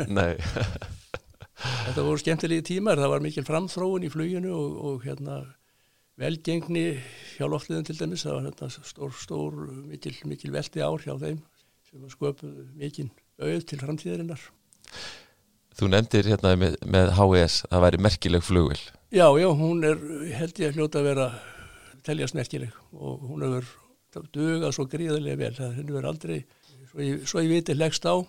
Þetta 1.60 2.04
voru 2.06 2.20
skemmtilegi 2.20 2.66
tímar, 2.72 3.00
það 3.00 3.12
var 3.14 3.24
mikil 3.24 3.44
framþróun 3.46 4.06
í 4.06 4.12
fluginu 4.12 4.52
og, 4.56 4.76
og 4.88 5.02
hérna 5.04 5.42
velgengni 6.20 6.84
hjá 7.36 7.46
loftliðin 7.48 7.86
til 7.88 7.96
dæmis, 7.98 8.24
það 8.24 8.36
var 8.36 8.46
hérna 8.48 8.70
stór, 8.90 9.12
stór, 9.16 9.58
mikil, 9.88 10.14
mikil 10.28 10.52
veldi 10.54 10.84
ár 10.84 11.04
hjá 11.04 11.14
þeim 11.20 11.40
sem 11.90 12.08
sköpuð 12.12 12.56
mikil 12.80 13.08
auð 13.40 13.64
til 13.68 13.80
framtíðarinnar. 13.80 14.42
Þú 15.80 15.86
nefndir 15.88 16.26
hérna 16.28 16.50
með, 16.60 16.74
með 16.92 17.10
HES, 17.16 17.54
það 17.70 17.82
væri 17.86 17.98
merkileg 18.04 18.42
flugvel. 18.44 18.80
Já, 19.16 19.24
já, 19.40 19.46
hún 19.56 19.78
er 19.88 20.02
held 20.36 20.58
ég 20.60 20.68
að 20.68 20.76
hljóta 20.76 21.00
að 21.00 21.06
vera 21.08 21.28
teljast 22.04 22.36
merkileg 22.36 22.74
og 22.92 23.22
hún 23.24 23.46
hefur 23.46 23.70
dugað 24.34 24.74
svo 24.76 24.84
gríðarlega 24.92 25.40
vel, 25.40 25.50
það 25.56 25.78
hefur 25.78 26.10
aldrei, 26.10 26.36
svo 26.90 27.00
ég, 27.06 27.24
svo 27.24 27.40
ég 27.40 27.54
viti 27.54 27.78
leggst 27.78 28.04
á, 28.04 28.20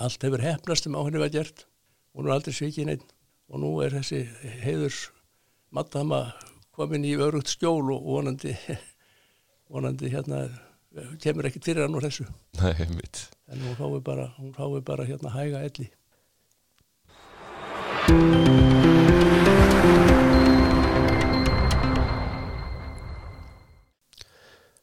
allt 0.00 0.24
hefur 0.24 0.46
hefnast 0.46 0.88
um 0.88 0.96
á 0.96 1.04
henni 1.04 1.20
verið 1.20 1.36
gert. 1.36 1.66
Hún 2.16 2.30
er 2.30 2.38
aldrei 2.38 2.56
svikið 2.56 2.88
neitt 2.88 3.06
og 3.52 3.60
nú 3.60 3.74
er 3.84 3.92
þessi 3.98 4.24
heiðurs 4.64 5.04
mattama 5.68 6.24
komin 6.72 7.04
í 7.04 7.18
örugt 7.20 7.52
skjól 7.52 7.92
og 7.98 8.08
vonandi 8.08 8.56
vonandi 9.72 10.08
hérna 10.16 10.46
kemur 11.20 11.52
ekkert 11.52 11.68
fyrir 11.68 11.84
hann 11.84 12.00
úr 12.00 12.08
þessu. 12.08 12.24
Nei, 12.62 12.72
mitt 12.96 13.28
en 13.48 13.60
hún 13.60 13.76
fái 13.76 14.00
bara, 14.04 14.32
hún 14.40 14.52
fái 14.56 14.80
bara 14.84 15.04
hérna 15.04 15.32
hæga 15.32 15.62
elli 15.64 15.88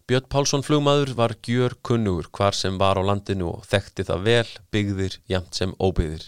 Björn 0.06 0.28
Pálsson 0.30 0.62
flugmaður 0.62 1.16
var 1.18 1.34
gjör 1.42 1.74
kunnugur 1.82 2.28
hvar 2.30 2.54
sem 2.54 2.78
var 2.78 2.98
á 2.98 3.04
landinu 3.04 3.48
og 3.56 3.66
þekkti 3.66 4.06
það 4.06 4.26
vel 4.30 4.50
byggðir 4.72 5.16
jæmt 5.32 5.58
sem 5.58 5.74
óbyggðir 5.82 6.28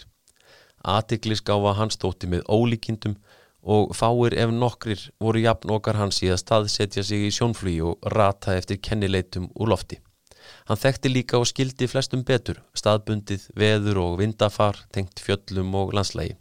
Atiklisgáfa 0.88 1.74
hans 1.78 1.98
þótti 2.02 2.30
með 2.32 2.42
ólíkindum 2.48 3.14
og 3.62 3.94
fáir 3.96 4.36
ef 4.38 4.50
nokkrir 4.54 5.04
voru 5.20 5.42
jafn 5.42 5.72
okkar 5.74 5.98
hans 5.98 6.22
í 6.22 6.30
að 6.32 6.42
staðsetja 6.42 7.04
sig 7.04 7.26
í 7.28 7.32
sjónflýi 7.34 7.80
og 7.84 8.10
rata 8.14 8.54
eftir 8.56 8.80
kennileitum 8.82 9.50
úr 9.54 9.74
lofti. 9.74 9.98
Hann 10.68 10.80
þekkti 10.80 11.12
líka 11.12 11.38
og 11.38 11.48
skildi 11.50 11.88
flestum 11.90 12.24
betur, 12.24 12.62
staðbundið, 12.74 13.48
veður 13.54 14.04
og 14.06 14.18
vindafar, 14.22 14.78
tengt 14.94 15.20
fjöllum 15.20 15.74
og 15.74 15.94
landslægi. 15.96 16.36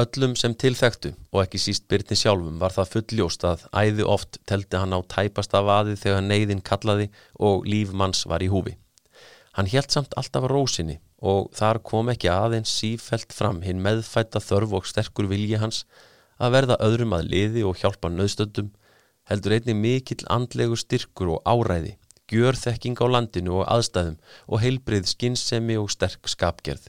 Öllum 0.00 0.32
sem 0.40 0.54
tilþektu 0.56 1.10
og 1.34 1.42
ekki 1.42 1.58
síst 1.60 1.82
byrni 1.92 2.16
sjálfum 2.16 2.54
var 2.62 2.72
það 2.72 2.92
fulljóst 2.94 3.42
að 3.44 3.64
æði 3.76 4.06
oft 4.08 4.38
teldi 4.48 4.78
hann 4.80 4.94
á 4.96 5.04
tæpasta 5.04 5.60
vaði 5.66 5.98
þegar 6.00 6.22
neyðin 6.24 6.62
kallaði 6.64 7.10
og 7.48 7.66
lífmanns 7.68 8.22
var 8.30 8.40
í 8.40 8.48
húfi. 8.48 8.72
Hann 9.52 9.68
helt 9.68 9.92
samt 9.92 10.16
alltaf 10.16 10.46
rósinni 10.48 10.96
og 11.32 11.50
þar 11.58 11.82
kom 11.90 12.08
ekki 12.08 12.30
aðeins 12.32 12.72
sífelt 12.72 13.36
fram 13.36 13.60
hinn 13.66 13.84
meðfætta 13.84 14.40
þörf 14.40 14.72
og 14.80 14.88
sterkur 14.88 15.28
vilji 15.28 15.60
hans 15.60 15.82
að 16.40 16.56
verða 16.56 16.80
öðrum 16.88 17.12
að 17.18 17.28
liði 17.34 17.66
og 17.68 17.76
hjálpa 17.84 18.08
nöðstöndum, 18.14 18.72
heldur 19.28 19.58
einnig 19.58 19.76
mikill 19.76 20.24
andlegu 20.32 20.80
styrkur 20.80 21.34
og 21.36 21.44
áræði, 21.44 21.98
gjör 22.32 22.56
þekking 22.56 22.96
á 22.96 23.06
landinu 23.12 23.60
og 23.60 23.68
aðstæðum 23.68 24.16
og 24.48 24.64
heilbrið 24.64 25.12
skinnsemi 25.12 25.76
og 25.76 25.92
sterk 25.92 26.32
skapgerð. 26.32 26.88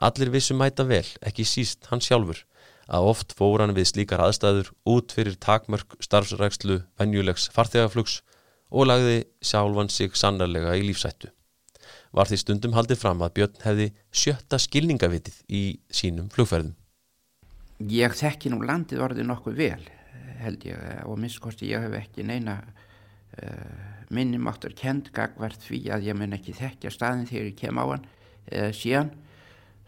Allir 0.00 0.30
vissum 0.32 0.60
mæta 0.60 0.86
vel, 0.88 1.06
ekki 1.20 1.44
síst 1.44 1.90
hann 1.90 2.00
sjálfur, 2.00 2.40
að 2.88 3.08
oft 3.10 3.34
fór 3.36 3.60
hann 3.60 3.76
við 3.76 3.90
slíkar 3.92 4.22
aðstæður 4.24 4.72
út 4.88 5.12
fyrir 5.12 5.36
takmörk 5.36 5.98
starfsrækslu 6.00 6.80
venjulegs 6.98 7.50
farþegaflugs 7.54 8.22
og 8.70 8.88
lagði 8.88 9.20
sjálfan 9.44 9.92
sig 9.92 10.16
sannarlega 10.16 10.78
í 10.78 10.86
lífsættu 10.88 11.30
var 12.16 12.26
því 12.26 12.38
stundum 12.42 12.74
haldið 12.74 12.98
fram 12.98 13.22
að 13.22 13.34
Björn 13.38 13.64
hefði 13.64 13.86
sjötta 14.10 14.58
skilningavitið 14.58 15.36
í 15.46 15.62
sínum 15.94 16.30
flugferðum. 16.34 16.74
Ég 17.90 18.14
þekki 18.18 18.50
nú 18.52 18.60
landið 18.66 19.04
orðið 19.06 19.28
nokkuð 19.30 19.58
vel 19.60 19.84
held 20.40 20.64
ég 20.64 20.84
og 21.06 21.18
minnskosti 21.20 21.70
ég 21.70 21.84
hef 21.84 21.96
ekki 22.00 22.24
neina 22.26 22.58
uh, 22.60 23.80
minnum 24.12 24.48
áttur 24.50 24.74
kendgagvart 24.76 25.60
því 25.66 25.82
að 25.94 26.06
ég 26.08 26.18
mun 26.18 26.36
ekki 26.36 26.56
þekkja 26.56 26.92
staðin 26.94 27.28
þegar 27.28 27.50
ég 27.50 27.58
kem 27.60 27.80
á 27.80 27.84
hann 27.84 28.06
eða 28.50 28.70
síðan 28.76 29.12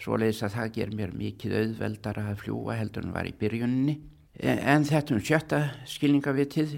svo 0.03 0.19
leiðis 0.19 0.43
að 0.47 0.57
það 0.57 0.73
ger 0.79 0.95
mér 0.99 1.15
mikið 1.17 1.59
auðveldar 1.61 2.19
að 2.25 2.41
fljúa 2.43 2.79
heldur 2.81 3.07
en 3.07 3.15
var 3.15 3.29
í 3.29 3.37
byrjunni 3.39 3.99
en 4.43 4.89
þetta 4.89 5.15
um 5.15 5.23
sjötta 5.23 5.61
skilningavitið 5.89 6.75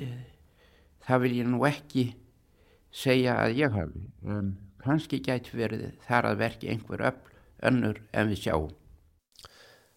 það 1.07 1.25
vil 1.25 1.35
ég 1.39 1.49
nú 1.49 1.65
ekki 1.69 2.11
segja 2.95 3.39
að 3.43 3.59
ég 3.63 3.75
hafi 3.75 4.07
en 4.29 4.55
kannski 4.85 5.21
gæti 5.25 5.57
verið 5.57 5.87
þar 6.07 6.31
að 6.31 6.41
verki 6.43 6.71
einhver 6.73 7.05
öll 7.09 7.21
önnur 7.65 8.01
en 8.13 8.31
við 8.31 8.45
sjáum. 8.45 8.73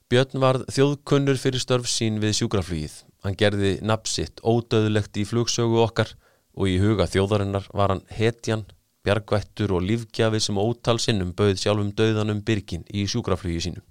Björn 0.07 0.39
varð 0.39 0.63
þjóðkunnur 0.71 1.39
fyrir 1.39 1.59
störf 1.59 1.89
sín 1.91 2.21
við 2.23 2.38
sjúkraflugið. 2.39 2.93
Hann 3.25 3.36
gerði 3.36 3.73
napsitt 3.84 4.39
ódöðlegt 4.39 5.19
í 5.19 5.25
flugsögu 5.28 5.82
okkar 5.84 6.13
og 6.55 6.71
í 6.71 6.78
huga 6.80 7.09
þjóðarinnar 7.11 7.67
var 7.75 7.91
hann 7.91 8.05
hetjan, 8.15 8.63
bjargvættur 9.07 9.73
og 9.77 9.85
lífgjafi 9.87 10.41
sem 10.43 10.59
ótal 10.59 10.99
sinnum 10.99 11.31
bauð 11.37 11.55
sjálfum 11.61 11.93
döðanum 11.95 12.43
byrgin 12.43 12.83
í 12.91 13.07
sjúkraflugi 13.07 13.63
sínu. 13.67 13.83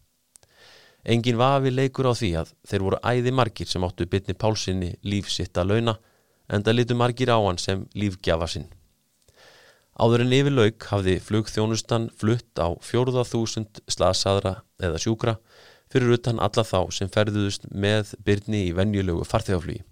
Engin 1.06 1.38
vafi 1.38 1.70
leikur 1.70 2.08
á 2.10 2.12
því 2.18 2.30
að 2.42 2.52
þeir 2.66 2.84
voru 2.84 2.98
æði 3.06 3.32
margir 3.32 3.68
sem 3.70 3.84
áttu 3.86 4.08
bytni 4.10 4.34
pálsinni 4.34 4.96
lífsitt 5.06 5.56
að 5.56 5.70
launa 5.72 5.94
en 6.50 6.64
það 6.66 6.76
litu 6.80 6.96
margir 6.98 7.30
á 7.30 7.38
hann 7.38 7.60
sem 7.62 7.86
lífgjafa 7.94 8.48
sinn. 8.50 8.66
Áður 9.96 10.26
en 10.26 10.34
yfir 10.36 10.52
lauk 10.52 10.86
hafði 10.90 11.16
flugþjónustan 11.24 12.10
flutt 12.20 12.60
á 12.60 12.68
fjórða 12.84 13.24
þúsund 13.24 13.80
slasaðra 13.88 14.58
eða 14.82 15.00
sjúkra 15.00 15.38
fyrir 15.92 16.18
utan 16.18 16.42
alla 16.42 16.66
þá 16.66 16.80
sem 16.92 17.08
ferðuðust 17.08 17.70
með 17.70 18.12
byrni 18.26 18.66
í 18.66 18.74
venjulegu 18.76 19.24
farþegaflugi. 19.24 19.84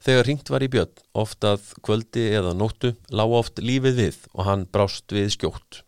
Þegar 0.00 0.26
ringt 0.26 0.48
var 0.48 0.64
í 0.64 0.68
björn, 0.72 0.92
oft 1.12 1.44
að 1.44 1.64
kvöldi 1.84 2.22
eða 2.32 2.54
nóttu, 2.56 2.94
lág 3.12 3.34
oft 3.36 3.60
lífið 3.60 3.98
við 4.00 4.20
og 4.32 4.46
hann 4.46 4.62
brást 4.72 5.12
við 5.12 5.28
skjótt. 5.34 5.82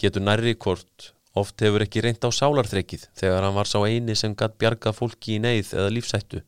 Getur 0.00 0.24
nærri 0.26 0.56
hvort, 0.58 1.12
oft 1.38 1.62
hefur 1.62 1.84
ekki 1.86 2.02
reynd 2.02 2.26
á 2.26 2.34
sálarþrekið 2.34 3.06
þegar 3.14 3.46
hann 3.46 3.54
var 3.54 3.70
sá 3.70 3.78
eini 3.86 4.18
sem 4.18 4.34
gatt 4.34 4.58
bjarga 4.58 4.90
fólki 4.96 5.36
í 5.36 5.42
neyð 5.44 5.70
eða 5.70 5.94
lífsættu 5.94 6.42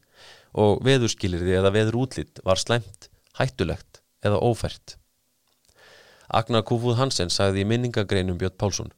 og 0.56 0.82
veðurskilirði 0.86 1.54
eða 1.60 1.72
veður 1.74 2.00
útlitt 2.02 2.40
var 2.46 2.58
slæmt, 2.58 3.10
hættulegt 3.38 4.00
eða 4.26 4.42
ófært. 4.42 4.96
Agnar 6.26 6.64
Kúfúð 6.66 6.98
Hansen 6.98 7.30
sagði 7.30 7.62
í 7.62 7.68
minningagreinum 7.70 8.38
Björn 8.40 8.58
Pálsson 8.58 8.90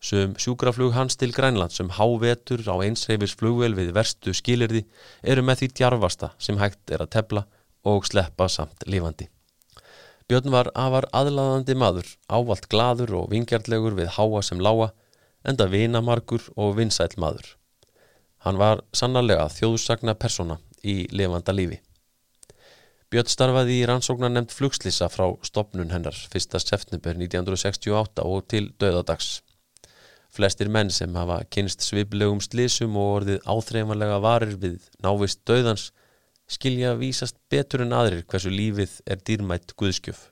Sum 0.00 0.34
sjúkraflug 0.38 0.92
hans 0.92 1.16
til 1.16 1.32
Grænland 1.32 1.72
sem 1.72 1.88
hávetur 1.90 2.60
á 2.68 2.76
einsreifis 2.84 3.34
flugvel 3.34 3.74
við 3.78 3.94
verstu 3.96 4.34
skilirði 4.36 4.84
eru 5.22 5.42
með 5.42 5.62
því 5.62 5.68
djarfasta 5.72 6.32
sem 6.38 6.60
hægt 6.60 6.92
er 6.92 7.04
að 7.04 7.14
tepla 7.16 7.46
og 7.86 8.06
sleppa 8.06 8.48
samt 8.48 8.84
lifandi. 8.86 9.28
Björn 10.26 10.50
var 10.50 10.72
afar 10.74 11.06
aðlaðandi 11.14 11.76
maður, 11.78 12.08
ávalt 12.26 12.66
gladur 12.68 13.12
og 13.14 13.28
vingjartlegur 13.30 13.94
við 13.94 14.10
háa 14.18 14.42
sem 14.42 14.58
lága, 14.58 14.90
enda 15.46 15.68
vinamarkur 15.70 16.48
og 16.56 16.74
vinsæl 16.80 17.14
maður. 17.16 17.54
Hann 18.42 18.58
var 18.58 18.82
sannarlega 18.92 19.46
þjóðsagna 19.54 20.16
persona 20.18 20.58
í 20.82 21.06
lifanda 21.14 21.54
lífi. 21.54 21.78
Björn 23.10 23.30
starfaði 23.30 23.78
í 23.78 23.86
rannsóknar 23.86 24.32
nefnd 24.34 24.50
flugslissa 24.50 25.06
frá 25.06 25.28
stopnun 25.46 25.92
hennar 25.94 26.16
1. 26.34 26.58
september 26.58 27.14
1968 27.14 28.26
og 28.26 28.48
til 28.50 28.72
döðadags. 28.82 29.45
Flestir 30.36 30.68
menn 30.68 30.90
sem 30.92 31.14
hafa 31.16 31.38
kynst 31.48 31.84
sviblegum 31.86 32.42
slísum 32.44 32.96
og 33.00 33.12
orðið 33.18 33.46
áþreifanlega 33.48 34.16
varir 34.20 34.56
við 34.60 34.88
návist 35.04 35.40
döðans 35.48 35.86
skilja 36.46 36.92
vísast 37.00 37.38
betur 37.50 37.86
en 37.86 37.94
aðrir 37.96 38.26
hversu 38.28 38.52
lífið 38.52 38.98
er 39.06 39.22
dýrmætt 39.24 39.72
guðskjöf. 39.80 40.26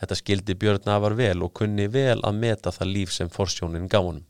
Þetta 0.00 0.16
skildi 0.20 0.56
Björn 0.62 0.92
afar 0.94 1.16
vel 1.18 1.42
og 1.44 1.52
kunni 1.58 1.88
vel 1.92 2.20
að 2.22 2.38
meta 2.44 2.72
það 2.72 2.92
líf 2.94 3.12
sem 3.12 3.28
forsjónin 3.28 3.90
gá 3.90 3.98
honum. 3.98 4.24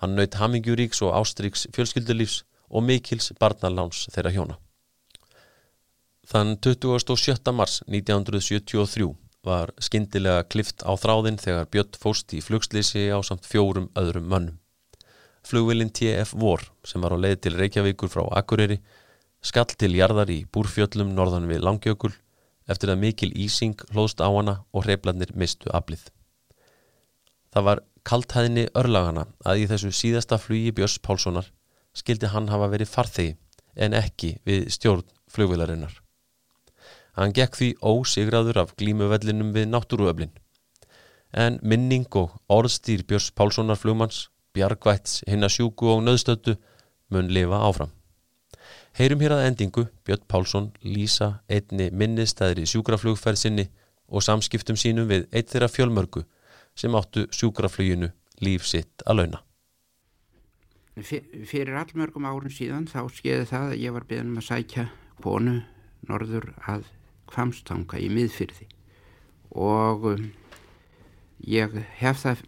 Hann 0.00 0.14
naut 0.16 0.38
hamingjuríks 0.40 1.02
og 1.04 1.16
ástríks 1.18 1.66
fjölskyldulífs 1.74 2.44
og 2.70 2.86
mikils 2.86 3.32
barnaláns 3.42 4.06
þeirra 4.14 4.32
hjóna. 4.36 4.56
Þann 6.30 6.54
27. 6.62 7.52
mars 7.52 7.80
1973 7.90 9.10
var 9.46 9.72
skindilega 9.80 10.44
klift 10.52 10.84
á 10.84 10.92
þráðinn 11.00 11.40
þegar 11.40 11.68
Björn 11.72 11.98
fóst 12.00 12.34
í 12.36 12.42
flugslýsi 12.44 13.08
á 13.08 13.18
samt 13.24 13.48
fjórum 13.48 13.88
öðrum 13.96 14.28
mönnum. 14.28 14.58
Flugvilin 15.46 15.92
TF 15.96 16.34
Vor 16.36 16.66
sem 16.84 17.00
var 17.00 17.16
á 17.16 17.18
leið 17.18 17.38
til 17.44 17.54
Reykjavíkur 17.56 18.12
frá 18.12 18.26
Akureyri 18.36 18.80
skall 19.40 19.70
til 19.72 19.94
jarðar 19.96 20.28
í 20.28 20.42
búrfjöllum 20.52 21.14
norðan 21.16 21.48
við 21.48 21.64
Langjökul 21.64 22.12
eftir 22.70 22.92
að 22.92 23.00
mikil 23.04 23.30
ísing 23.32 23.80
hlóðst 23.94 24.20
á 24.20 24.28
hana 24.28 24.60
og 24.70 24.84
hreiflarnir 24.84 25.32
mistu 25.34 25.72
aflið. 25.72 26.02
Það 27.50 27.66
var 27.66 27.82
kalthæðinni 28.06 28.66
örlagana 28.76 29.26
að 29.44 29.64
í 29.64 29.70
þessu 29.70 29.94
síðasta 29.96 30.38
flugi 30.38 30.74
Björns 30.76 31.00
Pálssonar 31.02 31.48
skildi 31.96 32.30
hann 32.30 32.52
hafa 32.52 32.68
verið 32.70 32.92
farþegi 32.92 33.34
en 33.80 33.96
ekki 33.96 34.36
við 34.46 34.68
stjórn 34.76 35.08
flugvilarinnar. 35.32 35.96
Hann 37.20 37.34
gekk 37.36 37.58
því 37.58 37.66
ósigraður 37.84 38.62
af 38.62 38.70
glímuvellinum 38.80 39.50
við 39.52 39.66
náttúruöflin. 39.68 40.30
En 41.36 41.58
minning 41.60 42.08
og 42.16 42.38
orðstýr 42.48 43.04
Björns 43.04 43.28
Pálssonar 43.36 43.76
flugmanns, 43.76 44.30
Bjargvæts, 44.56 45.20
Hinnasjúku 45.28 45.90
og 45.92 46.00
Nöðstötu 46.06 46.56
mun 47.12 47.28
lifa 47.28 47.60
áfram. 47.60 47.92
Heyrum 48.96 49.20
hér 49.20 49.36
að 49.36 49.44
endingu 49.50 49.84
Björn 50.08 50.24
Pálsson 50.32 50.70
lýsa 50.82 51.42
einni 51.52 51.90
minnistæðri 51.92 52.64
sjúkraflugferð 52.66 53.38
sinni 53.38 53.66
og 54.08 54.24
samskiptum 54.24 54.78
sínum 54.80 55.06
við 55.10 55.28
eitt 55.28 55.52
þeirra 55.52 55.68
fjölmörgu 55.70 56.24
sem 56.74 56.96
áttu 56.96 57.26
sjúkrafluginu 57.36 58.08
líf 58.40 58.64
sitt 58.66 59.04
að 59.04 59.20
launa. 59.20 59.42
Fyrir 61.04 61.76
allmörgum 61.84 62.26
árun 62.26 62.52
síðan 62.52 62.88
þá 62.88 63.04
skeiði 63.12 63.44
það 63.52 63.68
að 63.68 63.84
ég 63.84 63.94
var 63.94 64.08
beðin 64.08 64.32
um 64.32 64.40
að 64.40 64.48
sækja 64.48 64.86
bónu 65.22 65.60
norður 66.08 66.50
að 66.64 66.88
kvamstanga 67.30 68.00
í 68.00 68.10
miðfyrði 68.12 68.68
og 69.50 70.06
um, 70.12 70.26
ég 71.46 71.74
hef 71.98 72.22
það 72.24 72.44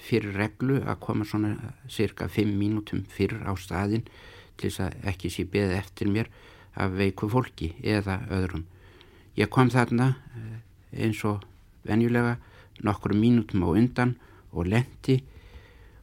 fyrir 0.00 0.36
reglu 0.38 0.80
að 0.86 1.00
koma 1.02 1.26
svona 1.26 1.72
cirka 1.90 2.28
5 2.30 2.54
mínútum 2.56 3.04
fyrir 3.10 3.42
á 3.46 3.52
staðin 3.58 4.06
til 4.58 4.70
þess 4.70 4.84
að 4.86 5.08
ekki 5.12 5.30
sé 5.32 5.46
beð 5.50 5.74
eftir 5.76 6.10
mér 6.10 6.30
af 6.74 6.94
veiku 6.94 7.28
fólki 7.30 7.72
eða 7.82 8.20
öðrum. 8.30 8.64
Ég 9.36 9.50
kom 9.50 9.70
þarna 9.72 10.12
eh, 10.36 10.58
eins 11.04 11.22
og 11.26 11.42
venjulega 11.86 12.36
nokkru 12.86 13.16
mínútum 13.16 13.64
á 13.66 13.68
undan 13.72 14.16
og 14.52 14.68
lendi 14.70 15.20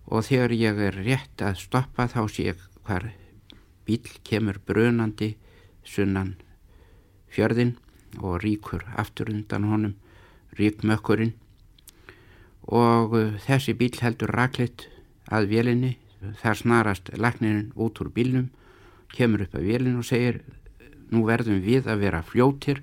og 0.08 0.26
þegar 0.28 0.56
ég 0.56 0.84
er 0.88 1.00
rétt 1.04 1.44
að 1.44 1.60
stoppa 1.62 2.08
þá 2.12 2.22
sé 2.32 2.50
ég 2.52 2.62
hvar 2.88 3.10
bíl 3.88 4.08
kemur 4.28 4.60
brunandi 4.64 5.36
sunnan 5.88 6.36
fjörðin 7.32 7.76
og 8.22 8.42
ríkur 8.44 8.84
aftur 8.96 9.32
undan 9.34 9.68
honum 9.68 9.96
ríkmökkurinn. 10.58 11.34
Og 12.68 13.16
uh, 13.16 13.34
þessi 13.46 13.76
bíl 13.78 13.96
heldur 14.02 14.34
rakleitt 14.34 14.88
að 15.32 15.50
vélinni. 15.52 15.96
Þar 16.42 16.58
snarast 16.58 17.12
laknirinn 17.14 17.74
út 17.78 18.00
úr 18.02 18.10
bílnum 18.10 18.50
kemur 19.14 19.46
upp 19.46 19.54
að 19.56 19.68
vélinu 19.70 20.02
og 20.02 20.08
segir 20.08 20.42
nú 21.14 21.22
verðum 21.28 21.62
við 21.64 21.88
að 21.88 22.02
vera 22.02 22.24
fljóttir 22.26 22.82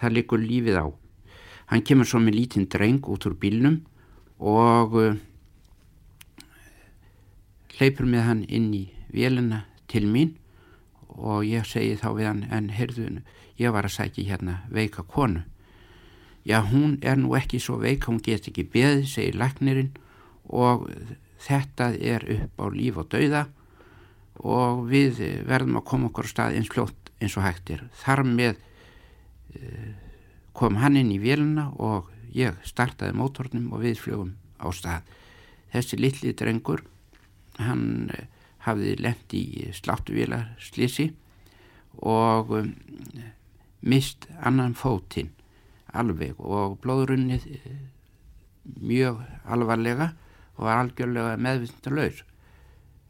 það 0.00 0.14
likur 0.16 0.42
lífið 0.42 0.80
á. 0.80 0.86
Hann 1.68 1.84
kemur 1.84 2.08
svo 2.08 2.20
með 2.24 2.38
lítinn 2.40 2.68
dreng 2.72 3.04
út 3.04 3.26
úr 3.28 3.36
bílnum 3.38 3.82
og 4.38 4.96
uh, 4.96 5.18
hleypur 7.78 8.08
með 8.08 8.26
hann 8.26 8.42
inn 8.48 8.72
í 8.74 8.84
vélina 9.12 9.64
til 9.90 10.06
mín 10.08 10.34
og 11.08 11.44
ég 11.46 11.66
segi 11.66 11.96
þá 11.98 12.08
við 12.16 12.26
hann 12.28 12.42
en 12.52 12.72
heyrðu 12.74 13.08
ég 13.58 13.72
var 13.74 13.88
að 13.88 13.96
sækja 13.96 14.26
hérna 14.28 14.58
veika 14.70 15.02
konu. 15.02 15.42
Já 16.46 16.62
hún 16.64 16.98
er 17.02 17.18
nú 17.18 17.34
ekki 17.36 17.60
svo 17.60 17.78
veika 17.82 18.08
hún 18.08 18.22
get 18.24 18.48
ekki 18.48 18.64
beðið 18.72 19.08
segir 19.10 19.36
læknirinn 19.36 19.90
og 20.48 20.88
þetta 21.44 21.92
er 21.98 22.24
upp 22.34 22.62
á 22.62 22.66
líf 22.72 23.00
og 23.00 23.08
dauða 23.12 23.46
og 24.38 24.86
við 24.88 25.20
verðum 25.48 25.80
að 25.80 25.88
koma 25.90 26.10
okkur 26.10 26.30
stað 26.30 26.58
eins 26.58 26.70
fljótt 26.70 27.12
eins 27.18 27.36
og 27.36 27.44
hægt 27.44 27.72
er. 27.74 27.82
Þar 27.98 28.24
með 28.24 28.60
uh, 29.58 29.90
kom 30.54 30.78
hann 30.78 30.96
inn 30.98 31.10
í 31.12 31.20
véluna 31.22 31.68
og 31.74 32.12
ég 32.34 32.56
startaði 32.66 33.16
mótornum 33.18 33.72
og 33.74 33.82
við 33.82 33.98
fljóum 34.04 34.34
á 34.62 34.70
stað. 34.74 35.02
Þessi 35.74 35.98
litli 35.98 36.32
drengur 36.38 36.84
hann 37.58 38.12
uh, 38.14 38.26
hafði 38.68 38.94
lent 39.00 39.34
í 39.36 39.44
sláttuvílar 39.76 40.52
slisi 40.62 41.10
og 41.98 42.54
um, 42.60 42.70
mist 43.80 44.28
annan 44.38 44.76
fótinn 44.78 45.32
alveg 45.96 46.38
og 46.38 46.78
blóðrunnið 46.84 47.46
eh, 47.56 47.76
mjög 48.84 49.22
alvarlega 49.48 50.12
og 50.58 50.66
var 50.66 50.82
algjörlega 50.82 51.38
meðvindalaus. 51.40 52.24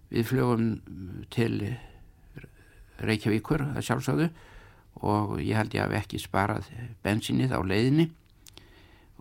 Við 0.08 0.28
flögum 0.30 0.68
til 1.32 1.74
Reykjavíkur 3.04 3.64
að 3.66 3.84
sjálfsögðu 3.86 4.28
og 5.06 5.36
ég 5.42 5.58
held 5.58 5.74
ég 5.76 5.84
að 5.84 5.98
ekki 6.00 6.20
sparað 6.22 6.70
bensinnið 7.04 7.54
á 7.54 7.60
leiðinni 7.62 8.08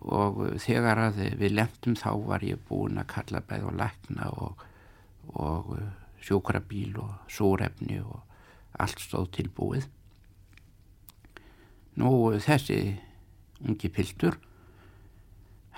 og 0.07 0.39
þegar 0.61 1.01
að 1.09 1.21
við 1.39 1.55
lemtum 1.57 1.97
þá 1.97 2.09
var 2.25 2.45
ég 2.45 2.61
búin 2.69 2.99
að 3.01 3.09
kalla 3.13 3.43
bæð 3.45 3.69
og 3.71 3.77
lækna 3.81 4.29
og, 4.37 4.65
og 5.33 5.73
sjókrabíl 6.27 6.97
og 7.01 7.31
sórefni 7.31 8.01
og 8.03 8.21
allt 8.77 9.01
stóð 9.01 9.31
tilbúið. 9.39 9.87
Nú 11.97 12.11
þessi 12.43 12.81
ungi 13.65 13.89
piltur, 13.89 14.37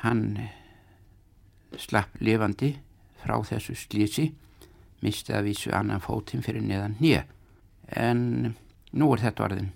hann 0.04 0.50
slapp 1.80 2.18
lifandi 2.24 2.74
frá 3.22 3.38
þessu 3.46 3.76
slísi 3.78 4.30
misti 5.04 5.36
að 5.36 5.50
vísu 5.50 5.74
annan 5.76 6.04
fótinn 6.04 6.44
fyrir 6.44 6.64
neðan 6.66 6.98
nýja 7.00 7.26
en 7.96 8.56
nú 8.92 9.12
er 9.14 9.24
þetta 9.24 9.46
orðin 9.48 9.72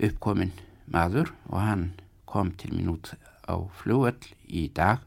uppkominn 0.00 0.52
maður 0.90 1.32
og 1.48 1.60
hann 1.60 1.86
kom 2.30 2.52
til 2.58 2.72
mín 2.74 2.92
út 2.92 3.12
á 3.46 3.56
flugöll 3.80 4.18
í 4.46 4.68
dag 4.74 5.02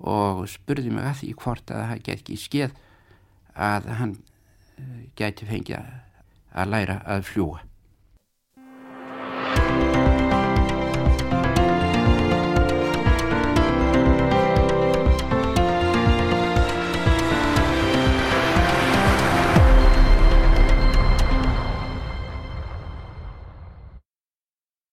og 0.00 0.46
spurði 0.48 0.92
mig 0.92 1.08
að 1.08 1.18
því 1.20 1.32
hvort 1.42 1.72
að 1.74 1.86
það 1.88 2.04
get 2.06 2.14
ekki 2.22 2.38
skeið 2.40 2.78
að 3.60 3.90
hann 4.00 4.14
eh, 4.78 5.02
gæti 5.18 5.48
fengið 5.48 5.90
að 6.50 6.72
læra 6.72 7.00
að 7.04 7.26
fljúa. 7.28 7.66